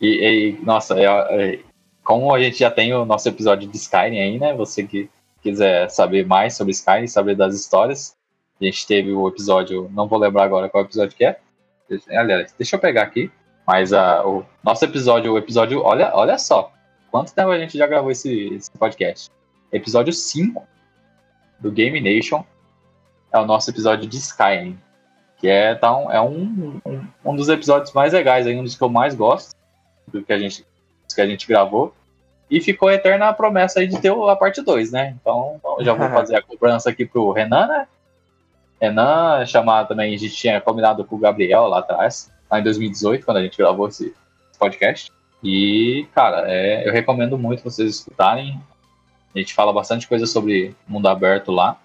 E, 0.00 0.56
e, 0.58 0.64
nossa, 0.64 0.98
é, 0.98 1.04
é, 1.04 1.60
como 2.04 2.32
a 2.32 2.40
gente 2.40 2.58
já 2.58 2.70
tem 2.70 2.92
o 2.94 3.04
nosso 3.04 3.28
episódio 3.28 3.68
de 3.68 3.76
Skyrim 3.76 4.20
aí, 4.20 4.38
né? 4.38 4.54
Você 4.54 4.84
que 4.84 5.10
quiser 5.42 5.90
saber 5.90 6.24
mais 6.26 6.54
sobre 6.54 6.72
Skyrim, 6.72 7.06
saber 7.06 7.34
das 7.36 7.54
histórias, 7.54 8.16
a 8.60 8.64
gente 8.64 8.86
teve 8.86 9.12
o 9.12 9.26
episódio, 9.28 9.90
não 9.92 10.06
vou 10.06 10.18
lembrar 10.18 10.44
agora 10.44 10.68
qual 10.68 10.84
episódio 10.84 11.16
que 11.16 11.24
é. 11.24 11.38
Aliás, 12.10 12.54
deixa 12.56 12.76
eu 12.76 12.80
pegar 12.80 13.02
aqui. 13.02 13.30
Mas 13.66 13.92
a, 13.92 14.24
o 14.26 14.44
nosso 14.62 14.84
episódio, 14.84 15.32
o 15.32 15.38
episódio, 15.38 15.82
olha, 15.82 16.12
olha 16.14 16.38
só, 16.38 16.70
quanto 17.14 17.32
tempo 17.32 17.50
a 17.50 17.58
gente 17.60 17.78
já 17.78 17.86
gravou 17.86 18.10
esse, 18.10 18.54
esse 18.54 18.68
podcast? 18.72 19.30
Episódio 19.70 20.12
5 20.12 20.66
do 21.60 21.70
Game 21.70 22.00
Nation 22.00 22.44
é 23.32 23.38
o 23.38 23.46
nosso 23.46 23.70
episódio 23.70 24.08
de 24.08 24.16
Skyrim. 24.16 24.76
Que 25.36 25.46
é, 25.46 25.76
tá 25.76 25.96
um, 25.96 26.10
é 26.10 26.20
um, 26.20 26.80
um, 26.84 27.06
um 27.24 27.36
dos 27.36 27.48
episódios 27.48 27.92
mais 27.92 28.12
legais, 28.12 28.48
aí, 28.48 28.58
um 28.58 28.64
dos 28.64 28.74
que 28.74 28.82
eu 28.82 28.88
mais 28.88 29.14
gosto 29.14 29.54
do 30.08 30.24
que 30.24 30.32
a 30.32 30.38
gente, 30.40 30.66
dos 31.06 31.14
que 31.14 31.20
a 31.20 31.26
gente 31.26 31.46
gravou. 31.46 31.94
E 32.50 32.60
ficou 32.60 32.90
eterna 32.90 33.28
a 33.28 33.32
promessa 33.32 33.78
aí 33.78 33.86
de 33.86 34.00
ter 34.00 34.10
a 34.10 34.34
parte 34.34 34.60
2, 34.60 34.90
né? 34.90 35.16
Então, 35.20 35.60
já 35.82 35.94
vou 35.94 36.10
fazer 36.10 36.34
a 36.34 36.42
cobrança 36.42 36.90
aqui 36.90 37.06
pro 37.06 37.30
Renan, 37.30 37.68
né? 37.68 37.86
Renan, 38.80 39.46
chamar 39.46 39.84
também, 39.84 40.16
a 40.16 40.18
gente 40.18 40.34
tinha 40.34 40.60
combinado 40.60 41.04
com 41.04 41.14
o 41.14 41.20
Gabriel 41.20 41.68
lá 41.68 41.78
atrás, 41.78 42.32
lá 42.50 42.58
em 42.58 42.64
2018, 42.64 43.24
quando 43.24 43.36
a 43.36 43.42
gente 43.42 43.56
gravou 43.56 43.86
esse 43.86 44.12
podcast. 44.58 45.12
E, 45.44 46.06
cara, 46.14 46.44
é, 46.50 46.88
eu 46.88 46.92
recomendo 46.92 47.36
muito 47.36 47.62
vocês 47.62 47.96
escutarem. 47.96 48.58
A 49.34 49.38
gente 49.38 49.52
fala 49.52 49.72
bastante 49.72 50.08
coisa 50.08 50.26
sobre 50.26 50.74
mundo 50.88 51.06
aberto 51.06 51.52
lá, 51.52 51.76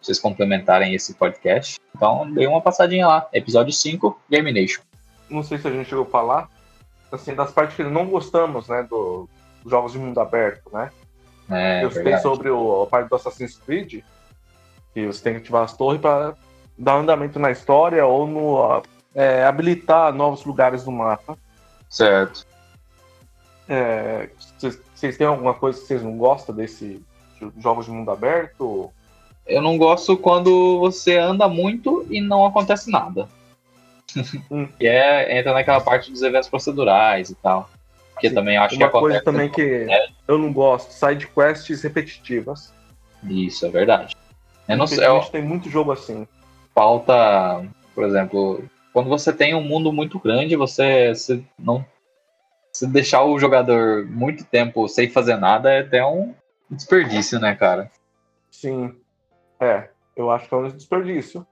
vocês 0.00 0.18
complementarem 0.20 0.94
esse 0.94 1.14
podcast. 1.14 1.80
Então, 1.96 2.30
dei 2.32 2.46
uma 2.46 2.60
passadinha 2.60 3.06
lá. 3.08 3.28
Episódio 3.32 3.72
5, 3.72 4.16
Game 4.30 4.52
Nation. 4.52 4.82
Não 5.28 5.42
sei 5.42 5.58
se 5.58 5.66
a 5.66 5.70
gente 5.72 5.88
chegou 5.88 6.04
a 6.04 6.08
falar, 6.08 6.48
assim, 7.10 7.34
das 7.34 7.50
partes 7.50 7.74
que 7.74 7.82
não 7.82 8.06
gostamos, 8.06 8.68
né, 8.68 8.86
do- 8.88 9.28
dos 9.62 9.70
jogos 9.70 9.92
de 9.92 9.98
mundo 9.98 10.18
aberto, 10.20 10.70
né? 10.72 10.90
É, 11.50 11.84
eu 11.84 11.88
citei 11.88 12.04
verdade. 12.04 12.22
sobre 12.22 12.48
o, 12.48 12.82
a 12.82 12.86
parte 12.86 13.08
do 13.08 13.16
Assassin's 13.16 13.58
Creed, 13.58 14.02
que 14.94 15.06
você 15.06 15.22
tem 15.22 15.34
que 15.34 15.40
ativar 15.40 15.64
as 15.64 15.76
torres 15.76 16.00
para 16.00 16.34
dar 16.78 16.94
andamento 16.94 17.38
na 17.38 17.50
história 17.50 18.06
ou 18.06 18.26
no 18.26 18.82
é, 19.14 19.44
habilitar 19.44 20.12
novos 20.14 20.44
lugares 20.44 20.84
do 20.84 20.92
mapa. 20.92 21.36
Certo. 21.88 22.46
É, 23.72 24.28
Vocês 24.58 25.16
têm 25.16 25.26
alguma 25.28 25.54
coisa 25.54 25.80
que 25.80 25.86
vocês 25.86 26.02
não 26.02 26.18
gostam 26.18 26.52
desse 26.54 27.00
de 27.40 27.62
jogos 27.62 27.86
de 27.86 27.92
mundo 27.92 28.10
aberto? 28.10 28.90
Eu 29.46 29.62
não 29.62 29.78
gosto 29.78 30.16
quando 30.16 30.80
você 30.80 31.16
anda 31.16 31.48
muito 31.48 32.04
e 32.10 32.20
não 32.20 32.44
acontece 32.44 32.90
nada. 32.90 33.28
Hum. 34.50 34.68
e 34.80 34.86
é, 34.88 35.38
entra 35.38 35.52
naquela 35.52 35.80
parte 35.80 36.10
dos 36.10 36.20
eventos 36.20 36.48
procedurais 36.48 37.30
e 37.30 37.34
tal. 37.36 37.70
Que 38.20 38.28
Sim. 38.28 38.34
também 38.34 38.58
acho 38.58 38.76
que 38.76 38.82
Uma 38.82 38.90
coisa 38.90 39.22
também 39.22 39.48
que 39.48 39.86
eu 40.26 40.36
não 40.36 40.52
gosto, 40.52 40.90
side 40.90 41.28
quests 41.28 41.80
repetitivas. 41.82 42.74
Isso, 43.22 43.64
é 43.64 43.70
verdade. 43.70 44.16
Eu 44.68 44.76
não 44.76 44.86
sei, 44.86 45.06
eu- 45.06 45.20
tem 45.22 45.42
muito 45.42 45.70
jogo 45.70 45.92
assim. 45.92 46.26
falta, 46.74 47.64
por 47.94 48.04
exemplo, 48.04 48.64
quando 48.92 49.08
você 49.08 49.32
tem 49.32 49.54
um 49.54 49.62
mundo 49.62 49.92
muito 49.92 50.18
grande, 50.18 50.56
você, 50.56 51.14
você 51.14 51.42
não. 51.58 51.84
Se 52.72 52.86
deixar 52.86 53.24
o 53.24 53.38
jogador 53.38 54.06
muito 54.06 54.44
tempo 54.44 54.86
sem 54.88 55.10
fazer 55.10 55.36
nada 55.36 55.70
é 55.70 55.80
até 55.80 56.04
um 56.04 56.34
desperdício, 56.70 57.40
né, 57.40 57.54
cara? 57.54 57.90
Sim. 58.50 58.94
É, 59.58 59.88
eu 60.16 60.30
acho 60.30 60.48
que 60.48 60.54
é 60.54 60.56
um 60.56 60.68
desperdício. 60.68 61.46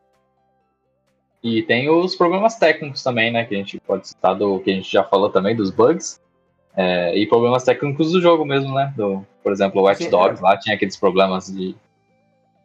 E 1.42 1.62
tem 1.62 1.88
os 1.88 2.16
problemas 2.16 2.56
técnicos 2.56 3.02
também, 3.02 3.32
né? 3.32 3.44
Que 3.44 3.54
a 3.54 3.58
gente 3.58 3.78
pode 3.80 4.08
citar 4.08 4.34
do 4.34 4.58
que 4.60 4.70
a 4.70 4.74
gente 4.74 4.90
já 4.90 5.04
falou 5.04 5.30
também, 5.30 5.54
dos 5.54 5.70
bugs. 5.70 6.20
É, 6.74 7.16
e 7.16 7.26
problemas 7.26 7.64
técnicos 7.64 8.12
do 8.12 8.20
jogo 8.20 8.44
mesmo, 8.44 8.74
né? 8.74 8.92
Do, 8.96 9.24
por 9.42 9.52
exemplo, 9.52 9.80
o 9.80 9.84
Watch 9.84 10.08
Dogs 10.08 10.42
lá 10.42 10.56
tinha 10.56 10.74
aqueles 10.74 10.96
problemas 10.96 11.46
de, 11.46 11.74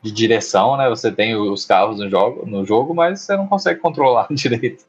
de 0.02 0.12
direção, 0.12 0.78
né? 0.78 0.90
Você 0.90 1.12
tem 1.12 1.36
os 1.36 1.66
carros 1.66 2.00
no 2.00 2.10
jogo, 2.10 2.46
no 2.46 2.66
jogo, 2.66 2.94
mas 2.94 3.22
você 3.22 3.36
não 3.36 3.48
consegue 3.48 3.80
controlar 3.80 4.28
direito. 4.32 4.86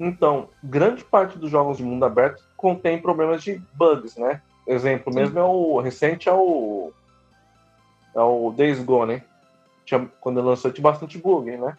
Então, 0.00 0.48
grande 0.62 1.04
parte 1.04 1.38
dos 1.38 1.50
jogos 1.50 1.78
de 1.78 1.82
mundo 1.82 2.04
aberto 2.04 2.47
contém 2.58 3.00
problemas 3.00 3.42
de 3.42 3.62
bugs, 3.72 4.16
né? 4.16 4.42
Exemplo 4.66 5.10
Sim. 5.10 5.20
mesmo 5.20 5.38
é 5.38 5.44
o 5.44 5.80
recente 5.80 6.28
é 6.28 6.32
o 6.34 6.92
é 8.14 8.20
o 8.20 8.52
Days 8.54 8.82
Gone, 8.82 9.14
né? 9.14 9.22
Tinha, 9.86 10.06
quando 10.20 10.42
lançou 10.42 10.70
tinha 10.70 10.82
bastante 10.82 11.16
bug, 11.16 11.56
né? 11.56 11.78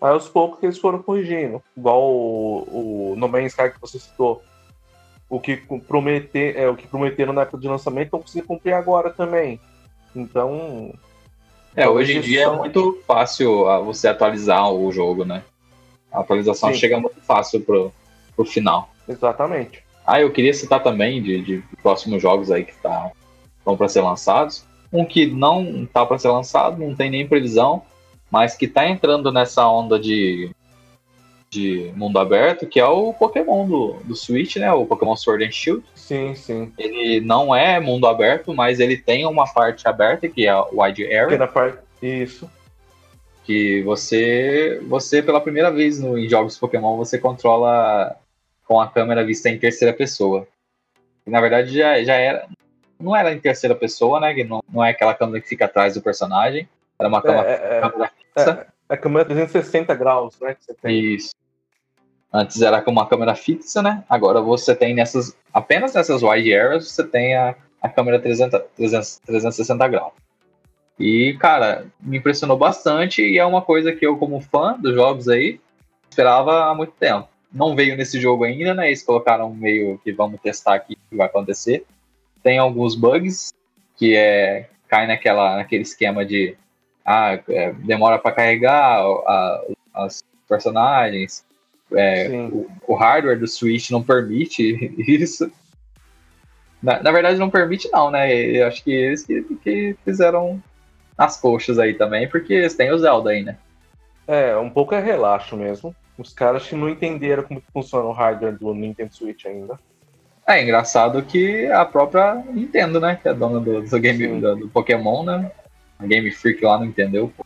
Aí 0.00 0.10
aos 0.10 0.28
poucos 0.28 0.62
eles 0.62 0.78
foram 0.78 1.02
corrigindo, 1.02 1.62
igual 1.76 2.02
o, 2.02 3.12
o 3.12 3.16
No 3.16 3.26
Man's 3.26 3.52
Sky 3.52 3.70
que 3.70 3.80
você 3.80 3.98
citou. 3.98 4.42
O 5.28 5.40
que 5.40 5.56
prometer, 5.88 6.56
é 6.56 6.68
o 6.68 6.76
que 6.76 6.86
prometeram 6.86 7.32
na 7.32 7.42
época 7.42 7.56
de 7.56 7.66
lançamento, 7.66 8.04
estão 8.04 8.20
conseguindo 8.20 8.46
cumprir 8.46 8.74
agora 8.74 9.10
também. 9.10 9.58
Então, 10.14 10.92
É, 11.74 11.88
hoje 11.88 12.18
em 12.18 12.20
dia 12.20 12.42
é 12.42 12.50
muito 12.50 13.00
fácil 13.06 13.66
ah, 13.66 13.80
você 13.80 14.08
atualizar 14.08 14.70
o 14.70 14.92
jogo, 14.92 15.24
né? 15.24 15.42
A 16.12 16.20
atualização 16.20 16.70
Sim. 16.70 16.78
chega 16.78 17.00
muito 17.00 17.18
fácil 17.22 17.62
pro, 17.62 17.90
pro 18.36 18.44
final. 18.44 18.90
exatamente. 19.08 19.81
Ah, 20.06 20.20
eu 20.20 20.30
queria 20.30 20.52
citar 20.52 20.82
também 20.82 21.22
de, 21.22 21.40
de 21.42 21.64
próximos 21.82 22.20
jogos 22.20 22.50
aí 22.50 22.64
que 22.64 22.74
tá, 22.74 23.10
estão 23.58 23.76
para 23.76 23.88
ser 23.88 24.00
lançados. 24.00 24.64
Um 24.92 25.04
que 25.04 25.26
não 25.26 25.86
tá 25.86 26.04
para 26.04 26.18
ser 26.18 26.28
lançado, 26.28 26.78
não 26.78 26.94
tem 26.94 27.10
nem 27.10 27.26
previsão, 27.26 27.82
mas 28.30 28.54
que 28.54 28.68
tá 28.68 28.86
entrando 28.86 29.32
nessa 29.32 29.66
onda 29.66 29.98
de, 29.98 30.50
de 31.48 31.92
mundo 31.96 32.18
aberto, 32.18 32.66
que 32.66 32.80
é 32.80 32.86
o 32.86 33.12
Pokémon 33.14 33.66
do, 33.66 33.96
do 34.04 34.16
Switch, 34.16 34.56
né? 34.56 34.72
O 34.72 34.84
Pokémon 34.84 35.16
Sword 35.16 35.44
and 35.44 35.50
Shield. 35.50 35.84
Sim, 35.94 36.34
sim. 36.34 36.72
Ele 36.76 37.20
não 37.20 37.54
é 37.54 37.78
mundo 37.78 38.06
aberto, 38.06 38.52
mas 38.52 38.80
ele 38.80 38.96
tem 38.96 39.24
uma 39.26 39.46
parte 39.50 39.86
aberta, 39.88 40.28
que 40.28 40.46
é 40.46 40.50
a 40.50 40.66
Wide 40.72 41.04
Area, 41.14 41.38
na 41.38 41.46
parte. 41.46 41.78
Isso. 42.02 42.50
que 43.44 43.82
você, 43.82 44.80
você 44.88 45.22
pela 45.22 45.40
primeira 45.40 45.70
vez 45.70 46.00
no, 46.00 46.18
em 46.18 46.28
jogos 46.28 46.58
Pokémon, 46.58 46.96
você 46.96 47.18
controla 47.18 48.16
com 48.66 48.80
a 48.80 48.88
câmera 48.88 49.24
vista 49.24 49.48
em 49.48 49.58
terceira 49.58 49.92
pessoa. 49.94 50.46
E, 51.26 51.30
na 51.30 51.40
verdade, 51.40 51.76
já, 51.76 52.02
já 52.02 52.14
era. 52.14 52.46
Não 52.98 53.16
era 53.16 53.32
em 53.32 53.40
terceira 53.40 53.74
pessoa, 53.74 54.20
né? 54.20 54.32
Que 54.34 54.44
não, 54.44 54.62
não 54.72 54.84
é 54.84 54.90
aquela 54.90 55.14
câmera 55.14 55.40
que 55.40 55.48
fica 55.48 55.64
atrás 55.64 55.94
do 55.94 56.02
personagem. 56.02 56.68
Era 56.98 57.08
uma 57.08 57.18
É, 57.18 57.22
câmera, 57.22 57.48
é, 57.50 57.78
é, 57.78 57.80
câmera 57.80 58.10
fixa. 58.10 58.66
é 58.88 58.94
a 58.94 58.96
câmera 58.96 59.24
360 59.24 59.94
graus, 59.94 60.38
né? 60.40 60.56
Isso. 60.84 61.34
Antes 62.32 62.62
era 62.62 62.80
com 62.80 62.90
uma 62.90 63.06
câmera 63.06 63.34
fixa, 63.34 63.82
né? 63.82 64.04
Agora 64.08 64.40
você 64.40 64.74
tem 64.74 64.94
nessas. 64.94 65.36
Apenas 65.52 65.94
nessas 65.94 66.22
wide 66.22 66.54
areas 66.54 66.90
você 66.90 67.04
tem 67.04 67.36
a, 67.36 67.54
a 67.80 67.88
câmera 67.88 68.20
300, 68.20 68.60
300, 68.76 69.18
360 69.26 69.88
graus. 69.88 70.12
E, 70.98 71.36
cara, 71.40 71.86
me 72.00 72.18
impressionou 72.18 72.56
bastante 72.56 73.22
e 73.22 73.38
é 73.38 73.44
uma 73.44 73.62
coisa 73.62 73.92
que 73.92 74.06
eu, 74.06 74.16
como 74.16 74.40
fã 74.40 74.78
dos 74.78 74.94
jogos 74.94 75.28
aí, 75.28 75.60
esperava 76.08 76.66
há 76.66 76.74
muito 76.74 76.92
tempo. 76.92 77.28
Não 77.52 77.76
veio 77.76 77.96
nesse 77.96 78.20
jogo 78.20 78.44
ainda, 78.44 78.74
né? 78.74 78.88
Eles 78.88 79.02
colocaram 79.02 79.52
meio 79.52 79.98
que 79.98 80.12
vamos 80.12 80.40
testar 80.40 80.74
aqui 80.74 80.94
o 80.94 81.10
que 81.10 81.16
vai 81.16 81.26
acontecer. 81.26 81.84
Tem 82.42 82.58
alguns 82.58 82.94
bugs 82.94 83.52
que 83.96 84.16
é 84.16 84.68
cai 84.88 85.06
naquela, 85.06 85.56
naquele 85.56 85.82
esquema 85.82 86.24
de 86.24 86.56
ah, 87.04 87.38
é, 87.48 87.72
demora 87.72 88.18
para 88.18 88.32
carregar 88.32 89.02
as 89.94 90.22
personagens. 90.48 91.44
É, 91.94 92.28
o, 92.52 92.70
o 92.86 92.94
hardware 92.94 93.38
do 93.38 93.46
Switch 93.46 93.90
não 93.90 94.02
permite 94.02 94.94
isso. 94.98 95.50
Na, 96.82 97.02
na 97.02 97.12
verdade, 97.12 97.38
não 97.38 97.50
permite, 97.50 97.88
não, 97.92 98.10
né? 98.10 98.34
Eu 98.34 98.66
acho 98.66 98.82
que 98.82 98.90
eles 98.90 99.24
que, 99.24 99.42
que 99.62 99.96
fizeram 100.04 100.62
as 101.16 101.40
coxas 101.40 101.78
aí 101.78 101.94
também, 101.94 102.28
porque 102.28 102.52
eles 102.52 102.74
têm 102.74 102.90
o 102.90 102.98
Zelda 102.98 103.30
aí, 103.30 103.42
né? 103.42 103.56
É, 104.26 104.56
um 104.56 104.70
pouco 104.70 104.94
é 104.94 105.00
relaxo 105.00 105.56
mesmo. 105.56 105.94
Os 106.22 106.32
caras 106.32 106.66
que 106.66 106.74
não 106.76 106.88
entenderam 106.88 107.42
como 107.42 107.60
funciona 107.72 108.04
o 108.06 108.12
hardware 108.12 108.56
do 108.56 108.72
Nintendo 108.72 109.12
Switch 109.12 109.44
ainda. 109.44 109.78
É 110.46 110.62
engraçado 110.62 111.22
que 111.22 111.66
a 111.66 111.84
própria 111.84 112.34
Nintendo, 112.34 113.00
né? 113.00 113.18
Que 113.20 113.28
é 113.28 113.34
dona 113.34 113.58
do, 113.60 113.82
do 113.82 113.98
game 114.00 114.40
do, 114.40 114.56
do 114.56 114.68
Pokémon, 114.68 115.24
né? 115.24 115.50
A 115.98 116.06
Game 116.06 116.30
Freak 116.30 116.64
lá 116.64 116.78
não 116.78 116.86
entendeu. 116.86 117.32
pô. 117.36 117.44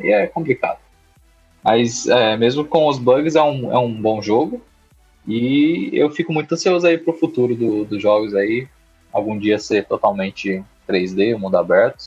E 0.00 0.12
é 0.12 0.26
complicado. 0.28 0.78
Mas 1.62 2.06
é, 2.06 2.36
mesmo 2.36 2.64
com 2.64 2.86
os 2.86 2.98
bugs, 2.98 3.34
é 3.36 3.42
um, 3.42 3.72
é 3.72 3.78
um 3.78 3.92
bom 3.92 4.22
jogo. 4.22 4.62
E 5.26 5.90
eu 5.92 6.10
fico 6.10 6.32
muito 6.32 6.54
ansioso 6.54 6.86
aí 6.86 6.96
pro 6.96 7.12
futuro 7.12 7.54
do- 7.54 7.84
dos 7.84 8.00
jogos 8.00 8.34
aí. 8.34 8.68
Algum 9.12 9.36
dia 9.38 9.58
ser 9.58 9.86
totalmente 9.86 10.64
3D, 10.88 11.36
mundo 11.36 11.56
aberto. 11.56 12.06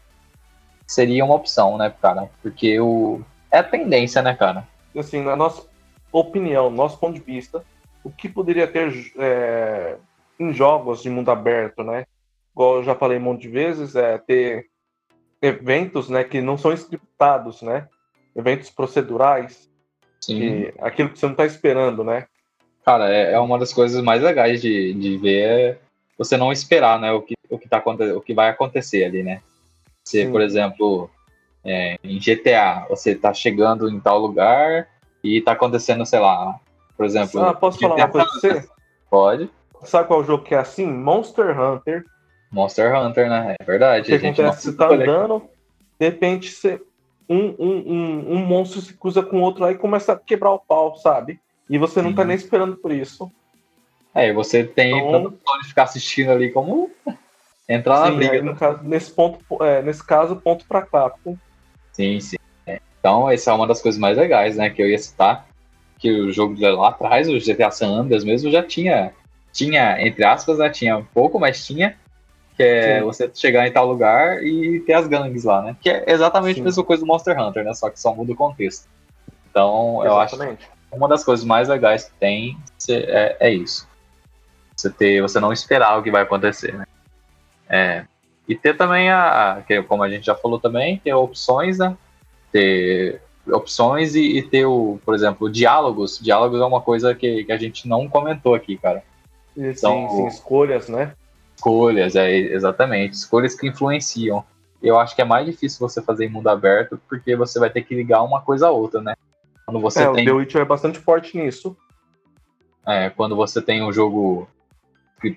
Seria 0.87 1.23
uma 1.23 1.35
opção, 1.35 1.77
né, 1.77 1.93
cara? 2.01 2.29
Porque 2.41 2.79
o... 2.79 3.21
é 3.51 3.59
a 3.59 3.63
tendência, 3.63 4.21
né, 4.21 4.33
cara? 4.33 4.67
Assim, 4.97 5.21
na 5.21 5.35
nossa 5.35 5.63
opinião, 6.11 6.69
nosso 6.69 6.97
ponto 6.97 7.15
de 7.15 7.21
vista, 7.21 7.63
o 8.03 8.09
que 8.09 8.27
poderia 8.27 8.67
ter 8.67 8.91
é, 9.17 9.97
em 10.39 10.53
jogos 10.53 11.01
de 11.01 11.09
mundo 11.09 11.29
aberto, 11.29 11.83
né? 11.83 12.05
Igual 12.53 12.77
eu 12.77 12.83
já 12.83 12.95
falei 12.95 13.17
um 13.17 13.21
monte 13.21 13.43
de 13.43 13.49
vezes, 13.49 13.95
é 13.95 14.17
ter 14.17 14.67
eventos, 15.41 16.09
né, 16.09 16.23
que 16.23 16.41
não 16.41 16.57
são 16.57 16.71
scriptados, 16.73 17.61
né? 17.61 17.87
Eventos 18.35 18.69
procedurais, 18.69 19.69
Sim. 20.19 20.39
que 20.39 20.73
aquilo 20.79 21.09
que 21.09 21.19
você 21.19 21.27
não 21.27 21.35
tá 21.35 21.45
esperando, 21.45 22.03
né? 22.03 22.27
Cara, 22.85 23.13
é, 23.13 23.33
é 23.33 23.39
uma 23.39 23.59
das 23.59 23.73
coisas 23.73 24.03
mais 24.03 24.21
legais 24.21 24.61
de, 24.61 24.93
de 24.93 25.17
ver 25.17 25.41
é 25.41 25.77
você 26.17 26.37
não 26.37 26.51
esperar, 26.51 26.99
né, 26.99 27.11
o 27.11 27.21
que, 27.21 27.35
o 27.49 27.57
que, 27.57 27.67
tá, 27.67 27.81
o 28.15 28.21
que 28.21 28.33
vai 28.33 28.49
acontecer 28.49 29.03
ali, 29.05 29.23
né? 29.23 29.41
Você, 30.03 30.25
Sim. 30.25 30.31
por 30.31 30.41
exemplo, 30.41 31.09
é, 31.63 31.97
em 32.03 32.19
GTA, 32.19 32.85
você 32.89 33.15
tá 33.15 33.33
chegando 33.33 33.89
em 33.89 33.99
tal 33.99 34.19
lugar 34.19 34.87
e 35.23 35.41
tá 35.41 35.51
acontecendo, 35.53 36.05
sei 36.05 36.19
lá, 36.19 36.59
por 36.97 37.05
exemplo... 37.05 37.41
Ah, 37.41 37.53
posso 37.53 37.79
falar 37.79 37.95
uma 37.95 38.07
coisa 38.07 38.27
pra 38.27 38.39
você? 38.39 38.69
Pode. 39.09 39.49
Sabe 39.83 40.07
qual 40.07 40.23
jogo 40.23 40.43
que 40.43 40.53
é 40.55 40.59
assim? 40.59 40.85
Monster 40.85 41.59
Hunter. 41.59 42.05
Monster 42.51 42.95
Hunter, 42.95 43.29
né? 43.29 43.55
É 43.59 43.63
verdade. 43.63 44.13
O 44.13 44.19
que 44.19 44.25
acontece? 44.27 44.63
Você 44.63 44.73
tá 44.77 44.89
andando, 44.89 45.43
de 45.99 46.05
repente 46.05 46.51
você, 46.51 46.81
um, 47.29 47.55
um, 47.57 47.93
um, 47.93 48.33
um 48.33 48.45
monstro 48.45 48.81
se 48.81 48.93
cruza 48.93 49.23
com 49.23 49.41
outro 49.41 49.63
aí 49.65 49.73
e 49.73 49.77
começa 49.77 50.13
a 50.13 50.17
quebrar 50.17 50.51
o 50.51 50.59
pau, 50.59 50.95
sabe? 50.97 51.39
E 51.69 51.77
você 51.77 52.01
não 52.01 52.13
tá 52.13 52.23
nem 52.25 52.35
esperando 52.35 52.75
por 52.75 52.91
isso. 52.91 53.31
É, 54.13 54.27
e 54.27 54.33
você 54.33 54.63
tem 54.63 54.97
Então- 54.97 55.33
de 55.61 55.67
ficar 55.69 55.83
assistindo 55.83 56.31
ali 56.31 56.51
como 56.51 56.91
entrar 57.67 58.01
na 58.01 58.07
Sim, 58.07 58.15
briga. 58.17 58.33
aí, 58.33 58.55
caso, 58.55 58.83
nesse, 58.83 59.11
ponto, 59.11 59.63
é, 59.63 59.81
nesse 59.81 60.05
caso, 60.05 60.35
ponto 60.35 60.65
pra 60.65 60.81
Capcom. 60.81 61.37
Sim, 61.93 62.19
sim. 62.19 62.35
Então, 63.01 63.27
essa 63.27 63.49
é 63.49 63.53
uma 63.53 63.65
das 63.65 63.81
coisas 63.81 63.99
mais 63.99 64.15
legais, 64.15 64.55
né? 64.55 64.69
Que 64.69 64.81
eu 64.81 64.87
ia 64.87 64.97
citar. 64.97 65.47
Que 65.97 66.11
o 66.11 66.31
jogo 66.31 66.55
de 66.55 66.65
lá 66.69 66.89
atrás, 66.89 67.27
o 67.27 67.39
GTA 67.39 67.71
San 67.71 67.89
Andreas 67.89 68.23
mesmo, 68.23 68.51
já 68.51 68.63
tinha. 68.63 69.11
Tinha, 69.51 69.99
entre 70.05 70.23
aspas, 70.23 70.59
né? 70.59 70.69
Tinha 70.69 71.03
pouco, 71.13 71.39
mas 71.39 71.65
tinha. 71.65 71.97
Que 72.55 72.63
é 72.63 72.99
Sim. 72.99 73.05
você 73.05 73.31
chegar 73.33 73.67
em 73.67 73.71
tal 73.71 73.87
lugar 73.87 74.43
e 74.43 74.79
ter 74.81 74.93
as 74.93 75.07
gangues 75.07 75.43
lá, 75.43 75.63
né? 75.63 75.75
Que 75.81 75.89
é 75.89 76.03
exatamente 76.07 76.55
Sim. 76.55 76.61
a 76.61 76.65
mesma 76.65 76.83
coisa 76.83 77.01
do 77.01 77.07
Monster 77.07 77.39
Hunter, 77.39 77.63
né? 77.63 77.73
Só 77.73 77.89
que 77.89 77.99
só 77.99 78.13
muda 78.13 78.33
o 78.33 78.35
contexto. 78.35 78.87
Então, 79.49 80.05
eu 80.05 80.17
acho 80.19 80.35
que 80.35 80.43
Exatamente. 80.43 80.69
uma 80.91 81.07
das 81.07 81.23
coisas 81.23 81.43
mais 81.43 81.67
legais 81.67 82.05
que 82.05 82.13
tem 82.19 82.55
é, 82.87 83.35
é 83.39 83.49
isso. 83.49 83.89
Você 84.75 84.91
ter, 84.91 85.21
você 85.21 85.39
não 85.39 85.51
esperar 85.51 85.97
o 85.97 86.03
que 86.03 86.11
vai 86.11 86.21
acontecer, 86.21 86.73
né? 86.73 86.85
É, 87.67 88.05
e 88.47 88.55
ter 88.55 88.75
também 88.75 89.09
a, 89.09 89.63
como 89.87 90.03
a 90.03 90.09
gente 90.09 90.25
já 90.25 90.35
falou 90.35 90.59
também, 90.59 90.97
ter 90.99 91.13
opções, 91.13 91.77
né? 91.79 91.95
Ter 92.51 93.21
opções 93.47 94.15
e, 94.15 94.37
e 94.37 94.43
ter 94.43 94.65
o, 94.65 94.99
por 95.03 95.15
exemplo, 95.15 95.49
diálogos. 95.49 96.19
Diálogos 96.19 96.59
é 96.59 96.65
uma 96.65 96.81
coisa 96.81 97.15
que, 97.15 97.43
que 97.43 97.51
a 97.51 97.57
gente 97.57 97.87
não 97.87 98.07
comentou 98.07 98.53
aqui, 98.53 98.77
cara. 98.77 99.03
E, 99.55 99.67
Então, 99.67 100.09
sim, 100.09 100.15
sim, 100.15 100.27
escolhas, 100.27 100.87
né? 100.87 101.13
Escolhas, 101.55 102.15
é, 102.15 102.29
exatamente. 102.31 103.13
Escolhas 103.13 103.55
que 103.55 103.67
influenciam. 103.67 104.43
Eu 104.81 104.99
acho 104.99 105.15
que 105.15 105.21
é 105.21 105.25
mais 105.25 105.45
difícil 105.45 105.79
você 105.79 106.01
fazer 106.01 106.25
em 106.25 106.29
mundo 106.29 106.47
aberto, 106.47 106.99
porque 107.07 107.35
você 107.35 107.59
vai 107.59 107.69
ter 107.69 107.83
que 107.83 107.93
ligar 107.93 108.23
uma 108.23 108.41
coisa 108.41 108.67
a 108.67 108.71
outra, 108.71 109.01
né? 109.01 109.15
Quando 109.65 109.79
você 109.79 110.03
é, 110.03 110.11
tem. 110.11 110.23
o 110.23 110.25
The 110.25 110.31
Witcher 110.31 110.61
é 110.61 110.65
bastante 110.65 110.99
forte 110.99 111.37
nisso. 111.37 111.77
É, 112.85 113.09
quando 113.11 113.35
você 113.35 113.61
tem 113.61 113.83
um 113.83 113.93
jogo 113.93 114.47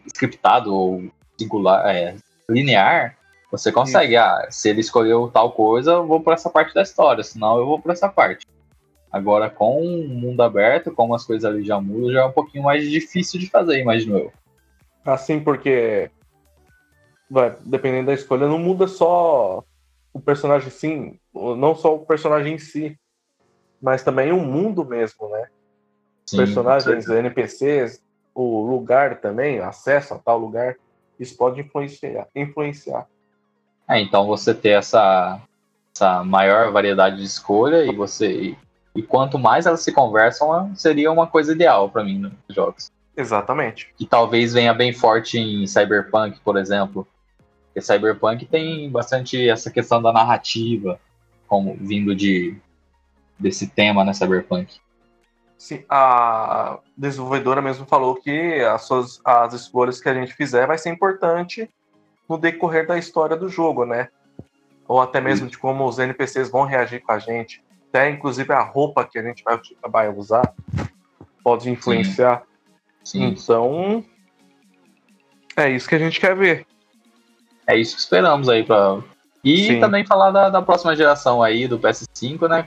scriptado 0.06 0.74
ou 0.74 1.04
singular, 1.38 1.86
é, 1.86 2.16
linear, 2.48 3.18
você 3.58 3.72
consegue. 3.72 4.16
Ah, 4.16 4.46
se 4.50 4.68
ele 4.68 4.80
escolheu 4.80 5.30
tal 5.32 5.52
coisa, 5.52 5.92
eu 5.92 6.06
vou 6.06 6.20
para 6.20 6.34
essa 6.34 6.50
parte 6.50 6.74
da 6.74 6.82
história, 6.82 7.22
senão 7.22 7.58
eu 7.58 7.66
vou 7.66 7.80
para 7.80 7.92
essa 7.92 8.08
parte. 8.08 8.46
Agora, 9.10 9.48
com 9.48 9.80
o 9.80 10.08
mundo 10.08 10.42
aberto, 10.42 10.92
como 10.92 11.14
as 11.14 11.24
coisas 11.24 11.44
ali 11.44 11.64
já 11.64 11.80
mudam, 11.80 12.12
já 12.12 12.22
é 12.22 12.24
um 12.24 12.32
pouquinho 12.32 12.64
mais 12.64 12.88
difícil 12.90 13.38
de 13.38 13.48
fazer, 13.48 13.80
imagino 13.80 14.18
eu. 14.18 14.32
Assim, 15.04 15.40
porque. 15.40 16.10
Vai, 17.30 17.56
dependendo 17.64 18.06
da 18.06 18.14
escolha, 18.14 18.48
não 18.48 18.58
muda 18.58 18.86
só 18.86 19.64
o 20.12 20.20
personagem 20.20 20.70
sim, 20.70 21.18
não 21.34 21.74
só 21.74 21.94
o 21.94 22.06
personagem 22.06 22.54
em 22.54 22.58
si, 22.58 22.98
mas 23.80 24.02
também 24.02 24.32
o 24.32 24.40
mundo 24.40 24.84
mesmo, 24.84 25.28
né? 25.28 25.48
Sim, 26.26 26.38
Personagens. 26.38 27.08
NPCs, 27.08 28.02
o 28.34 28.66
lugar 28.66 29.20
também, 29.20 29.60
acesso 29.60 30.14
a 30.14 30.18
tal 30.18 30.38
lugar, 30.38 30.76
isso 31.18 31.36
pode 31.36 31.60
influenciar. 31.60 32.28
influenciar. 32.34 33.06
É, 33.88 34.00
então 34.00 34.26
você 34.26 34.54
ter 34.54 34.70
essa, 34.70 35.40
essa 35.94 36.24
maior 36.24 36.72
variedade 36.72 37.16
de 37.16 37.24
escolha 37.24 37.84
e 37.84 37.94
você. 37.94 38.32
E, 38.32 38.58
e 38.96 39.02
quanto 39.02 39.38
mais 39.38 39.66
elas 39.66 39.80
se 39.80 39.92
conversam, 39.92 40.74
seria 40.76 41.10
uma 41.10 41.26
coisa 41.26 41.52
ideal 41.52 41.88
para 41.88 42.04
mim 42.04 42.18
nos 42.18 42.32
jogos. 42.54 42.92
Exatamente. 43.16 43.92
que 43.96 44.06
talvez 44.06 44.52
venha 44.52 44.74
bem 44.74 44.92
forte 44.92 45.38
em 45.38 45.66
Cyberpunk, 45.66 46.40
por 46.40 46.56
exemplo. 46.56 47.06
Porque 47.66 47.80
Cyberpunk 47.80 48.46
tem 48.46 48.90
bastante 48.90 49.48
essa 49.48 49.70
questão 49.70 50.02
da 50.02 50.12
narrativa, 50.12 50.98
como 51.46 51.76
vindo 51.80 52.14
de 52.14 52.56
desse 53.38 53.66
tema, 53.66 54.04
né, 54.04 54.12
Cyberpunk. 54.12 54.80
Sim, 55.58 55.84
a 55.88 56.78
desenvolvedora 56.96 57.62
mesmo 57.62 57.86
falou 57.86 58.16
que 58.16 58.60
as, 58.60 58.82
suas, 58.82 59.20
as 59.24 59.54
escolhas 59.54 60.00
que 60.00 60.08
a 60.08 60.14
gente 60.14 60.34
fizer 60.34 60.66
vai 60.66 60.78
ser 60.78 60.90
importante 60.90 61.68
no 62.28 62.38
decorrer 62.38 62.86
da 62.86 62.98
história 62.98 63.36
do 63.36 63.48
jogo, 63.48 63.84
né? 63.84 64.08
Ou 64.86 65.00
até 65.00 65.20
mesmo 65.20 65.48
de 65.48 65.56
como 65.58 65.86
os 65.86 65.98
NPCs 65.98 66.50
vão 66.50 66.64
reagir 66.64 67.00
com 67.02 67.12
a 67.12 67.18
gente. 67.18 67.62
Até 67.88 68.10
inclusive 68.10 68.52
a 68.52 68.60
roupa 68.60 69.04
que 69.04 69.18
a 69.18 69.22
gente 69.22 69.42
vai, 69.44 69.60
vai 69.88 70.08
usar 70.08 70.52
pode 71.42 71.70
influenciar. 71.70 72.42
Sim, 73.04 73.24
Então, 73.26 74.04
é 75.56 75.70
isso 75.70 75.88
que 75.88 75.94
a 75.94 75.98
gente 75.98 76.18
quer 76.18 76.34
ver. 76.34 76.66
é 77.66 77.76
isso 77.76 77.94
que 77.94 78.00
esperamos 78.00 78.48
aí 78.48 78.64
para 78.64 79.00
E 79.44 79.66
Sim. 79.68 79.80
também 79.80 80.04
falar 80.06 80.30
da, 80.30 80.48
da 80.50 80.62
próxima 80.62 80.96
geração 80.96 81.42
aí 81.42 81.68
do 81.68 81.78
PS5, 81.78 82.48
né? 82.48 82.66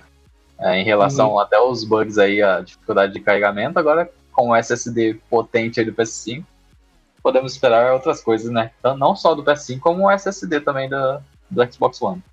É, 0.60 0.80
em 0.80 0.84
relação 0.84 1.32
Uhum. 1.34 1.40
até 1.40 1.56
aos 1.56 1.84
bugs 1.84 2.18
aí, 2.18 2.42
a 2.42 2.62
dificuldade 2.62 3.14
de 3.14 3.20
carregamento, 3.20 3.78
agora 3.78 4.12
com 4.32 4.50
o 4.50 4.56
SSD 4.56 5.20
potente 5.30 5.80
aí 5.80 5.86
do 5.86 5.94
PS5, 5.94 6.44
podemos 7.28 7.52
esperar 7.52 7.92
outras 7.92 8.22
coisas, 8.22 8.50
né? 8.50 8.72
Então, 8.80 8.96
não 8.96 9.14
só 9.14 9.36
do 9.36 9.44
PS5, 9.44 9.82
como 9.82 10.06
o 10.06 10.10
SSD 10.10 10.62
também 10.62 10.88
do, 10.88 11.20
do 11.52 11.74
Xbox 11.74 12.02
One. 12.02 12.24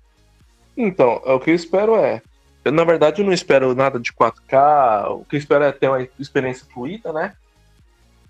Então, 0.77 1.21
o 1.25 1.37
que 1.37 1.51
eu 1.51 1.55
espero 1.55 1.97
é. 1.97 2.21
Eu, 2.63 2.71
na 2.71 2.85
verdade, 2.85 3.21
eu 3.21 3.25
não 3.25 3.33
espero 3.33 3.75
nada 3.75 3.99
de 3.99 4.13
4K. 4.13 5.11
O 5.19 5.25
que 5.25 5.35
eu 5.35 5.37
espero 5.37 5.65
é 5.65 5.71
ter 5.73 5.89
uma 5.89 6.07
experiência 6.17 6.65
fluida, 6.73 7.11
né? 7.11 7.33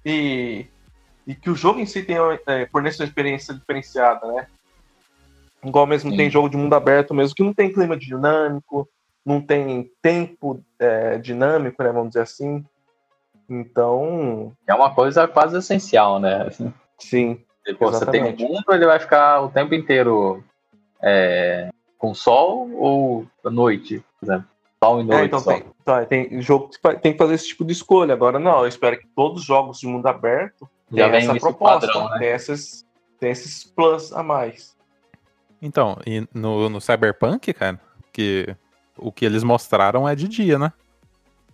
E, 0.04 0.66
e 1.28 1.36
que 1.36 1.52
o 1.52 1.56
jogo 1.56 1.80
em 1.80 1.86
si 1.86 2.02
tenha 2.02 2.22
é, 2.48 2.66
forneça 2.66 3.04
uma 3.04 3.08
experiência 3.08 3.54
diferenciada, 3.54 4.26
né? 4.26 4.48
Igual 5.64 5.86
mesmo 5.86 6.10
Sim. 6.10 6.18
tem 6.18 6.32
jogo 6.32 6.50
de 6.50 6.58
mundo 6.58 6.74
aberto 6.74 7.14
mesmo, 7.14 7.36
que 7.36 7.44
não 7.44 7.54
tem 7.54 7.72
clima 7.72 7.96
dinâmico, 7.96 8.90
não 9.24 9.40
tem 9.40 9.88
tempo 10.02 10.64
é, 10.80 11.20
dinâmico, 11.20 11.84
né? 11.84 11.92
Vamos 11.92 12.10
dizer 12.10 12.22
assim. 12.22 12.66
Então, 13.50 14.54
É 14.68 14.74
uma 14.74 14.94
coisa 14.94 15.28
quase 15.28 15.58
essencial, 15.58 16.20
né? 16.20 16.50
sim. 16.98 17.40
Tipo, 17.66 17.86
você 17.86 18.06
tem 18.06 18.24
um 18.24 18.36
mundo, 18.38 18.64
ele 18.70 18.86
vai 18.86 19.00
ficar 19.00 19.42
o 19.42 19.50
tempo 19.50 19.74
inteiro 19.74 20.44
é, 21.02 21.70
com 21.98 22.14
sol 22.14 22.70
ou 22.74 23.28
noite, 23.44 24.04
por 24.20 24.26
exemplo. 24.26 24.48
Sol 24.84 25.02
e 25.02 25.04
noite. 25.04 25.22
É, 25.22 25.26
então 25.26 25.40
só. 25.40 25.52
tem, 25.52 25.64
tá, 25.84 26.06
tem 26.06 26.42
jogo 26.42 26.70
que 26.70 27.00
tem 27.00 27.12
que 27.14 27.18
fazer 27.18 27.34
esse 27.34 27.48
tipo 27.48 27.66
de 27.66 27.74
escolha. 27.74 28.14
Agora 28.14 28.38
não, 28.38 28.60
eu 28.60 28.68
espero 28.68 29.00
que 29.00 29.08
todos 29.16 29.42
os 29.42 29.48
jogos 29.48 29.80
de 29.80 29.88
mundo 29.88 30.06
aberto 30.06 30.70
Já 30.92 31.10
tenham 31.10 31.32
essa 31.32 31.40
proposta, 31.40 31.88
padrão, 31.88 32.10
né? 32.12 32.20
tem, 32.20 32.28
esses, 32.30 32.86
tem 33.20 33.32
esses 33.32 33.64
plus 33.64 34.14
a 34.14 34.22
mais. 34.22 34.76
Então, 35.60 35.98
e 36.06 36.28
no, 36.32 36.70
no 36.70 36.80
Cyberpunk, 36.80 37.52
cara, 37.54 37.80
que 38.14 38.56
o 38.96 39.12
que 39.12 39.26
eles 39.26 39.44
mostraram 39.44 40.08
é 40.08 40.16
de 40.16 40.28
dia, 40.28 40.60
né? 40.60 40.72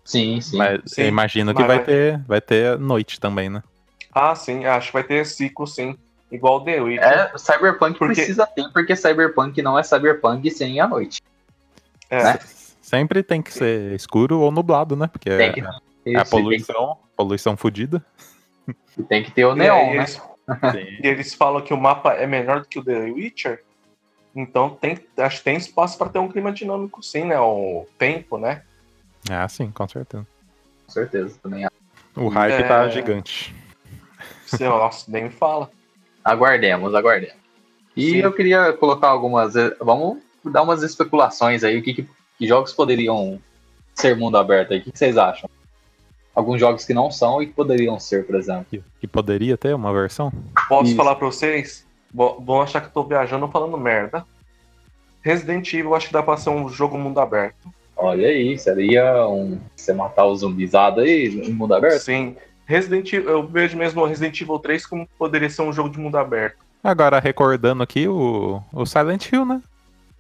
Sim, 0.04 0.42
sim. 0.42 0.58
Mas 0.58 0.82
sim. 0.86 1.02
eu 1.04 1.08
imagino 1.08 1.54
que 1.54 1.60
Mas 1.60 1.68
vai, 1.68 1.78
vai- 1.78 1.86
ter 1.86 2.18
vai 2.28 2.42
ter 2.42 2.78
noite 2.80 3.20
também, 3.20 3.50
né? 3.50 3.64
Ah, 4.14 4.36
sim, 4.36 4.66
acho 4.66 4.88
que 4.88 4.94
vai 4.94 5.04
ter 5.04 5.26
ciclo, 5.26 5.66
sim. 5.66 5.96
Igual 6.32 6.58
o 6.58 6.62
The 6.64 6.82
Witcher. 6.82 7.04
É, 7.08 7.38
Cyberpunk 7.38 7.98
Porque- 8.00 8.16
precisa 8.16 8.46
ter, 8.48 8.70
porque 8.72 8.96
Cyberpunk 8.96 9.62
não 9.62 9.78
é 9.78 9.84
Cyberpunk 9.84 10.50
sem 10.52 10.80
a 10.80 10.88
noite. 10.88 11.22
É, 12.10 12.24
né? 12.24 12.40
Sempre 12.82 13.24
tem 13.24 13.42
que 13.42 13.54
ser 13.54 13.94
escuro 13.94 14.40
ou 14.40 14.52
nublado, 14.52 14.96
né? 14.96 15.08
Porque 15.08 15.30
Tem 15.30 15.50
é, 15.50 15.54
que, 15.54 15.62
é 15.62 16.18
a 16.18 16.22
isso, 16.24 16.32
poluição, 16.32 16.98
poluição 17.16 17.56
fodida. 17.58 18.04
tem, 19.08 19.24
que- 19.24 19.32
ter 19.32 19.46
o 19.46 19.54
E 19.54 19.56
neon, 19.60 19.76
aí 19.76 19.90
né? 19.92 19.96
eles, 19.98 20.22
e 21.04 21.08
eles 21.08 21.34
falam 21.34 21.62
que 21.62 21.74
o 21.74 21.78
mapa 21.78 22.14
é 22.14 22.26
menor 22.28 22.62
do 22.62 22.68
que 22.68 22.80
o 22.80 22.84
The 22.84 23.12
Witcher. 23.12 23.64
Então 24.36 24.70
tem, 24.70 24.98
acho 25.18 25.38
que 25.40 25.44
tem 25.44 25.56
espaço 25.58 25.98
para 25.98 26.10
ter 26.10 26.20
um 26.20 26.30
clima 26.30 26.52
dinâmico, 26.52 27.04
sim, 27.04 27.26
né? 27.26 27.40
O 27.40 27.86
tempo, 27.98 28.38
né? 28.38 28.64
Ah, 29.30 29.48
sim, 29.48 29.70
com 29.72 29.88
certeza. 29.88 30.26
Com 30.86 30.92
certeza, 30.92 31.38
também. 31.42 31.68
O 32.16 32.28
hype 32.28 32.54
É. 32.54 32.64
tá 32.68 32.90
gigante. 32.90 33.56
Nossa, 34.60 35.10
nem 35.10 35.26
me 35.26 35.30
fala. 35.30 35.70
Aguardemos, 36.24 36.94
aguardemos. 36.94 37.36
E 37.96 38.12
Sim. 38.12 38.18
eu 38.18 38.32
queria 38.34 38.74
colocar 38.74 39.08
algumas. 39.08 39.56
eh, 39.56 39.76
Vamos 39.80 40.20
dar 40.46 40.62
umas 40.62 40.84
especulações 40.84 41.64
aí. 41.64 41.78
O 41.78 41.84
que, 41.84 41.94
que, 41.94 42.10
que 42.38 42.48
jogos 42.48 42.74
poderiam 42.74 43.40
ser 43.96 44.16
mundo 44.16 44.38
aberto 44.38 44.74
aí? 44.74 44.80
O 44.80 44.84
que, 44.84 44.92
que 44.92 44.98
vocês 44.98 45.18
acham? 45.18 45.50
Alguns 46.36 46.60
jogos 46.60 46.86
que 46.86 46.94
não 46.94 47.12
são 47.12 47.42
e 47.42 47.48
que 47.48 47.54
poderiam 47.54 48.00
ser, 48.00 48.26
por 48.26 48.36
exemplo. 48.36 48.66
Que, 48.70 48.84
que 49.02 49.08
poderia 49.08 49.58
ter 49.58 49.74
uma 49.76 49.92
versão? 49.94 50.32
Posso 50.70 50.88
Isso. 50.90 50.96
falar 50.96 51.16
pra 51.16 51.28
vocês? 51.28 51.86
Vão 52.14 52.62
achar 52.62 52.82
que 52.82 52.88
eu 52.88 52.92
tô 52.92 53.04
viajando 53.04 53.46
ou 53.46 53.52
falando 53.52 53.78
merda. 53.78 54.26
Resident 55.22 55.72
Evil 55.74 55.94
acho 55.96 56.08
que 56.08 56.14
dá 56.14 56.24
pra 56.24 56.36
ser 56.38 56.50
um 56.50 56.68
jogo 56.70 56.98
mundo 56.98 57.20
aberto. 57.20 57.74
Olha 58.02 58.28
aí, 58.28 58.58
seria 58.58 59.28
um. 59.28 59.60
Você 59.76 59.94
matar 59.94 60.26
o 60.26 60.36
zumbizado 60.36 61.02
aí 61.02 61.28
em 61.28 61.54
mundo 61.54 61.74
aberto? 61.74 62.02
Sim. 62.02 62.36
Resident 62.66 63.12
Evil, 63.14 63.30
eu 63.30 63.48
vejo 63.48 63.78
mesmo 63.78 64.02
o 64.02 64.06
Resident 64.06 64.40
Evil 64.42 64.58
3 64.60 64.86
como 64.86 65.08
poderia 65.20 65.50
ser 65.50 65.62
um 65.62 65.74
jogo 65.74 65.90
de 65.90 66.00
mundo 66.00 66.18
aberto. 66.18 66.58
Agora, 66.84 67.20
recordando 67.20 67.84
aqui, 67.84 68.08
o, 68.08 68.62
o 68.72 68.86
Silent 68.86 69.32
Hill, 69.32 69.46
né? 69.46 69.62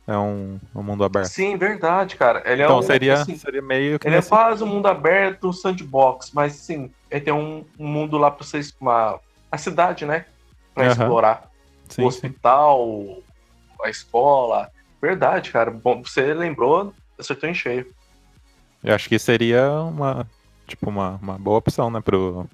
É 0.07 0.17
um, 0.17 0.59
um 0.75 0.83
mundo 0.83 1.03
aberto. 1.03 1.27
Sim, 1.27 1.55
verdade, 1.57 2.15
cara. 2.17 2.43
Ele 2.45 2.61
é 2.61 2.65
então 2.65 2.79
um, 2.79 2.81
seria, 2.81 3.13
assim, 3.13 3.35
seria 3.35 3.61
meio 3.61 3.97
que 3.97 4.07
ele 4.07 4.15
é 4.15 4.17
nesse- 4.17 4.29
quase 4.29 4.63
um 4.63 4.67
mundo 4.67 4.87
aberto, 4.87 5.53
sandbox, 5.53 6.31
mas 6.33 6.53
sim, 6.53 6.91
ele 7.09 7.21
tem 7.21 7.33
um, 7.33 7.63
um 7.79 7.87
mundo 7.87 8.17
lá 8.17 8.29
pra 8.29 8.45
vocês, 8.45 8.73
uma 8.81 9.19
a 9.51 9.57
cidade, 9.57 10.05
né? 10.05 10.25
Pra 10.73 10.85
Aham. 10.85 10.91
explorar. 10.91 11.51
sim, 11.89 12.01
o 12.01 12.11
sim. 12.11 12.27
hospital, 12.27 13.17
a 13.83 13.89
escola. 13.89 14.69
Verdade, 15.01 15.51
cara. 15.51 15.71
Bom, 15.71 16.01
você 16.03 16.33
lembrou, 16.33 16.93
acertou 17.21 17.49
em 17.49 17.53
cheio. 17.53 17.87
Eu 18.83 18.95
acho 18.95 19.07
que 19.07 19.17
seria 19.19 19.69
uma, 19.81 20.27
tipo, 20.67 20.89
uma, 20.89 21.19
uma 21.21 21.37
boa 21.37 21.57
opção, 21.57 21.89
né, 21.91 22.01
pro, 22.01 22.47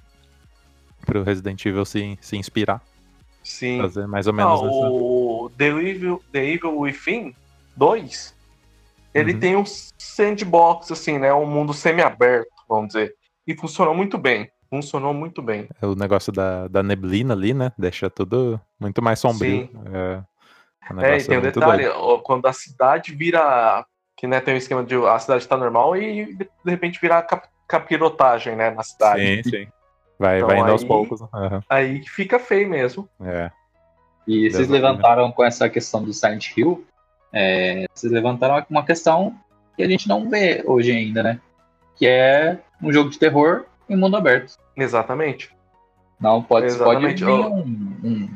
pro 1.05 1.23
Resident 1.23 1.65
Evil 1.65 1.85
se, 1.85 2.17
se 2.21 2.35
inspirar. 2.37 2.81
Sim. 3.43 3.81
Fazer 3.81 4.07
mais 4.07 4.27
ou 4.27 4.33
Ah, 4.33 4.35
menos 4.35 4.59
essa. 4.59 4.69
o 4.89 5.51
The 5.57 5.67
Evil, 5.67 6.21
The 6.33 6.45
Evil 6.45 6.77
Within 6.79 7.33
2, 7.77 8.35
ele 9.13 9.33
Uhum. 9.33 9.39
tem 9.39 9.55
um 9.55 9.63
sandbox, 9.97 10.91
assim, 10.91 11.17
né? 11.17 11.33
Um 11.33 11.45
mundo 11.45 11.73
semi-aberto, 11.73 12.49
vamos 12.67 12.87
dizer. 12.89 13.15
E 13.47 13.55
funcionou 13.55 13.95
muito 13.95 14.17
bem. 14.17 14.49
Funcionou 14.69 15.13
muito 15.13 15.41
bem. 15.41 15.69
O 15.81 15.95
negócio 15.95 16.33
da, 16.33 16.67
da 16.67 16.83
neblina 16.83 17.33
ali, 17.33 17.53
né? 17.53 17.71
Deixa 17.77 18.09
tudo 18.09 18.59
muito 18.77 19.01
mais 19.01 19.17
sombrio. 19.19 19.69
É, 19.93 20.21
um 20.93 21.01
É, 21.01 21.17
e 21.17 21.23
tem 21.23 21.37
um 21.37 21.41
detalhe, 21.41 21.85
doido. 21.85 22.19
quando 22.23 22.45
a 22.47 22.53
cidade 22.53 23.15
vira. 23.15 23.85
Que 24.17 24.25
né, 24.27 24.41
tem 24.41 24.55
um 24.55 24.57
esquema 24.57 24.83
de 24.83 24.95
a 24.95 25.19
cidade 25.19 25.47
tá 25.47 25.55
normal 25.55 25.95
e 25.95 26.33
de, 26.33 26.49
repente 26.65 26.99
vira 26.99 27.21
cap, 27.21 27.47
capirotagem, 27.67 28.55
né, 28.55 28.71
na 28.71 28.81
cidade. 28.83 29.43
Sim, 29.43 29.49
sim. 29.49 29.67
Vai, 30.19 30.37
Então 30.37 30.47
vai 30.49 30.59
indo 30.59 30.71
aos 30.71 30.81
aí- 30.81 30.87
poucos. 30.87 31.21
né? 31.21 31.27
Aham, 31.31 31.63
Aí 31.69 32.03
fica 32.07 32.39
feio 32.39 32.67
mesmo. 32.67 33.07
é. 33.23 33.51
E 34.27 34.41
vocês 34.51 34.55
Exatamente. 34.69 34.71
levantaram 34.81 35.31
com 35.31 35.41
essa 35.45 35.69
questão 35.69 36.03
do 36.03 36.11
Silent 36.13 36.49
Hill. 36.57 36.83
é, 37.31 37.85
vocês 37.93 38.11
levantaram 38.11 38.65
uma 38.69 38.83
questão 38.83 39.35
que 39.75 39.83
a 39.83 39.87
gente 39.87 40.07
não 40.09 40.29
vê 40.29 40.63
hoje 40.65 40.91
ainda, 40.91 41.21
né? 41.21 41.39
Que 41.95 42.07
é 42.07 42.57
um 42.81 42.91
jogo 42.91 43.09
de 43.09 43.19
terror 43.19 43.65
em 43.87 43.95
mundo 43.95 44.17
aberto. 44.17 44.55
Exatamente. 44.75 45.51
Não, 46.19 46.41
pode, 46.41 46.65
pode 46.77 47.05
Exatamente. 47.05 47.23
vir 47.23 47.29
Ó. 47.31 47.49
um, 47.49 47.97
um, 48.03 48.29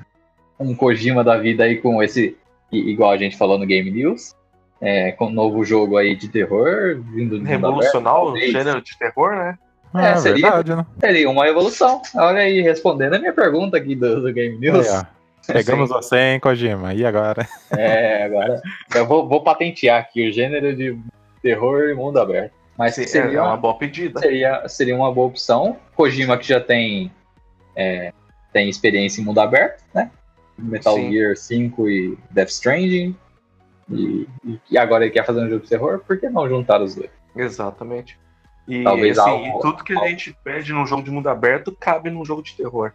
um 0.60 0.76
Kojima 0.76 1.24
da 1.24 1.38
vida 1.38 1.64
aí 1.64 1.78
com 1.82 2.02
esse, 2.04 2.38
i- 2.72 2.92
igual 2.92 3.12
a 3.12 3.18
gente 3.18 3.36
falou 3.38 3.58
no 3.58 3.66
Game 3.66 3.90
News, 3.90 4.36
é, 4.82 5.12
com 5.12 5.28
um 5.28 5.32
novo 5.32 5.64
jogo 5.64 5.96
aí 5.98 6.16
de 6.16 6.28
terror, 6.28 7.00
vindo 7.14 7.32
do 7.36 7.38
mundo 7.40 7.48
Revolucionar 7.48 8.16
aberto, 8.16 8.52
gênero 8.52 8.82
de 8.82 8.98
terror, 8.98 9.36
né? 9.36 9.58
É, 9.94 10.12
É, 10.12 10.16
seria- 10.18 10.42
verdade, 10.42 10.76
né? 10.76 10.86
Seria 11.00 11.30
uma 11.30 11.48
evolução. 11.48 12.02
Olha 12.16 12.40
aí, 12.40 12.62
respondendo 12.62 13.14
a 13.16 13.20
minha 13.20 13.34
pergunta 13.34 13.78
aqui 13.78 13.94
do, 13.96 14.22
do 14.22 14.34
Game 14.34 14.58
News. 14.58 14.88
Aí. 14.88 15.06
Pegamos 15.54 15.90
você, 15.90 16.18
hein, 16.18 16.40
Kojima. 16.40 16.94
E 16.94 17.06
agora? 17.06 17.48
É, 17.76 18.24
agora 18.26 18.62
eu 18.96 19.06
vou, 19.06 19.28
vou 19.28 19.44
patentear 19.44 20.00
aqui 20.00 20.30
o 20.30 20.32
gênero 20.32 20.76
de 20.76 20.98
terror 21.42 21.90
e 21.90 21.94
mundo 21.94 22.20
aberto. 22.20 22.54
Mas 22.78 22.96
Sim, 22.96 23.06
seria, 23.06 23.40
é 23.40 23.42
uma 23.42 23.58
boa 23.58 23.78
pedida. 23.78 24.20
seria, 24.20 24.68
seria 24.68 24.96
uma 24.96 25.12
boa 25.14 25.28
opção. 25.28 25.78
Kojima 25.96 26.38
que 26.38 26.48
já 26.48 26.62
tem, 26.62 27.12
é, 27.76 28.14
tem 28.54 28.70
experiência 28.70 29.20
em 29.22 29.26
mundo 29.26 29.42
aberto, 29.42 29.84
né? 29.94 30.10
Metal 30.58 30.96
Sim. 30.96 31.12
Gear 31.12 31.36
5 31.36 31.90
e 31.90 32.18
Death 32.30 32.50
Stranding. 32.50 33.16
E, 33.90 34.28
e- 34.70 34.78
agora 34.78 35.04
ele 35.06 35.12
quer 35.14 35.26
fazer 35.26 35.42
um 35.42 35.50
jogo 35.50 35.64
de 35.64 35.70
terror, 35.70 36.00
por 36.00 36.18
que 36.20 36.30
não 36.30 36.48
juntar 36.48 36.82
os 36.82 36.96
dois? 36.96 37.10
Exatamente. 37.36 38.18
E, 38.68 38.84
Talvez 38.84 39.18
assim, 39.18 39.30
algo- 39.32 39.46
e 39.60 39.62
tudo 39.62 39.84
que 39.84 39.94
a 39.94 40.08
gente 40.08 40.36
pede 40.44 40.72
num 40.72 40.86
jogo 40.86 41.04
de 41.04 41.12
mundo 41.12 41.28
aberto 41.28 41.76
cabe 41.78 42.10
num 42.10 42.24
jogo 42.24 42.42
de 42.44 42.56
terror. 42.56 42.92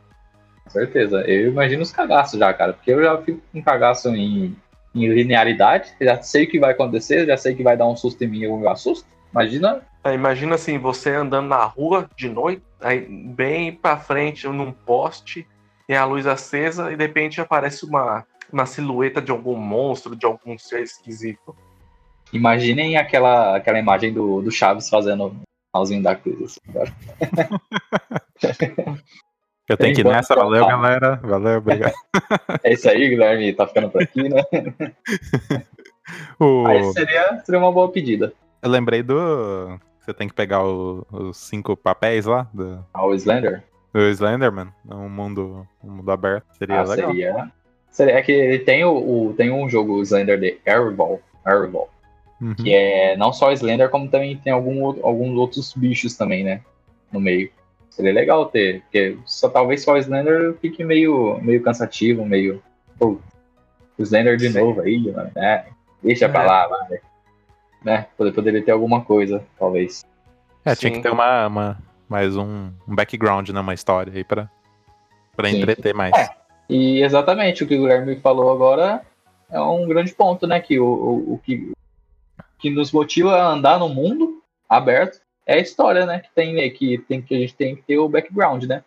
Com 0.65 0.71
certeza. 0.71 1.21
Eu 1.23 1.49
imagino 1.49 1.83
os 1.83 1.93
cagaços 1.93 2.39
já, 2.39 2.53
cara. 2.55 2.73
Porque 2.73 2.91
eu 2.93 3.03
já 3.03 3.17
fico 3.23 3.41
com 3.53 3.63
cagaço 3.63 4.09
em, 4.11 4.57
em 4.95 5.07
linearidade. 5.09 5.93
Já 6.01 6.21
sei 6.23 6.45
o 6.45 6.49
que 6.49 6.59
vai 6.59 6.73
acontecer, 6.73 7.27
já 7.27 7.37
sei 7.37 7.55
que 7.55 7.63
vai 7.63 7.77
dar 7.77 7.87
um 7.87 7.97
susto 7.97 8.23
em 8.25 8.29
mim 8.29 8.39
e 8.41 8.45
eu 8.45 8.57
me 8.57 8.67
assusto. 8.69 9.07
Imagina. 9.33 9.83
Aí, 10.03 10.15
imagina 10.15 10.55
assim, 10.55 10.79
você 10.79 11.11
andando 11.11 11.49
na 11.49 11.65
rua 11.65 12.09
de 12.17 12.29
noite, 12.29 12.63
aí 12.81 13.01
bem 13.01 13.73
pra 13.73 13.97
frente 13.97 14.47
num 14.49 14.71
poste, 14.73 15.47
tem 15.87 15.97
a 15.97 16.05
luz 16.05 16.27
acesa 16.27 16.93
e 16.93 16.97
de 16.97 17.05
repente 17.05 17.41
aparece 17.41 17.85
uma, 17.85 18.25
uma 18.53 18.67
silhueta 18.67 19.21
de 19.21 19.31
algum 19.31 19.57
monstro, 19.57 20.17
de 20.17 20.27
algum 20.27 20.59
ser 20.59 20.83
esquisito. 20.83 21.55
Imaginem 22.33 22.97
aquela, 22.97 23.57
aquela 23.57 23.79
imagem 23.79 24.13
do, 24.13 24.43
do 24.43 24.51
Chaves 24.51 24.89
fazendo 24.89 25.27
o 25.27 25.37
finalzinho 25.73 26.03
da 26.03 26.15
cruz. 26.17 26.59
assim. 26.77 26.93
Eu 29.69 29.77
tenho 29.77 29.95
que 29.95 30.01
ir 30.01 30.05
nessa. 30.05 30.35
Valeu, 30.35 30.65
galera. 30.65 31.17
Valeu, 31.17 31.59
obrigado. 31.59 31.93
É 32.63 32.73
isso 32.73 32.89
aí, 32.89 33.09
Guilherme. 33.09 33.53
Tá 33.53 33.67
ficando 33.67 33.91
por 33.91 34.01
aqui, 34.03 34.29
né? 34.29 34.43
O- 36.39 36.65
Aí 36.69 36.85
seria, 36.93 37.43
seria 37.45 37.59
uma 37.61 37.73
boa 37.73 37.91
pedida. 37.91 38.33
Eu 38.63 38.71
lembrei 38.71 39.03
do. 39.03 39.77
Você 40.01 40.15
tem 40.15 40.29
que 40.29 40.35
pegar 40.35 40.65
o- 40.65 41.05
os 41.11 41.37
cinco 41.37 41.77
papéis 41.77 42.27
lá 42.27 42.49
do, 42.55 42.79
Ao 42.95 43.13
Slender. 43.13 43.65
do 43.93 44.09
Slenderman. 44.11 44.69
Um 44.89 45.09
mundo, 45.09 45.67
um 45.83 45.91
mundo 45.91 46.11
aberto. 46.13 46.47
Seria 46.57 46.79
Ah, 46.81 46.85
legal. 46.85 47.09
seria. 47.11 47.53
Seria. 47.97 48.15
É 48.15 48.23
que 48.23 48.33
ele 48.33 48.59
tem, 48.61 48.85
o, 48.85 48.93
o- 49.29 49.35
tem 49.35 49.51
um 49.51 49.69
jogo 49.69 50.01
Slender 50.03 50.39
de 50.39 50.59
Airball. 50.67 51.21
Airball. 51.47 51.89
Uhum. 52.41 52.55
Que 52.55 52.75
é 52.75 53.17
não 53.17 53.33
só 53.33 53.51
Slender, 53.53 53.89
como 53.89 54.09
também 54.09 54.37
tem 54.37 54.53
algum, 54.53 54.83
outro- 54.83 55.07
alguns 55.07 55.37
outros 55.39 55.73
bichos 55.75 56.17
também, 56.17 56.45
né? 56.45 56.61
No 57.11 57.19
meio. 57.21 57.51
Seria 57.91 58.13
legal 58.13 58.45
ter, 58.47 58.83
porque 58.83 59.17
só, 59.25 59.49
talvez 59.49 59.83
só 59.83 59.95
o 59.95 59.97
Slender 59.97 60.55
fique 60.61 60.85
meio, 60.85 61.39
meio 61.43 61.63
cansativo, 61.63 62.25
meio. 62.27 62.63
Pô, 62.99 63.19
o 63.99 64.03
Slender 64.03 64.37
de 64.37 64.51
Sim. 64.51 64.59
novo 64.61 64.83
aí, 64.83 64.99
mano. 65.11 65.31
né? 65.35 65.65
Deixa 66.03 66.29
pra 66.29 66.43
É. 66.43 66.47
lá, 66.47 66.69
vai. 66.69 66.99
Né? 67.83 68.07
Poder- 68.19 68.33
Poderia 68.33 68.63
ter 68.63 68.73
alguma 68.73 69.01
coisa, 69.03 69.43
talvez. 69.59 70.05
É, 70.65 70.75
tinha 70.75 70.91
Sim. 70.91 70.97
que 70.97 71.03
ter 71.03 71.11
uma, 71.13 71.47
uma- 71.47 71.79
mais 72.09 72.37
um, 72.37 72.71
um 72.87 72.95
background, 72.95 73.49
né? 73.51 73.61
Uma 73.61 73.73
história 73.75 74.13
aí 74.15 74.25
pra, 74.25 74.51
pra 75.35 75.49
Sim. 75.49 75.63
entreter 75.63 75.95
mais. 75.95 76.13
É. 76.15 76.29
E 76.69 77.03
exatamente 77.03 77.63
o 77.63 77.67
que 77.67 77.77
o 77.77 77.83
Guilherme 77.83 78.17
falou 78.17 78.51
agora 78.51 79.05
é 79.51 79.61
um 79.61 79.87
grande 79.87 80.13
ponto, 80.13 80.47
né? 80.47 80.61
Que 80.61 80.79
o, 80.79 80.87
o, 80.87 81.35
o 81.35 81.39
que, 81.39 81.73
que 82.59 82.71
nos 82.71 82.93
motiva 82.93 83.37
a 83.37 83.49
andar 83.53 83.79
no 83.79 83.89
mundo 83.89 84.43
aberto 84.69 85.21
é 85.47 85.55
a 85.55 85.61
história, 85.61 86.05
né? 86.05 86.21
Que 86.21 86.31
tem, 86.35 86.55
né, 86.55 86.69
que, 86.71 86.99
tem, 86.99 87.23
que 87.23 87.35
a 87.35 87.39
gente 87.39 87.55
tem 87.55 87.77
que 87.77 87.83
ter 87.83 87.99
o 87.99 88.09
background, 88.09 88.65
né? 88.65 88.83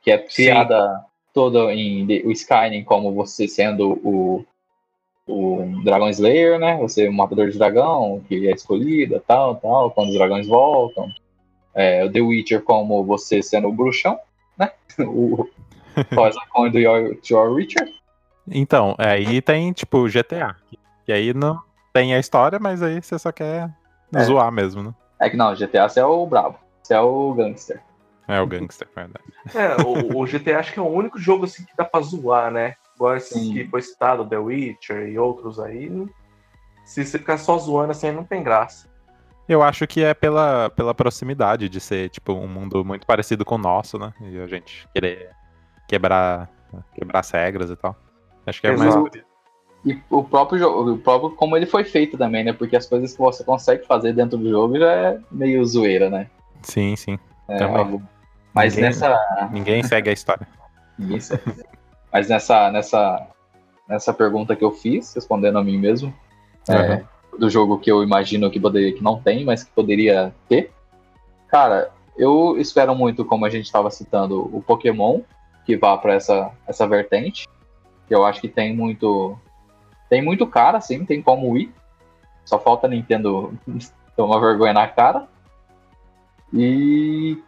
Que 0.00 0.12
é 0.12 0.18
criada 0.18 1.04
toda 1.32 1.72
em 1.72 2.06
o 2.24 2.30
Skyrim 2.30 2.84
como 2.84 3.12
você 3.12 3.48
sendo 3.48 3.92
o, 4.04 4.44
o 5.26 5.82
Dragon 5.84 6.08
Slayer, 6.08 6.58
né? 6.58 6.76
Você 6.78 7.06
é 7.06 7.10
um 7.10 7.14
matador 7.14 7.50
de 7.50 7.58
dragão, 7.58 8.22
que 8.28 8.48
é 8.48 8.52
escolhida, 8.52 9.22
tal, 9.26 9.56
tal, 9.56 9.90
quando 9.90 10.10
os 10.10 10.14
dragões 10.14 10.46
voltam. 10.46 11.08
É, 11.74 12.04
o 12.04 12.12
The 12.12 12.20
Witcher 12.20 12.62
como 12.62 13.02
você 13.02 13.42
sendo 13.42 13.68
o 13.68 13.72
bruxão, 13.72 14.18
né? 14.56 14.72
O, 15.00 15.48
Coin 16.52 16.70
do 16.70 16.78
Your, 16.78 17.18
your 17.30 17.50
Witcher. 17.52 17.86
Então, 18.50 18.94
aí 18.98 19.40
tem, 19.40 19.72
tipo, 19.72 20.06
GTA. 20.08 20.56
Que 21.04 21.12
aí 21.12 21.32
não 21.32 21.60
tem 21.92 22.14
a 22.14 22.18
história, 22.18 22.58
mas 22.58 22.82
aí 22.82 23.00
você 23.02 23.18
só 23.18 23.30
quer 23.32 23.70
É. 24.14 24.24
zoar 24.24 24.50
mesmo, 24.50 24.82
né? 24.82 24.94
É 25.20 25.30
que 25.30 25.36
não, 25.36 25.54
GTA 25.54 25.88
você 25.88 26.00
é 26.00 26.04
o 26.04 26.26
brabo. 26.26 26.58
Você 26.82 26.94
é 26.94 27.00
o 27.00 27.32
gangster. 27.34 27.80
É 28.26 28.40
o 28.40 28.46
gangster, 28.46 28.88
verdade. 28.94 29.24
É, 29.54 29.82
o, 29.82 30.20
o 30.20 30.26
GTA 30.26 30.58
acho 30.58 30.72
que 30.72 30.78
é 30.78 30.82
o 30.82 30.88
único 30.88 31.18
jogo 31.18 31.44
assim 31.44 31.64
que 31.64 31.76
dá 31.76 31.84
pra 31.84 32.00
zoar, 32.00 32.50
né? 32.50 32.74
Igual 32.96 33.16
esse 33.16 33.34
Sim. 33.34 33.52
que 33.52 33.68
foi 33.68 33.82
citado, 33.82 34.24
The 34.28 34.38
Witcher 34.38 35.08
e 35.08 35.18
outros 35.18 35.58
aí. 35.60 35.90
Se 36.84 37.04
você 37.04 37.18
ficar 37.18 37.38
só 37.38 37.56
zoando 37.58 37.92
assim, 37.92 38.10
não 38.10 38.24
tem 38.24 38.42
graça. 38.42 38.90
Eu 39.48 39.62
acho 39.62 39.86
que 39.86 40.02
é 40.02 40.14
pela, 40.14 40.70
pela 40.70 40.94
proximidade 40.94 41.68
de 41.68 41.80
ser, 41.80 42.08
tipo, 42.10 42.32
um 42.32 42.46
mundo 42.48 42.84
muito 42.84 43.06
parecido 43.06 43.44
com 43.44 43.56
o 43.56 43.58
nosso, 43.58 43.98
né? 43.98 44.12
E 44.20 44.38
a 44.40 44.46
gente 44.46 44.88
querer 44.94 45.30
quebrar, 45.86 46.48
quebrar 46.94 47.20
as 47.20 47.30
regras 47.30 47.70
e 47.70 47.76
tal. 47.76 47.96
Acho 48.46 48.60
que 48.60 48.66
é 48.66 48.76
mais 48.76 48.94
Exato. 48.94 49.16
isso. 49.18 49.26
E 49.84 50.00
o 50.10 50.22
próprio 50.22 50.58
jogo, 50.60 50.92
o 50.92 50.98
próprio 50.98 51.30
como 51.32 51.56
ele 51.56 51.66
foi 51.66 51.82
feito 51.84 52.16
também, 52.16 52.44
né? 52.44 52.52
Porque 52.52 52.76
as 52.76 52.86
coisas 52.86 53.12
que 53.12 53.18
você 53.18 53.42
consegue 53.42 53.84
fazer 53.86 54.12
dentro 54.12 54.38
do 54.38 54.48
jogo 54.48 54.78
já 54.78 54.92
é 54.92 55.18
meio 55.30 55.64
zoeira, 55.64 56.08
né? 56.08 56.28
Sim, 56.62 56.94
sim. 56.94 57.18
É 57.48 57.56
Também. 57.56 58.00
Mas 58.54 58.74
Ninguém- 58.74 58.88
nessa. 58.90 59.48
Ninguém 59.50 59.82
segue 59.82 60.10
a 60.10 60.12
história. 60.12 60.46
Ninguém 60.98 61.18
sabe. 61.20 61.42
Mas 62.12 62.28
nessa, 62.28 62.70
nessa, 62.70 63.26
nessa 63.88 64.12
pergunta 64.14 64.54
que 64.54 64.64
eu 64.64 64.70
fiz, 64.70 65.12
respondendo 65.14 65.58
a 65.58 65.64
mim 65.64 65.78
mesmo, 65.78 66.14
é, 66.68 66.92
Uhum. 67.32 67.38
do 67.40 67.50
jogo 67.50 67.78
que 67.78 67.90
eu 67.90 68.02
imagino 68.04 68.50
que, 68.50 68.60
poderia, 68.60 68.92
que 68.92 69.02
não 69.02 69.20
tem, 69.20 69.44
mas 69.44 69.64
que 69.64 69.70
poderia 69.72 70.32
ter. 70.48 70.70
Cara, 71.48 71.90
eu 72.16 72.56
espero 72.58 72.94
muito, 72.94 73.24
como 73.24 73.44
a 73.44 73.50
gente 73.50 73.64
estava 73.64 73.90
citando, 73.90 74.40
o 74.56 74.62
Pokémon, 74.62 75.20
que 75.64 75.76
vá 75.76 75.96
para 75.96 76.14
essa, 76.14 76.50
essa 76.66 76.86
vertente. 76.86 77.48
Que 78.08 78.14
eu 78.14 78.24
acho 78.24 78.40
que 78.40 78.48
tem 78.48 78.74
muito. 78.74 79.38
Tem 80.08 80.20
muito 80.22 80.46
cara, 80.46 80.80
sim, 80.80 81.04
tem 81.04 81.22
como 81.22 81.56
ir. 81.56 81.72
Só 82.44 82.58
falta 82.58 82.86
a 82.86 82.90
Nintendo 82.90 83.54
tomar 84.16 84.38
vergonha 84.40 84.72
na 84.72 84.88
cara. 84.88 85.26
E 86.52 87.38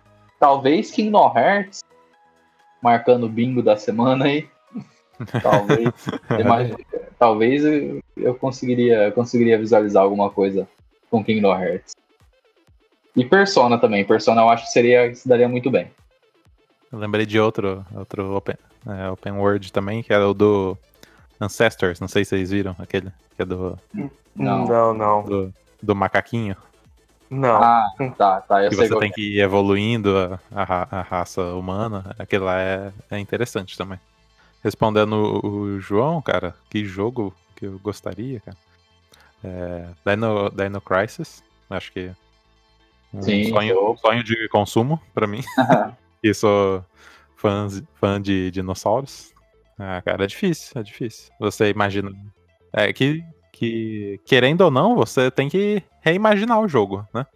talvez 0.41 0.91
Kingdom 0.91 1.33
Hearts, 1.37 1.83
marcando 2.83 3.25
o 3.25 3.29
bingo 3.29 3.63
da 3.63 3.77
semana 3.77 4.27
aí. 4.27 4.49
Talvez, 5.43 5.93
imagina- 6.41 6.77
talvez 7.21 7.65
eu, 7.65 8.03
eu 8.17 8.35
conseguiria, 8.35 9.05
eu 9.05 9.13
conseguiria 9.13 9.57
visualizar 9.57 10.03
alguma 10.03 10.29
coisa 10.29 10.67
com 11.09 11.23
Kingdom 11.23 11.55
Hearts. 11.57 11.95
E 13.15 13.25
Persona 13.25 13.79
também. 13.79 14.05
Persona 14.05 14.43
eu 14.43 14.49
acho 14.49 14.65
que 14.65 14.73
seria, 14.73 15.15
se 15.15 15.29
daria 15.29 15.49
muito 15.49 15.71
bem. 15.71 15.89
Eu 16.95 17.01
lembrei 17.01 17.27
de 17.27 17.41
outro, 17.41 17.85
outro 17.93 18.37
open, 18.37 18.55
é, 18.87 19.11
open 19.11 19.33
World 19.33 19.73
também, 19.73 20.01
que 20.01 20.13
era 20.13 20.29
o 20.29 20.33
do 20.33 20.79
Ancestors. 21.41 21.99
Não 21.99 22.07
sei 22.07 22.25
se 22.25 22.31
vocês 22.31 22.51
viram 22.53 22.77
aquele, 22.79 23.11
que 23.35 23.43
é 23.43 23.45
do, 23.45 23.77
Não. 24.37 24.65
Não, 24.65 24.95
não. 24.95 25.23
do, 25.25 25.55
do 25.83 25.95
macaquinho. 25.95 26.57
Não. 27.29 27.57
Ah, 27.57 27.89
tá, 28.17 28.41
tá. 28.43 28.63
Eu 28.63 28.71
que 28.71 28.77
sei 28.77 28.87
você 28.87 28.97
tem 29.01 29.09
que 29.11 29.17
que 29.17 29.37
ir 29.37 29.41
evoluindo 29.41 30.17
a, 30.17 30.39
a, 30.55 31.01
a 31.01 31.03
raça 31.03 31.43
humana. 31.55 32.15
Aquele 32.17 32.45
lá 32.45 32.61
é, 32.61 32.93
é 33.11 33.19
interessante 33.19 33.77
também. 33.77 33.99
Respondendo 34.63 35.15
o, 35.15 35.47
o 35.49 35.81
João, 35.81 36.23
cara, 36.23 36.55
que 36.71 36.85
jogo 36.85 37.35
que 37.57 37.67
eu 37.67 37.77
gostaria, 37.81 38.39
cara. 38.39 38.57
É, 39.43 39.89
Dino, 40.07 40.49
Dino 40.51 40.81
Crisis, 40.81 41.43
acho 41.69 41.93
que 41.93 42.13
um 43.13 43.21
Sim, 43.21 43.51
sonho, 43.51 43.75
eu- 43.75 43.97
sonho 44.01 44.23
de 44.23 44.49
consumo 44.49 45.01
pra 45.13 45.27
mim. 45.27 45.43
e 46.25 46.35
sou 46.35 46.85
fã, 47.37 47.69
fã 47.95 48.21
de 48.21 48.51
dinossauros. 48.51 49.33
Ah, 49.79 50.01
cara, 50.03 50.25
é 50.25 50.27
difícil, 50.27 50.73
é 50.81 50.83
difícil. 50.83 51.31
Você 51.39 51.69
imagina. 51.69 52.11
É 52.73 52.93
que, 52.93 53.23
que, 53.53 54.19
querendo 54.25 54.63
ou 54.63 54.71
não, 54.71 54.97
você 54.97 55.31
tem 55.31 55.49
que 55.49 55.83
reimaginar 56.01 56.61
o 56.61 56.67
jogo, 56.69 57.07
né? 57.13 57.27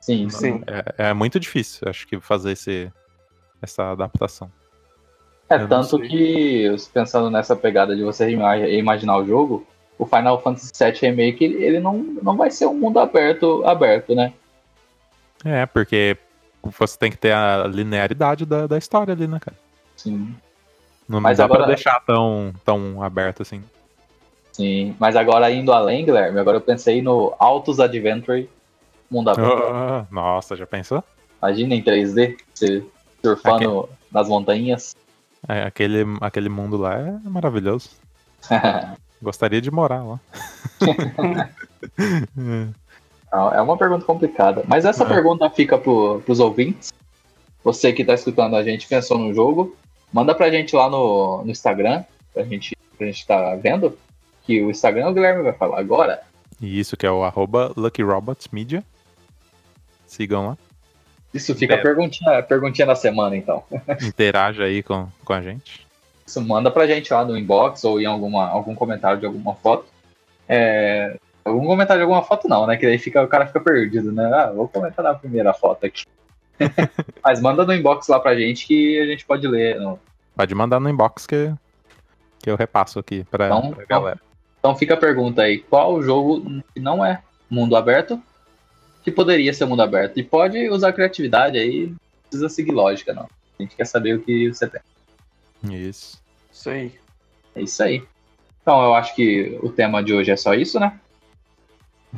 Sim, 0.00 0.28
Sim. 0.28 0.62
É, 0.96 1.08
é 1.08 1.14
muito 1.14 1.40
difícil, 1.40 1.88
acho 1.88 2.06
que, 2.06 2.20
fazer 2.20 2.52
esse, 2.52 2.92
essa 3.62 3.92
adaptação. 3.92 4.52
É 5.48 5.56
Eu 5.56 5.68
tanto 5.68 5.98
que, 5.98 6.68
pensando 6.92 7.30
nessa 7.30 7.56
pegada 7.56 7.96
de 7.96 8.02
você 8.02 8.30
ima- 8.30 8.58
imaginar 8.58 9.16
o 9.16 9.26
jogo, 9.26 9.66
o 9.98 10.04
Final 10.04 10.42
Fantasy 10.42 10.72
VII 10.78 10.92
Remake, 11.00 11.44
ele, 11.44 11.64
ele 11.64 11.80
não, 11.80 11.96
não 12.22 12.36
vai 12.36 12.50
ser 12.50 12.66
um 12.66 12.74
mundo 12.74 12.98
aberto, 12.98 13.62
aberto, 13.64 14.14
né? 14.14 14.32
É, 15.44 15.66
porque 15.66 16.16
você 16.70 16.98
tem 16.98 17.10
que 17.10 17.16
ter 17.18 17.32
a 17.32 17.66
linearidade 17.66 18.44
da, 18.46 18.66
da 18.66 18.78
história 18.78 19.12
ali, 19.12 19.26
né, 19.26 19.38
cara? 19.40 19.56
Sim. 19.96 20.34
Não 21.08 21.20
Mas 21.20 21.38
dá 21.38 21.44
agora- 21.44 21.64
pra 21.64 21.74
deixar 21.74 22.00
tão, 22.00 22.52
tão 22.64 23.02
aberto 23.02 23.42
assim. 23.42 23.62
Sim, 24.52 24.94
mas 25.00 25.16
agora 25.16 25.50
indo 25.50 25.72
além, 25.72 26.04
Guilherme, 26.04 26.38
agora 26.38 26.56
eu 26.58 26.60
pensei 26.60 27.02
no 27.02 27.34
Autos 27.38 27.80
Adventure 27.80 28.48
Mundo 29.10 29.30
Aberto. 29.30 29.50
Ah, 29.74 30.06
nossa, 30.10 30.54
já 30.56 30.66
pensou? 30.66 31.02
Imagina 31.42 31.74
em 31.74 31.82
3D, 31.82 32.36
você 32.54 32.84
surfando 33.22 33.88
nas 34.10 34.28
montanhas. 34.28 34.94
É, 35.48 35.62
aquele, 35.64 36.04
aquele 36.20 36.48
mundo 36.48 36.76
lá 36.76 36.98
é 36.98 37.28
maravilhoso. 37.28 37.90
Gostaria 39.20 39.60
de 39.60 39.70
morar 39.70 40.02
lá. 40.04 40.20
É 43.54 43.60
uma 43.60 43.76
pergunta 43.76 44.04
complicada. 44.04 44.62
Mas 44.66 44.84
essa 44.84 45.04
É. 45.04 45.08
pergunta 45.08 45.48
fica 45.50 45.76
pro, 45.76 46.20
pros 46.24 46.40
ouvintes. 46.40 46.92
Você 47.62 47.92
que 47.92 48.04
tá 48.04 48.14
escutando 48.14 48.54
a 48.56 48.62
gente 48.62 48.86
pensou 48.86 49.18
no 49.18 49.32
jogo, 49.34 49.76
manda 50.12 50.34
pra 50.34 50.50
gente 50.50 50.76
lá 50.76 50.88
no, 50.88 51.42
no 51.44 51.50
Instagram, 51.50 52.04
pra 52.32 52.44
gente, 52.44 52.76
pra 52.96 53.06
gente 53.06 53.26
tá 53.26 53.54
vendo. 53.56 53.98
Que 54.44 54.62
o 54.62 54.70
Instagram 54.70 55.08
o 55.08 55.14
Guilherme 55.14 55.42
vai 55.42 55.54
falar 55.54 55.80
agora. 55.80 56.20
E 56.60 56.78
isso 56.78 56.96
que 56.96 57.06
é 57.06 57.10
o 57.10 57.24
arroba 57.24 57.72
Lucky 57.76 58.02
Robots 58.02 58.48
Media. 58.52 58.84
Sigam 60.06 60.48
lá. 60.48 60.58
Isso 61.32 61.54
fica 61.54 61.74
a 61.74 61.78
perguntinha, 61.78 62.38
a 62.38 62.42
perguntinha 62.42 62.86
da 62.86 62.94
semana, 62.94 63.36
então. 63.36 63.64
Interaja 64.02 64.64
aí 64.64 64.82
com, 64.82 65.08
com 65.24 65.32
a 65.32 65.40
gente. 65.40 65.84
Isso 66.26 66.40
manda 66.40 66.70
pra 66.70 66.86
gente 66.86 67.12
lá 67.12 67.24
no 67.24 67.36
inbox 67.36 67.82
ou 67.84 68.00
em 68.00 68.06
alguma, 68.06 68.48
algum 68.48 68.74
comentário 68.74 69.18
de 69.18 69.26
alguma 69.26 69.54
foto. 69.54 69.86
É, 70.48 71.16
algum 71.44 71.66
comentário 71.66 72.00
de 72.00 72.02
alguma 72.04 72.22
foto 72.22 72.48
não, 72.48 72.66
né? 72.66 72.76
Que 72.76 72.86
daí 72.86 72.98
fica, 72.98 73.22
o 73.22 73.28
cara 73.28 73.46
fica 73.46 73.60
perdido, 73.60 74.10
né? 74.12 74.24
Ah, 74.32 74.50
vou 74.52 74.68
comentar 74.68 75.04
na 75.04 75.14
primeira 75.14 75.52
foto 75.52 75.84
aqui. 75.86 76.04
Mas 77.22 77.40
manda 77.40 77.64
no 77.64 77.74
inbox 77.74 78.08
lá 78.08 78.18
pra 78.20 78.34
gente 78.34 78.66
que 78.66 78.98
a 79.00 79.06
gente 79.06 79.24
pode 79.24 79.46
ler. 79.46 79.78
no- 79.80 79.98
Pode 80.36 80.54
mandar 80.54 80.80
no 80.80 80.88
inbox 80.88 81.26
que, 81.26 81.52
que 82.40 82.50
eu 82.50 82.56
repasso 82.56 82.98
aqui 82.98 83.24
pra, 83.30 83.46
Então, 83.46 83.70
pra 83.72 83.84
galera. 83.84 84.20
Então 84.58 84.74
fica 84.74 84.94
a 84.94 84.96
pergunta 84.96 85.42
aí, 85.42 85.58
qual 85.58 86.02
jogo 86.02 86.62
que 86.72 86.80
não 86.80 87.04
é 87.04 87.20
mundo 87.50 87.76
aberto 87.76 88.20
que 89.02 89.10
poderia 89.12 89.52
ser 89.52 89.66
mundo 89.66 89.82
aberto? 89.82 90.18
E 90.18 90.24
pode 90.24 90.68
usar 90.70 90.92
criatividade 90.92 91.58
aí, 91.58 91.88
não 91.88 91.96
precisa 92.30 92.48
seguir 92.48 92.72
lógica, 92.72 93.12
não. 93.12 93.28
A 93.58 93.62
gente 93.62 93.76
quer 93.76 93.84
saber 93.84 94.14
o 94.16 94.20
que 94.22 94.48
você 94.52 94.66
tem. 94.66 94.80
Isso. 95.70 96.20
Isso 96.52 96.70
aí. 96.70 96.92
É 97.54 97.60
isso 97.62 97.82
aí. 97.82 98.02
Então 98.62 98.82
eu 98.82 98.94
acho 98.94 99.14
que 99.14 99.58
o 99.62 99.68
tema 99.70 100.02
de 100.02 100.14
hoje 100.14 100.30
é 100.30 100.36
só 100.36 100.54
isso, 100.54 100.80
né? 100.80 100.98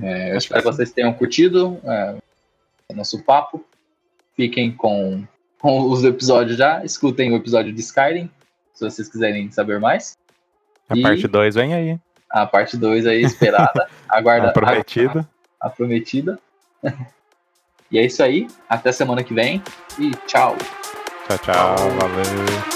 É, 0.03 0.33
eu 0.33 0.39
espero 0.39 0.61
que 0.63 0.67
vocês 0.67 0.93
tenham 0.93 1.13
curtido 1.13 1.81
é, 1.85 2.17
o 2.91 2.95
nosso 2.95 3.23
papo. 3.23 3.65
Fiquem 4.37 4.71
com, 4.73 5.25
com 5.59 5.91
os 5.91 6.05
episódios 6.05 6.57
já. 6.59 6.85
Escutem 6.85 7.33
o 7.33 7.37
episódio 7.37 7.73
de 7.73 7.81
Skyrim, 7.81 8.31
se 8.75 8.85
vocês 8.85 9.09
quiserem 9.09 9.51
saber 9.51 9.81
mais. 9.81 10.17
A 10.89 10.97
E- 10.97 11.03
parte 11.03 11.27
2 11.27 11.55
vem 11.55 11.75
aí. 11.75 11.99
A 12.31 12.45
parte 12.47 12.77
2 12.77 13.07
aí 13.07 13.23
esperada. 13.23 13.89
Aguarda. 14.09 14.49
A 14.49 14.53
prometida. 14.53 15.29
a 15.61 15.71
prometida. 15.71 16.39
e 17.91 17.99
é 17.99 18.05
isso 18.05 18.23
aí. 18.23 18.47
Até 18.69 18.93
semana 18.93 19.25
que 19.25 19.33
vem. 19.33 19.63
E 19.99 20.11
tchau. 20.27 20.57
Tchau, 21.29 21.39
tchau. 21.39 21.77
Valeu. 21.99 22.76